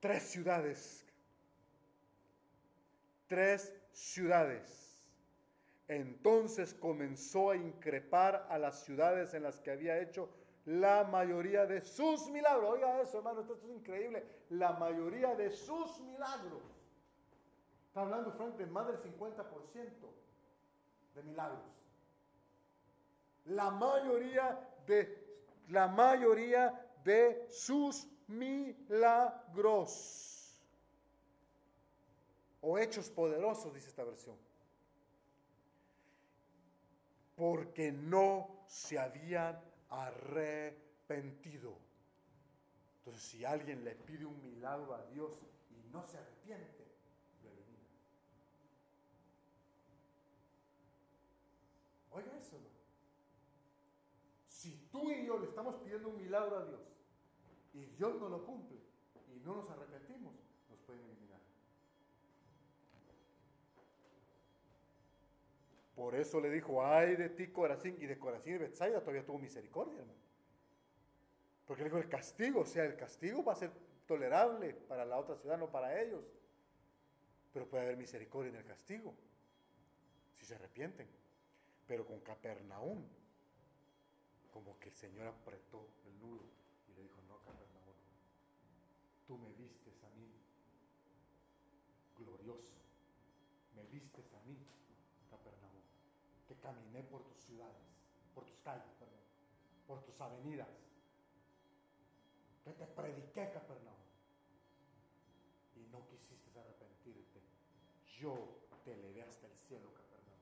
Tres 0.00 0.22
ciudades. 0.22 1.04
Tres 3.26 3.74
ciudades 3.92 5.04
Entonces 5.86 6.72
comenzó 6.74 7.50
a 7.50 7.56
increpar 7.56 8.46
a 8.48 8.58
las 8.58 8.84
ciudades 8.84 9.34
en 9.34 9.42
las 9.42 9.60
que 9.60 9.70
había 9.70 9.98
hecho 9.98 10.28
la 10.66 11.04
mayoría 11.04 11.64
de 11.66 11.80
sus 11.80 12.30
milagros. 12.30 12.70
Oiga 12.70 13.00
eso, 13.00 13.18
hermano, 13.18 13.40
esto 13.40 13.54
es 13.54 13.64
increíble. 13.64 14.24
La 14.50 14.72
mayoría 14.74 15.34
de 15.34 15.50
sus 15.50 16.00
milagros. 16.00 16.62
Está 17.86 18.02
hablando 18.02 18.30
Frank 18.32 18.54
de 18.56 18.66
más 18.66 18.86
del 18.86 19.00
50% 19.00 19.46
de 21.14 21.22
milagros. 21.22 21.62
La 23.46 23.70
mayoría 23.70 24.58
de 24.86 25.26
la 25.68 25.88
mayoría 25.88 26.86
de 27.02 27.46
sus 27.48 28.06
milagros 28.28 30.18
o 32.60 32.78
hechos 32.78 33.10
poderosos, 33.10 33.74
dice 33.74 33.88
esta 33.88 34.04
versión. 34.04 34.36
Porque 37.36 37.90
no 37.92 38.48
se 38.66 38.98
habían 38.98 39.58
arrepentido. 39.90 41.76
Entonces, 42.98 43.22
si 43.22 43.44
alguien 43.44 43.84
le 43.84 43.94
pide 43.94 44.26
un 44.26 44.42
milagro 44.42 44.94
a 44.94 45.02
Dios 45.06 45.32
y 45.70 45.76
no 45.92 46.04
se 46.06 46.18
arrepiente, 46.18 46.84
lo 47.42 47.50
elimina. 47.50 47.86
Oiga 52.12 52.36
eso. 52.38 52.58
Si 54.48 54.72
tú 54.90 55.10
y 55.10 55.24
yo 55.24 55.38
le 55.38 55.46
estamos 55.46 55.76
pidiendo 55.76 56.08
un 56.08 56.16
milagro 56.16 56.58
a 56.58 56.64
Dios 56.64 56.87
y 57.78 57.86
Dios 57.96 58.16
no 58.20 58.28
lo 58.28 58.44
cumple 58.44 58.78
y 59.34 59.40
no 59.40 59.54
nos 59.54 59.70
arrepentimos, 59.70 60.34
nos 60.68 60.78
pueden 60.80 61.04
eliminar. 61.04 61.40
Por 65.94 66.14
eso 66.14 66.40
le 66.40 66.50
dijo, 66.50 66.84
ay 66.84 67.16
de 67.16 67.28
ti 67.28 67.48
Corazín, 67.48 67.96
y 68.00 68.06
de 68.06 68.18
Corazín 68.18 68.54
y 68.54 68.58
Betsaida 68.58 69.00
todavía 69.00 69.24
tuvo 69.24 69.38
misericordia, 69.38 69.98
hermano. 69.98 70.18
Porque 71.66 71.82
le 71.82 71.90
dijo, 71.90 71.98
el 71.98 72.08
castigo, 72.08 72.60
o 72.60 72.64
sea, 72.64 72.84
el 72.84 72.96
castigo 72.96 73.44
va 73.44 73.52
a 73.52 73.56
ser 73.56 73.70
tolerable 74.06 74.72
para 74.72 75.04
la 75.04 75.18
otra 75.18 75.36
ciudad, 75.36 75.58
no 75.58 75.70
para 75.70 76.00
ellos. 76.00 76.24
Pero 77.52 77.68
puede 77.68 77.84
haber 77.84 77.96
misericordia 77.96 78.50
en 78.50 78.56
el 78.56 78.64
castigo, 78.64 79.14
si 80.34 80.46
se 80.46 80.54
arrepienten. 80.54 81.06
Pero 81.86 82.06
con 82.06 82.20
Capernaum, 82.20 83.04
como 84.50 84.78
que 84.78 84.88
el 84.88 84.94
Señor 84.94 85.26
apretó 85.26 85.88
el 86.06 86.18
nudo 86.18 86.44
y 86.88 86.94
le 86.94 87.02
dijo, 87.02 87.20
no, 87.28 87.38
Capernaum, 87.38 87.96
tú 89.28 89.36
me 89.36 89.52
vistes 89.52 90.02
a 90.02 90.08
mí 90.16 90.32
glorioso, 92.16 92.72
me 93.76 93.84
vistes 93.84 94.32
a 94.32 94.40
mí, 94.40 94.56
Capernaum, 95.28 95.82
que 96.48 96.56
caminé 96.56 97.02
por 97.02 97.22
tus 97.24 97.36
ciudades, 97.44 97.76
por 98.34 98.46
tus 98.46 98.58
calles, 98.60 98.90
perdón, 98.98 99.20
por 99.86 100.02
tus 100.02 100.18
avenidas, 100.18 100.68
que 102.64 102.72
te 102.72 102.86
prediqué, 102.86 103.50
Capernaum, 103.52 104.00
y 105.76 105.80
no 105.92 106.08
quisiste 106.08 106.58
arrepentirte. 106.58 107.42
Yo 108.18 108.34
te 108.82 108.94
elevé 108.94 109.22
hasta 109.22 109.46
el 109.46 109.54
cielo, 109.68 109.92
Capernaum. 109.92 110.40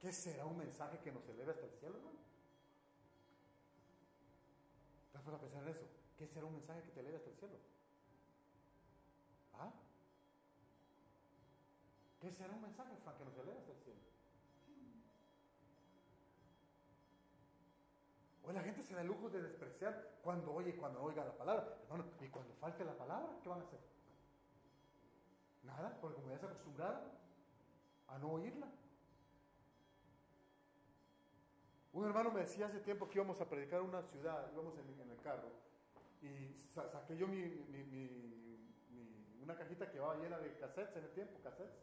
¿Qué 0.00 0.12
será 0.12 0.46
un 0.46 0.56
mensaje 0.56 0.98
que 1.00 1.12
nos 1.12 1.28
eleve 1.28 1.52
hasta 1.52 1.66
el 1.66 1.72
cielo, 1.72 1.98
hermano? 1.98 2.18
¿Estás 5.08 5.28
a 5.28 5.38
pensar 5.38 5.62
en 5.62 5.68
eso? 5.68 5.95
¿Qué 6.16 6.26
será 6.26 6.46
un 6.46 6.54
mensaje 6.54 6.82
que 6.82 6.90
te 6.90 7.00
eleve 7.00 7.16
hasta 7.16 7.30
el 7.30 7.36
cielo? 7.36 7.58
¿Ah? 9.54 9.72
¿Qué 12.20 12.30
será 12.32 12.52
un 12.54 12.62
mensaje, 12.62 12.96
Frank, 13.04 13.18
que 13.18 13.24
nos 13.24 13.36
eleve 13.36 13.58
hasta 13.58 13.72
el 13.72 13.78
cielo? 13.78 14.00
Hoy 18.44 18.54
la 18.54 18.62
gente 18.62 18.82
se 18.82 18.94
da 18.94 19.00
el 19.00 19.08
lujo 19.08 19.28
de 19.28 19.42
despreciar 19.42 20.20
cuando 20.22 20.54
oye, 20.54 20.76
cuando 20.76 21.02
oiga 21.02 21.24
la 21.24 21.36
palabra. 21.36 21.78
Hermano, 21.82 22.04
y 22.20 22.28
cuando 22.28 22.54
falte 22.54 22.84
la 22.84 22.96
palabra, 22.96 23.38
¿qué 23.42 23.48
van 23.48 23.60
a 23.60 23.64
hacer? 23.64 23.80
Nada, 25.64 25.98
porque 26.00 26.14
como 26.14 26.28
ya 26.28 26.38
se 26.38 26.46
acostumbraron 26.46 27.02
a 28.06 28.18
no 28.18 28.28
oírla. 28.30 28.68
Un 31.92 32.04
hermano 32.04 32.30
me 32.30 32.40
decía 32.40 32.66
hace 32.66 32.80
tiempo 32.80 33.08
que 33.08 33.18
íbamos 33.18 33.40
a 33.40 33.48
predicar 33.48 33.80
una 33.80 34.02
ciudad, 34.02 34.48
íbamos 34.52 34.74
en, 34.78 35.10
el 35.10 35.20
carro, 35.22 35.50
y 36.26 36.54
saqué 36.72 37.16
yo 37.16 37.26
mi, 37.28 37.42
una 39.42 39.56
cajita 39.56 39.90
que 39.90 40.00
va 40.00 40.16
llena 40.16 40.38
de 40.38 40.56
cassettes 40.56 40.96
en 40.96 41.04
el 41.04 41.10
tiempo, 41.12 41.38
cassettes, 41.42 41.78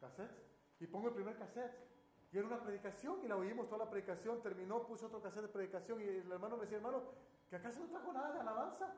cassettes, 0.00 0.36
y 0.80 0.86
pongo 0.86 1.08
el 1.08 1.14
primer 1.14 1.36
cassette. 1.36 1.86
Y 2.30 2.38
era 2.38 2.46
una 2.46 2.60
predicación, 2.62 3.24
y 3.24 3.28
la 3.28 3.36
oímos 3.36 3.68
toda 3.68 3.84
la 3.84 3.90
predicación, 3.90 4.42
terminó, 4.42 4.86
puse 4.86 5.06
otro 5.06 5.22
cassette 5.22 5.42
de 5.42 5.48
predicación, 5.48 6.00
y 6.00 6.04
el 6.04 6.30
hermano 6.30 6.56
me 6.56 6.62
decía, 6.62 6.76
hermano, 6.76 7.02
¿que 7.48 7.56
acaso 7.56 7.80
no 7.80 7.86
trajo 7.86 8.12
nada 8.12 8.32
de 8.32 8.40
alabanza? 8.40 8.94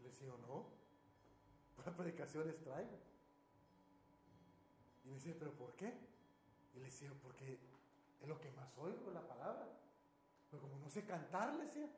Le 0.00 0.08
decía, 0.08 0.28
no, 0.46 0.66
para 1.76 1.96
predicaciones 1.96 2.60
traigo. 2.62 2.98
Y 5.04 5.08
me 5.08 5.14
decía, 5.14 5.34
¿pero 5.38 5.52
por 5.52 5.74
qué? 5.74 5.92
Y 6.74 6.78
le 6.78 6.84
decía, 6.84 7.10
porque 7.22 7.58
es 8.20 8.28
lo 8.28 8.40
que 8.40 8.50
más 8.52 8.76
oigo, 8.78 9.10
la 9.12 9.26
palabra. 9.26 9.68
Pero 10.50 10.62
como 10.62 10.78
no 10.78 10.88
sé 10.88 11.04
cantar, 11.04 11.54
le 11.54 11.64
decía. 11.64 11.90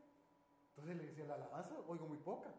Entonces 0.79 0.97
le 1.03 1.09
decía, 1.11 1.25
la 1.25 1.35
alabanza 1.35 1.75
oigo 1.89 2.07
muy 2.07 2.19
poca. 2.19 2.55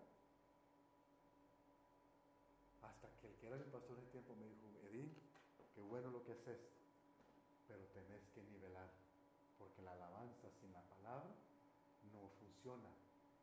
Hasta 2.82 3.08
que 3.22 3.28
el 3.28 3.36
que 3.36 3.48
era 3.48 3.56
el 3.56 3.64
pastor 3.64 3.96
del 3.96 4.10
tiempo 4.10 4.36
me 4.36 4.46
dijo, 4.46 4.68
Edith, 4.92 5.16
qué 5.74 5.82
bueno 5.82 6.12
lo 6.12 6.22
que 6.26 6.34
haces, 6.34 6.60
pero 7.66 7.86
tenés 7.96 8.28
que 8.36 8.44
nivelar, 8.44 8.90
porque 9.58 9.82
la 9.84 9.94
alabanza 9.94 10.52
sin 10.60 10.74
la 10.74 10.82
palabra 10.82 11.32
no 12.12 12.28
funciona. 12.40 12.90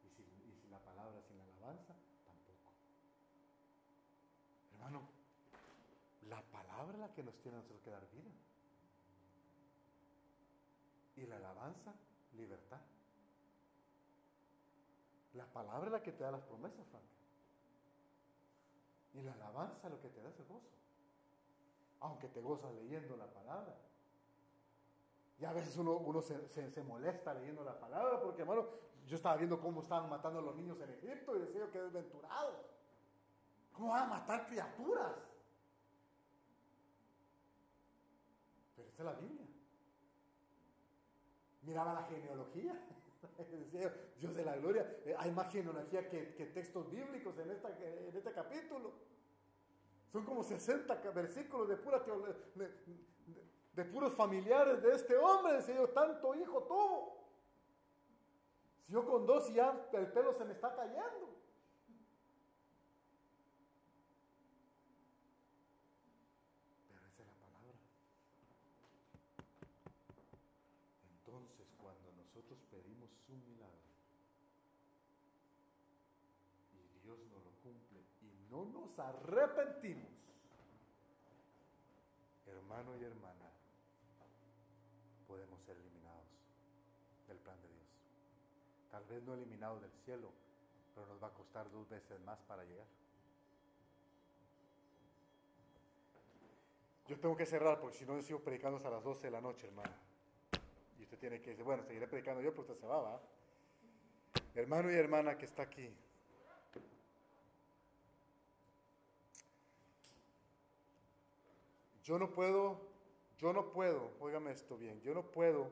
Y 0.04 0.10
sin, 0.10 0.26
y 0.44 0.68
la 0.68 0.78
palabra 0.80 1.22
sin 1.22 1.38
la 1.38 1.44
alabanza, 1.44 1.94
tampoco. 2.26 2.68
Hermano, 4.74 5.08
la 6.28 6.42
palabra 6.52 6.92
es 6.92 7.00
la 7.00 7.14
que 7.14 7.22
nos 7.22 7.34
tiene 7.40 7.56
a 7.56 7.60
nosotros 7.60 7.80
que 7.82 7.90
dar 7.90 8.06
vida. 8.10 8.30
Y 11.16 11.24
la 11.24 11.36
alabanza, 11.36 11.94
libertad. 12.36 12.82
La 15.56 15.62
palabra 15.62 15.86
es 15.86 15.92
la 15.92 16.02
que 16.02 16.12
te 16.12 16.22
da 16.22 16.30
las 16.30 16.42
promesas, 16.42 16.86
Frank. 16.88 17.04
Y 19.14 19.22
la 19.22 19.32
alabanza 19.32 19.86
es 19.86 19.92
lo 19.92 20.00
que 20.00 20.10
te 20.10 20.22
da 20.22 20.28
ese 20.28 20.44
gozo. 20.44 20.68
Aunque 22.00 22.28
te 22.28 22.42
gozas 22.42 22.74
leyendo 22.74 23.16
la 23.16 23.26
palabra. 23.26 23.74
Y 25.38 25.44
a 25.46 25.52
veces 25.52 25.74
uno, 25.78 25.92
uno 25.96 26.20
se, 26.20 26.82
molesta 26.82 27.32
leyendo 27.32 27.64
la 27.64 27.78
palabra, 27.80 28.20
porque 28.20 28.42
hermano, 28.42 28.66
yo 29.06 29.16
estaba 29.16 29.36
viendo 29.36 29.58
cómo 29.58 29.80
estaban 29.80 30.10
matando 30.10 30.40
a 30.40 30.42
los 30.42 30.56
niños 30.56 30.78
en 30.80 30.90
Egipto 30.90 31.36
y 31.36 31.40
decía 31.40 31.70
que 31.70 31.80
desventurados. 31.80 32.66
¿Cómo 33.72 33.88
van 33.88 34.04
a 34.04 34.06
matar 34.06 34.46
criaturas? 34.46 35.14
Pero 38.76 38.88
esta 38.88 39.02
es 39.02 39.06
la 39.06 39.14
Biblia 39.14 39.46
miraba 41.66 41.94
la 41.94 42.02
genealogía. 42.04 42.74
Dios 44.20 44.34
de 44.34 44.44
la 44.44 44.56
gloria, 44.56 44.98
eh, 45.04 45.14
hay 45.18 45.30
más 45.30 45.52
genealogía 45.52 46.08
que, 46.08 46.50
textos 46.54 46.90
bíblicos 46.90 47.38
en, 47.38 47.50
esta, 47.50 47.68
en 47.78 48.16
este 48.16 48.32
capítulo. 48.32 48.92
Son 50.12 50.24
como 50.24 50.42
60 50.42 50.94
versículos 51.10 51.68
de, 51.68 51.76
pura 51.76 52.02
de, 53.74 53.84
puros 53.84 54.14
familiares 54.14 54.82
de 54.82 54.92
este 54.92 55.16
hombre. 55.16 55.54
Decía 55.54 55.74
yo, 55.74 55.88
tanto 55.90 56.34
hijo 56.34 56.62
tuvo. 56.62 57.26
Si 58.86 58.92
yo 58.92 59.04
con 59.04 59.26
dos 59.26 59.52
ya 59.52 59.88
el 59.92 60.06
pelo 60.12 60.32
se 60.32 60.44
me 60.44 60.52
está 60.52 60.74
cayendo. 60.74 61.36
nosotros 71.26 73.15
un 73.28 73.44
milagro 73.46 73.76
y 76.74 77.00
Dios 77.04 77.18
no 77.30 77.38
lo 77.38 77.50
cumple 77.62 78.00
y 78.22 78.50
no 78.50 78.64
nos 78.66 78.98
arrepentimos, 78.98 80.10
hermano 82.46 82.96
y 82.96 83.04
hermana, 83.04 83.50
podemos 85.26 85.60
ser 85.62 85.76
eliminados 85.76 86.26
del 87.28 87.38
plan 87.38 87.60
de 87.60 87.68
Dios. 87.68 87.86
Tal 88.90 89.04
vez 89.04 89.22
no 89.22 89.34
eliminados 89.34 89.80
del 89.82 89.92
cielo, 90.04 90.30
pero 90.94 91.06
nos 91.06 91.22
va 91.22 91.28
a 91.28 91.34
costar 91.34 91.70
dos 91.70 91.88
veces 91.88 92.20
más 92.20 92.38
para 92.42 92.64
llegar. 92.64 92.86
Yo 97.08 97.18
tengo 97.20 97.36
que 97.36 97.46
cerrar 97.46 97.80
porque 97.80 97.98
si 97.98 98.04
no, 98.04 98.20
sigo 98.20 98.40
predicando 98.40 98.78
hasta 98.78 98.90
las 98.90 99.04
12 99.04 99.22
de 99.22 99.30
la 99.30 99.40
noche, 99.40 99.68
hermano. 99.68 99.92
Tiene 101.20 101.40
que 101.40 101.50
decir, 101.50 101.64
bueno, 101.64 101.82
seguiré 101.82 102.06
predicando 102.06 102.42
yo, 102.42 102.50
pero 102.50 102.62
usted 102.62 102.76
se 102.76 102.86
va, 102.86 103.00
¿va? 103.00 103.22
Hermano 104.54 104.90
y 104.90 104.94
hermana 104.94 105.36
que 105.36 105.44
está 105.44 105.62
aquí. 105.62 105.94
Yo 112.02 112.18
no 112.18 112.32
puedo 112.32 112.96
yo 113.38 113.52
no 113.52 113.70
puedo, 113.70 114.12
óigame 114.20 114.50
esto 114.52 114.78
bien, 114.78 115.00
yo 115.02 115.12
no 115.12 115.22
puedo 115.22 115.70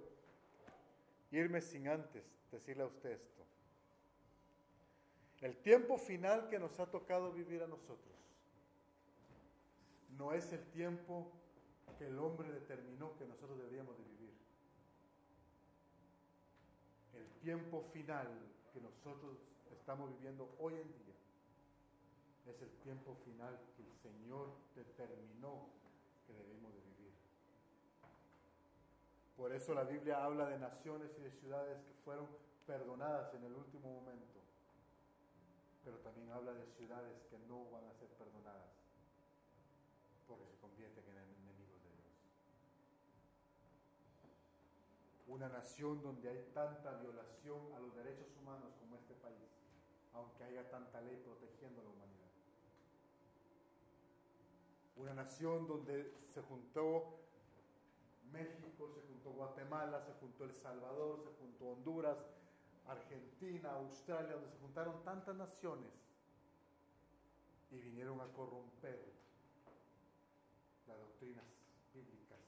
irme 1.30 1.62
sin 1.62 1.88
antes 1.88 2.22
decirle 2.52 2.82
a 2.82 2.86
usted 2.86 3.12
esto. 3.12 3.42
El 5.40 5.56
tiempo 5.56 5.96
final 5.96 6.48
que 6.48 6.58
nos 6.58 6.78
ha 6.78 6.90
tocado 6.90 7.32
vivir 7.32 7.62
a 7.62 7.66
nosotros 7.66 8.14
no 10.18 10.32
es 10.32 10.52
el 10.52 10.64
tiempo 10.66 11.32
que 11.98 12.06
el 12.06 12.18
hombre 12.18 12.50
determinó 12.52 13.16
que 13.16 13.24
nosotros 13.24 13.58
deberíamos 13.58 13.96
de 13.96 14.04
vivir. 14.04 14.23
El 17.14 17.26
tiempo 17.40 17.84
final 17.92 18.26
que 18.72 18.80
nosotros 18.80 19.36
estamos 19.70 20.10
viviendo 20.16 20.48
hoy 20.58 20.74
en 20.74 20.88
día 20.88 21.14
es 22.46 22.60
el 22.60 22.70
tiempo 22.82 23.16
final 23.24 23.58
que 23.76 23.82
el 23.82 23.92
Señor 24.02 24.48
determinó 24.74 25.68
que 26.26 26.32
debemos 26.32 26.72
de 26.74 26.80
vivir. 26.80 27.12
Por 29.36 29.52
eso 29.52 29.74
la 29.74 29.84
Biblia 29.84 30.24
habla 30.24 30.48
de 30.48 30.58
naciones 30.58 31.10
y 31.18 31.22
de 31.22 31.30
ciudades 31.30 31.78
que 31.84 31.94
fueron 32.04 32.26
perdonadas 32.66 33.32
en 33.34 33.44
el 33.44 33.54
último 33.54 33.92
momento, 33.92 34.40
pero 35.84 35.98
también 35.98 36.30
habla 36.30 36.52
de 36.52 36.66
ciudades 36.78 37.22
que 37.30 37.38
no 37.48 37.70
van 37.70 37.84
a 37.84 37.94
ser 37.94 38.08
perdonadas 38.08 38.72
porque 40.26 40.46
se 40.46 40.56
convierten 40.58 41.04
en 41.04 41.18
enemigos 41.18 41.82
de 41.82 41.90
Dios. 41.90 42.14
Una 45.26 45.48
nación 45.48 46.02
donde 46.02 46.28
hay 46.28 46.50
tanta 46.52 46.92
violación 46.98 47.72
a 47.74 47.80
los 47.80 47.94
derechos 47.96 48.28
humanos 48.40 48.74
como 48.78 48.96
este 48.96 49.14
país, 49.14 49.50
aunque 50.12 50.44
haya 50.44 50.68
tanta 50.70 51.00
ley 51.00 51.16
protegiendo 51.24 51.80
a 51.80 51.84
la 51.84 51.90
humanidad. 51.90 52.30
Una 54.96 55.14
nación 55.14 55.66
donde 55.66 56.12
se 56.32 56.42
juntó 56.42 57.18
México, 58.32 58.88
se 58.88 59.00
juntó 59.00 59.30
Guatemala, 59.30 60.00
se 60.02 60.12
juntó 60.20 60.44
El 60.44 60.52
Salvador, 60.52 61.20
se 61.22 61.30
juntó 61.40 61.64
Honduras, 61.66 62.18
Argentina, 62.86 63.72
Australia, 63.72 64.34
donde 64.34 64.50
se 64.50 64.58
juntaron 64.58 65.02
tantas 65.04 65.34
naciones 65.36 65.90
y 67.70 67.78
vinieron 67.78 68.20
a 68.20 68.26
corromper 68.32 69.00
las 70.86 70.98
doctrinas 70.98 71.44
bíblicas. 71.94 72.38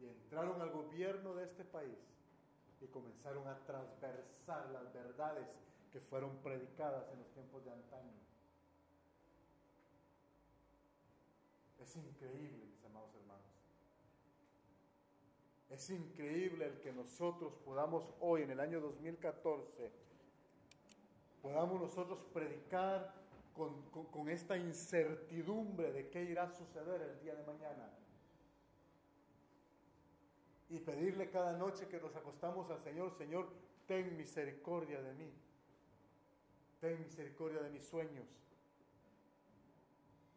Y 0.00 0.06
entraron 0.06 0.60
al 0.60 0.70
gobierno 0.70 1.34
de 1.34 1.44
este 1.44 1.64
país 1.64 1.98
y 2.80 2.86
comenzaron 2.88 3.46
a 3.48 3.58
transversar 3.64 4.68
las 4.70 4.92
verdades 4.92 5.46
que 5.92 6.00
fueron 6.00 6.36
predicadas 6.42 7.10
en 7.12 7.18
los 7.18 7.28
tiempos 7.32 7.64
de 7.64 7.72
antaño. 7.72 8.12
Es 11.80 11.96
increíble, 11.96 12.66
mis 12.66 12.84
amados 12.84 13.14
hermanos. 13.14 13.46
Es 15.70 15.90
increíble 15.90 16.66
el 16.66 16.80
que 16.80 16.92
nosotros 16.92 17.54
podamos 17.64 18.12
hoy, 18.20 18.42
en 18.42 18.50
el 18.50 18.60
año 18.60 18.80
2014, 18.80 19.90
podamos 21.42 21.80
nosotros 21.80 22.18
predicar 22.32 23.14
con, 23.54 24.28
esta 24.28 24.56
incertidumbre 24.56 25.92
de 25.92 26.08
qué 26.10 26.24
irá 26.24 26.44
a 26.44 26.50
suceder 26.50 27.00
el 27.00 27.20
día 27.20 27.34
de 27.34 27.44
mañana. 27.44 27.88
Y 30.68 30.78
pedirle 30.80 31.30
cada 31.30 31.52
noche 31.52 31.86
que 31.88 32.00
nos 32.00 32.14
acostamos 32.16 32.70
al 32.70 32.82
Señor, 32.82 33.12
Señor, 33.16 33.48
ten 33.86 34.16
misericordia 34.16 35.00
de 35.00 35.12
mí. 35.14 35.32
Ten 36.80 37.00
misericordia 37.00 37.62
de 37.62 37.70
mis 37.70 37.84
sueños. 37.84 38.26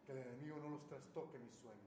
Que 0.06 0.12
el 0.12 0.18
enemigo 0.18 0.58
no 0.60 0.70
los 0.70 0.86
trastoque 0.86 1.38
mis 1.38 1.54
sueños. 1.56 1.80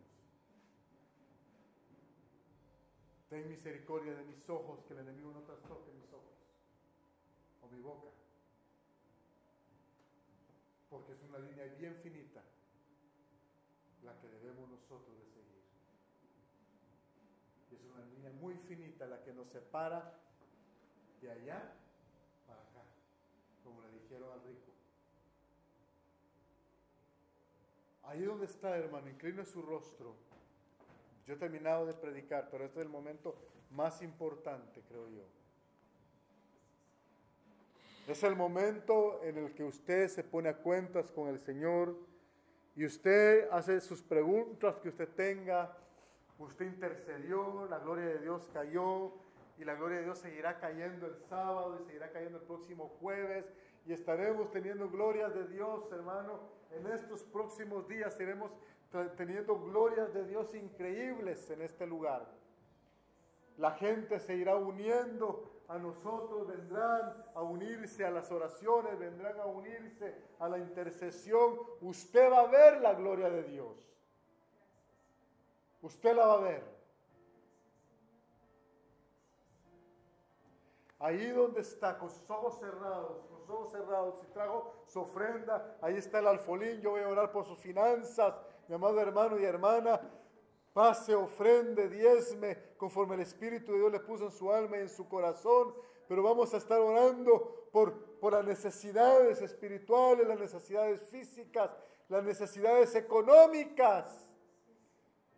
Ten 3.29 3.47
misericordia 3.49 4.13
de 4.13 4.23
mis 4.25 4.47
ojos, 4.49 4.83
que 4.85 4.93
el 4.93 4.99
enemigo 4.99 5.31
no 5.31 5.41
trastoque 5.41 5.91
mis 5.93 6.11
ojos 6.13 6.37
o 7.61 7.67
mi 7.69 7.81
boca. 7.81 8.09
Porque 10.89 11.13
es 11.13 11.23
una 11.23 11.39
línea 11.39 11.65
bien 11.79 11.95
finita 12.03 12.43
la 14.03 14.19
que 14.19 14.27
debemos 14.27 14.69
nosotros 14.69 15.15
muy 18.31 18.55
finita 18.55 19.05
la 19.05 19.21
que 19.23 19.33
nos 19.33 19.49
separa 19.49 20.13
de 21.21 21.31
allá 21.31 21.73
para 22.47 22.61
acá, 22.61 22.83
como 23.63 23.81
le 23.81 23.91
dijeron 23.91 24.31
al 24.31 24.43
rico. 24.43 24.71
Ahí 28.03 28.23
donde 28.23 28.45
está, 28.45 28.77
hermano, 28.77 29.09
incline 29.09 29.45
su 29.45 29.61
rostro. 29.61 30.15
Yo 31.25 31.35
he 31.35 31.37
terminado 31.37 31.85
de 31.85 31.93
predicar, 31.93 32.49
pero 32.51 32.65
este 32.65 32.79
es 32.79 32.85
el 32.85 32.91
momento 32.91 33.35
más 33.71 34.01
importante, 34.01 34.81
creo 34.87 35.09
yo. 35.09 35.23
Es 38.07 38.21
el 38.23 38.35
momento 38.35 39.23
en 39.23 39.37
el 39.37 39.53
que 39.53 39.63
usted 39.63 40.09
se 40.09 40.23
pone 40.23 40.49
a 40.49 40.57
cuentas 40.57 41.09
con 41.11 41.29
el 41.29 41.39
Señor 41.39 41.95
y 42.75 42.85
usted 42.85 43.47
hace 43.49 43.79
sus 43.79 44.01
preguntas 44.01 44.77
que 44.79 44.89
usted 44.89 45.07
tenga. 45.07 45.77
Usted 46.39 46.65
intercedió, 46.65 47.67
la 47.69 47.79
gloria 47.79 48.05
de 48.05 48.19
Dios 48.19 48.49
cayó 48.53 49.13
y 49.57 49.65
la 49.65 49.75
gloria 49.75 49.97
de 49.97 50.03
Dios 50.05 50.19
seguirá 50.19 50.59
cayendo 50.59 51.05
el 51.05 51.15
sábado 51.29 51.77
y 51.79 51.85
seguirá 51.85 52.11
cayendo 52.11 52.39
el 52.39 52.43
próximo 52.43 52.89
jueves 52.99 53.45
y 53.85 53.93
estaremos 53.93 54.49
teniendo 54.51 54.89
glorias 54.89 55.33
de 55.33 55.47
Dios, 55.47 55.91
hermano. 55.91 56.39
En 56.71 56.87
estos 56.87 57.23
próximos 57.23 57.87
días 57.87 58.19
iremos 58.19 58.51
teniendo 59.15 59.59
glorias 59.59 60.13
de 60.13 60.25
Dios 60.25 60.53
increíbles 60.55 61.49
en 61.49 61.61
este 61.61 61.85
lugar. 61.85 62.27
La 63.57 63.71
gente 63.71 64.19
se 64.19 64.35
irá 64.35 64.55
uniendo 64.55 65.51
a 65.67 65.77
nosotros, 65.77 66.47
vendrán 66.47 67.13
a 67.35 67.41
unirse 67.41 68.05
a 68.05 68.11
las 68.11 68.31
oraciones, 68.31 68.97
vendrán 68.97 69.39
a 69.39 69.45
unirse 69.45 70.15
a 70.39 70.49
la 70.49 70.57
intercesión. 70.57 71.59
Usted 71.81 72.31
va 72.31 72.41
a 72.41 72.47
ver 72.47 72.81
la 72.81 72.93
gloria 72.93 73.29
de 73.29 73.43
Dios. 73.43 73.92
Usted 75.83 76.15
la 76.15 76.25
va 76.25 76.33
a 76.35 76.37
ver. 76.37 76.63
Ahí 80.97 81.27
donde 81.31 81.59
está, 81.59 81.97
con 81.97 82.09
sus 82.09 82.29
ojos 82.29 82.57
cerrados, 82.57 83.25
con 83.27 83.37
sus 83.41 83.49
ojos 83.49 83.71
cerrados, 83.73 84.15
si 84.21 84.27
trajo 84.27 84.73
su 84.87 85.01
ofrenda, 85.01 85.77
ahí 85.81 85.97
está 85.97 86.19
el 86.19 86.27
alfolín, 86.27 86.79
yo 86.79 86.91
voy 86.91 87.01
a 87.01 87.09
orar 87.09 87.33
por 87.33 87.43
sus 87.45 87.59
finanzas, 87.59 88.33
mi 88.69 88.75
amado 88.75 89.01
hermano 89.01 89.37
y 89.37 89.43
hermana, 89.43 89.99
pase, 90.71 91.13
ofrende, 91.13 91.89
diezme, 91.89 92.57
conforme 92.77 93.15
el 93.15 93.21
Espíritu 93.21 93.73
de 93.73 93.79
Dios 93.79 93.91
le 93.91 93.99
puso 93.99 94.23
en 94.23 94.31
su 94.31 94.53
alma 94.53 94.77
y 94.77 94.81
en 94.81 94.89
su 94.89 95.09
corazón, 95.09 95.75
pero 96.07 96.23
vamos 96.23 96.53
a 96.53 96.57
estar 96.57 96.79
orando 96.79 97.67
por, 97.73 97.93
por 98.21 98.31
las 98.31 98.45
necesidades 98.45 99.41
espirituales, 99.41 100.25
las 100.25 100.39
necesidades 100.39 101.01
físicas, 101.09 101.71
las 102.07 102.23
necesidades 102.23 102.95
económicas 102.95 104.29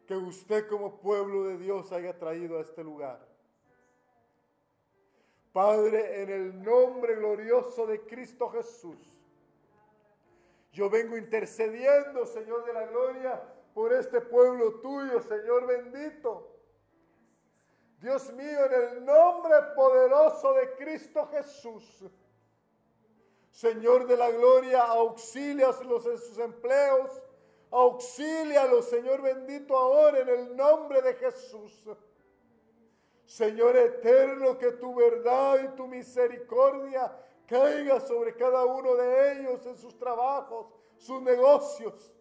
que 0.06 0.16
usted 0.16 0.68
como 0.68 1.00
pueblo 1.00 1.46
de 1.46 1.58
Dios 1.58 1.92
haya 1.92 2.18
traído 2.18 2.58
a 2.58 2.62
este 2.62 2.84
lugar. 2.84 3.20
Padre, 5.52 6.22
en 6.22 6.30
el 6.30 6.64
nombre 6.64 7.16
glorioso 7.16 7.88
de 7.88 8.02
Cristo 8.06 8.50
Jesús, 8.50 8.98
yo 10.72 10.90
vengo 10.90 11.18
intercediendo, 11.18 12.26
Señor 12.26 12.66
de 12.66 12.74
la 12.74 12.86
Gloria, 12.88 13.42
por 13.74 13.94
este 13.94 14.22
pueblo 14.22 14.82
tuyo, 14.82 15.22
Señor 15.22 15.66
bendito. 15.66 16.52
Dios 18.00 18.32
mío, 18.34 18.66
en 18.66 18.74
el 18.74 19.06
nombre 19.06 19.56
poderoso 19.76 20.54
de 20.54 20.76
Cristo 20.76 21.28
Jesús. 21.32 22.04
Señor 23.52 24.06
de 24.06 24.18
la 24.18 24.30
gloria, 24.32 24.82
auxílialos 24.84 26.06
en 26.06 26.18
sus 26.18 26.38
empleos. 26.40 27.22
Auxílialos, 27.76 28.86
Señor 28.86 29.22
bendito, 29.22 29.76
ahora 29.76 30.20
en 30.20 30.30
el 30.30 30.56
nombre 30.56 31.02
de 31.02 31.14
Jesús. 31.16 31.84
Señor 33.26 33.76
eterno, 33.76 34.58
que 34.58 34.72
tu 34.72 34.96
verdad 34.96 35.60
y 35.62 35.76
tu 35.76 35.86
misericordia 35.86 37.14
caiga 37.46 38.00
sobre 38.00 38.34
cada 38.34 38.64
uno 38.64 38.96
de 38.96 39.34
ellos 39.34 39.66
en 39.66 39.76
sus 39.76 39.98
trabajos, 39.98 40.68
sus 40.96 41.22
negocios. 41.22 42.14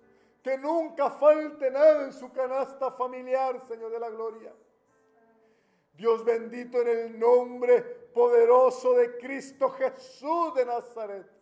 Que 0.42 0.58
nunca 0.58 1.08
falte 1.08 1.70
nada 1.70 2.02
en 2.02 2.12
su 2.12 2.32
canasta 2.32 2.90
familiar, 2.90 3.64
Señor 3.68 3.92
de 3.92 4.00
la 4.00 4.10
gloria. 4.10 4.52
Dios 5.92 6.24
bendito 6.24 6.80
en 6.80 6.88
el 6.88 7.16
nombre 7.16 7.80
poderoso 8.12 8.94
de 8.94 9.16
Cristo 9.18 9.70
Jesús 9.70 10.52
de 10.56 10.66
Nazaret. 10.66 11.33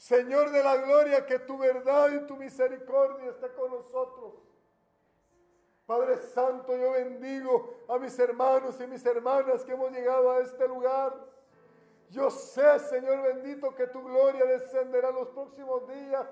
Señor 0.00 0.50
de 0.50 0.64
la 0.64 0.76
gloria, 0.78 1.26
que 1.26 1.40
tu 1.40 1.58
verdad 1.58 2.10
y 2.10 2.26
tu 2.26 2.34
misericordia 2.34 3.28
esté 3.28 3.52
con 3.52 3.70
nosotros. 3.70 4.32
Padre 5.84 6.16
Santo, 6.16 6.74
yo 6.74 6.92
bendigo 6.92 7.84
a 7.86 7.98
mis 7.98 8.18
hermanos 8.18 8.80
y 8.80 8.86
mis 8.86 9.04
hermanas 9.04 9.62
que 9.62 9.72
hemos 9.72 9.92
llegado 9.92 10.30
a 10.30 10.38
este 10.38 10.66
lugar. 10.66 11.14
Yo 12.08 12.30
sé, 12.30 12.78
Señor 12.78 13.20
bendito, 13.24 13.74
que 13.74 13.88
tu 13.88 14.02
gloria 14.02 14.46
descenderá 14.46 15.10
en 15.10 15.16
los 15.16 15.28
próximos 15.28 15.86
días. 15.86 16.26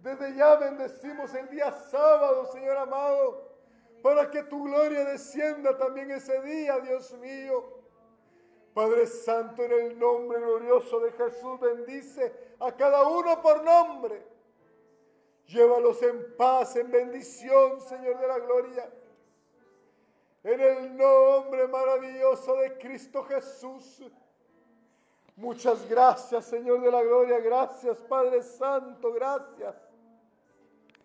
Desde 0.00 0.34
ya 0.34 0.56
bendecimos 0.56 1.32
el 1.34 1.48
día 1.50 1.70
sábado, 1.70 2.46
Señor 2.46 2.78
amado, 2.78 3.48
para 4.02 4.28
que 4.28 4.42
tu 4.42 4.64
gloria 4.64 5.04
descienda 5.04 5.78
también 5.78 6.10
ese 6.10 6.42
día, 6.42 6.80
Dios 6.80 7.12
mío. 7.18 7.77
Padre 8.78 9.08
Santo, 9.08 9.64
en 9.64 9.72
el 9.72 9.98
nombre 9.98 10.38
glorioso 10.38 11.00
de 11.00 11.10
Jesús, 11.10 11.58
bendice 11.58 12.32
a 12.60 12.70
cada 12.70 13.08
uno 13.08 13.42
por 13.42 13.64
nombre. 13.64 14.24
Llévalos 15.46 16.00
en 16.04 16.36
paz, 16.36 16.76
en 16.76 16.88
bendición, 16.88 17.80
Señor 17.80 18.20
de 18.20 18.28
la 18.28 18.38
gloria. 18.38 18.88
En 20.44 20.60
el 20.60 20.96
nombre 20.96 21.66
maravilloso 21.66 22.54
de 22.54 22.78
Cristo 22.78 23.24
Jesús. 23.24 24.00
Muchas 25.34 25.88
gracias, 25.88 26.44
Señor 26.44 26.80
de 26.80 26.92
la 26.92 27.02
gloria. 27.02 27.40
Gracias, 27.40 28.00
Padre 28.02 28.44
Santo. 28.44 29.12
Gracias. 29.12 29.74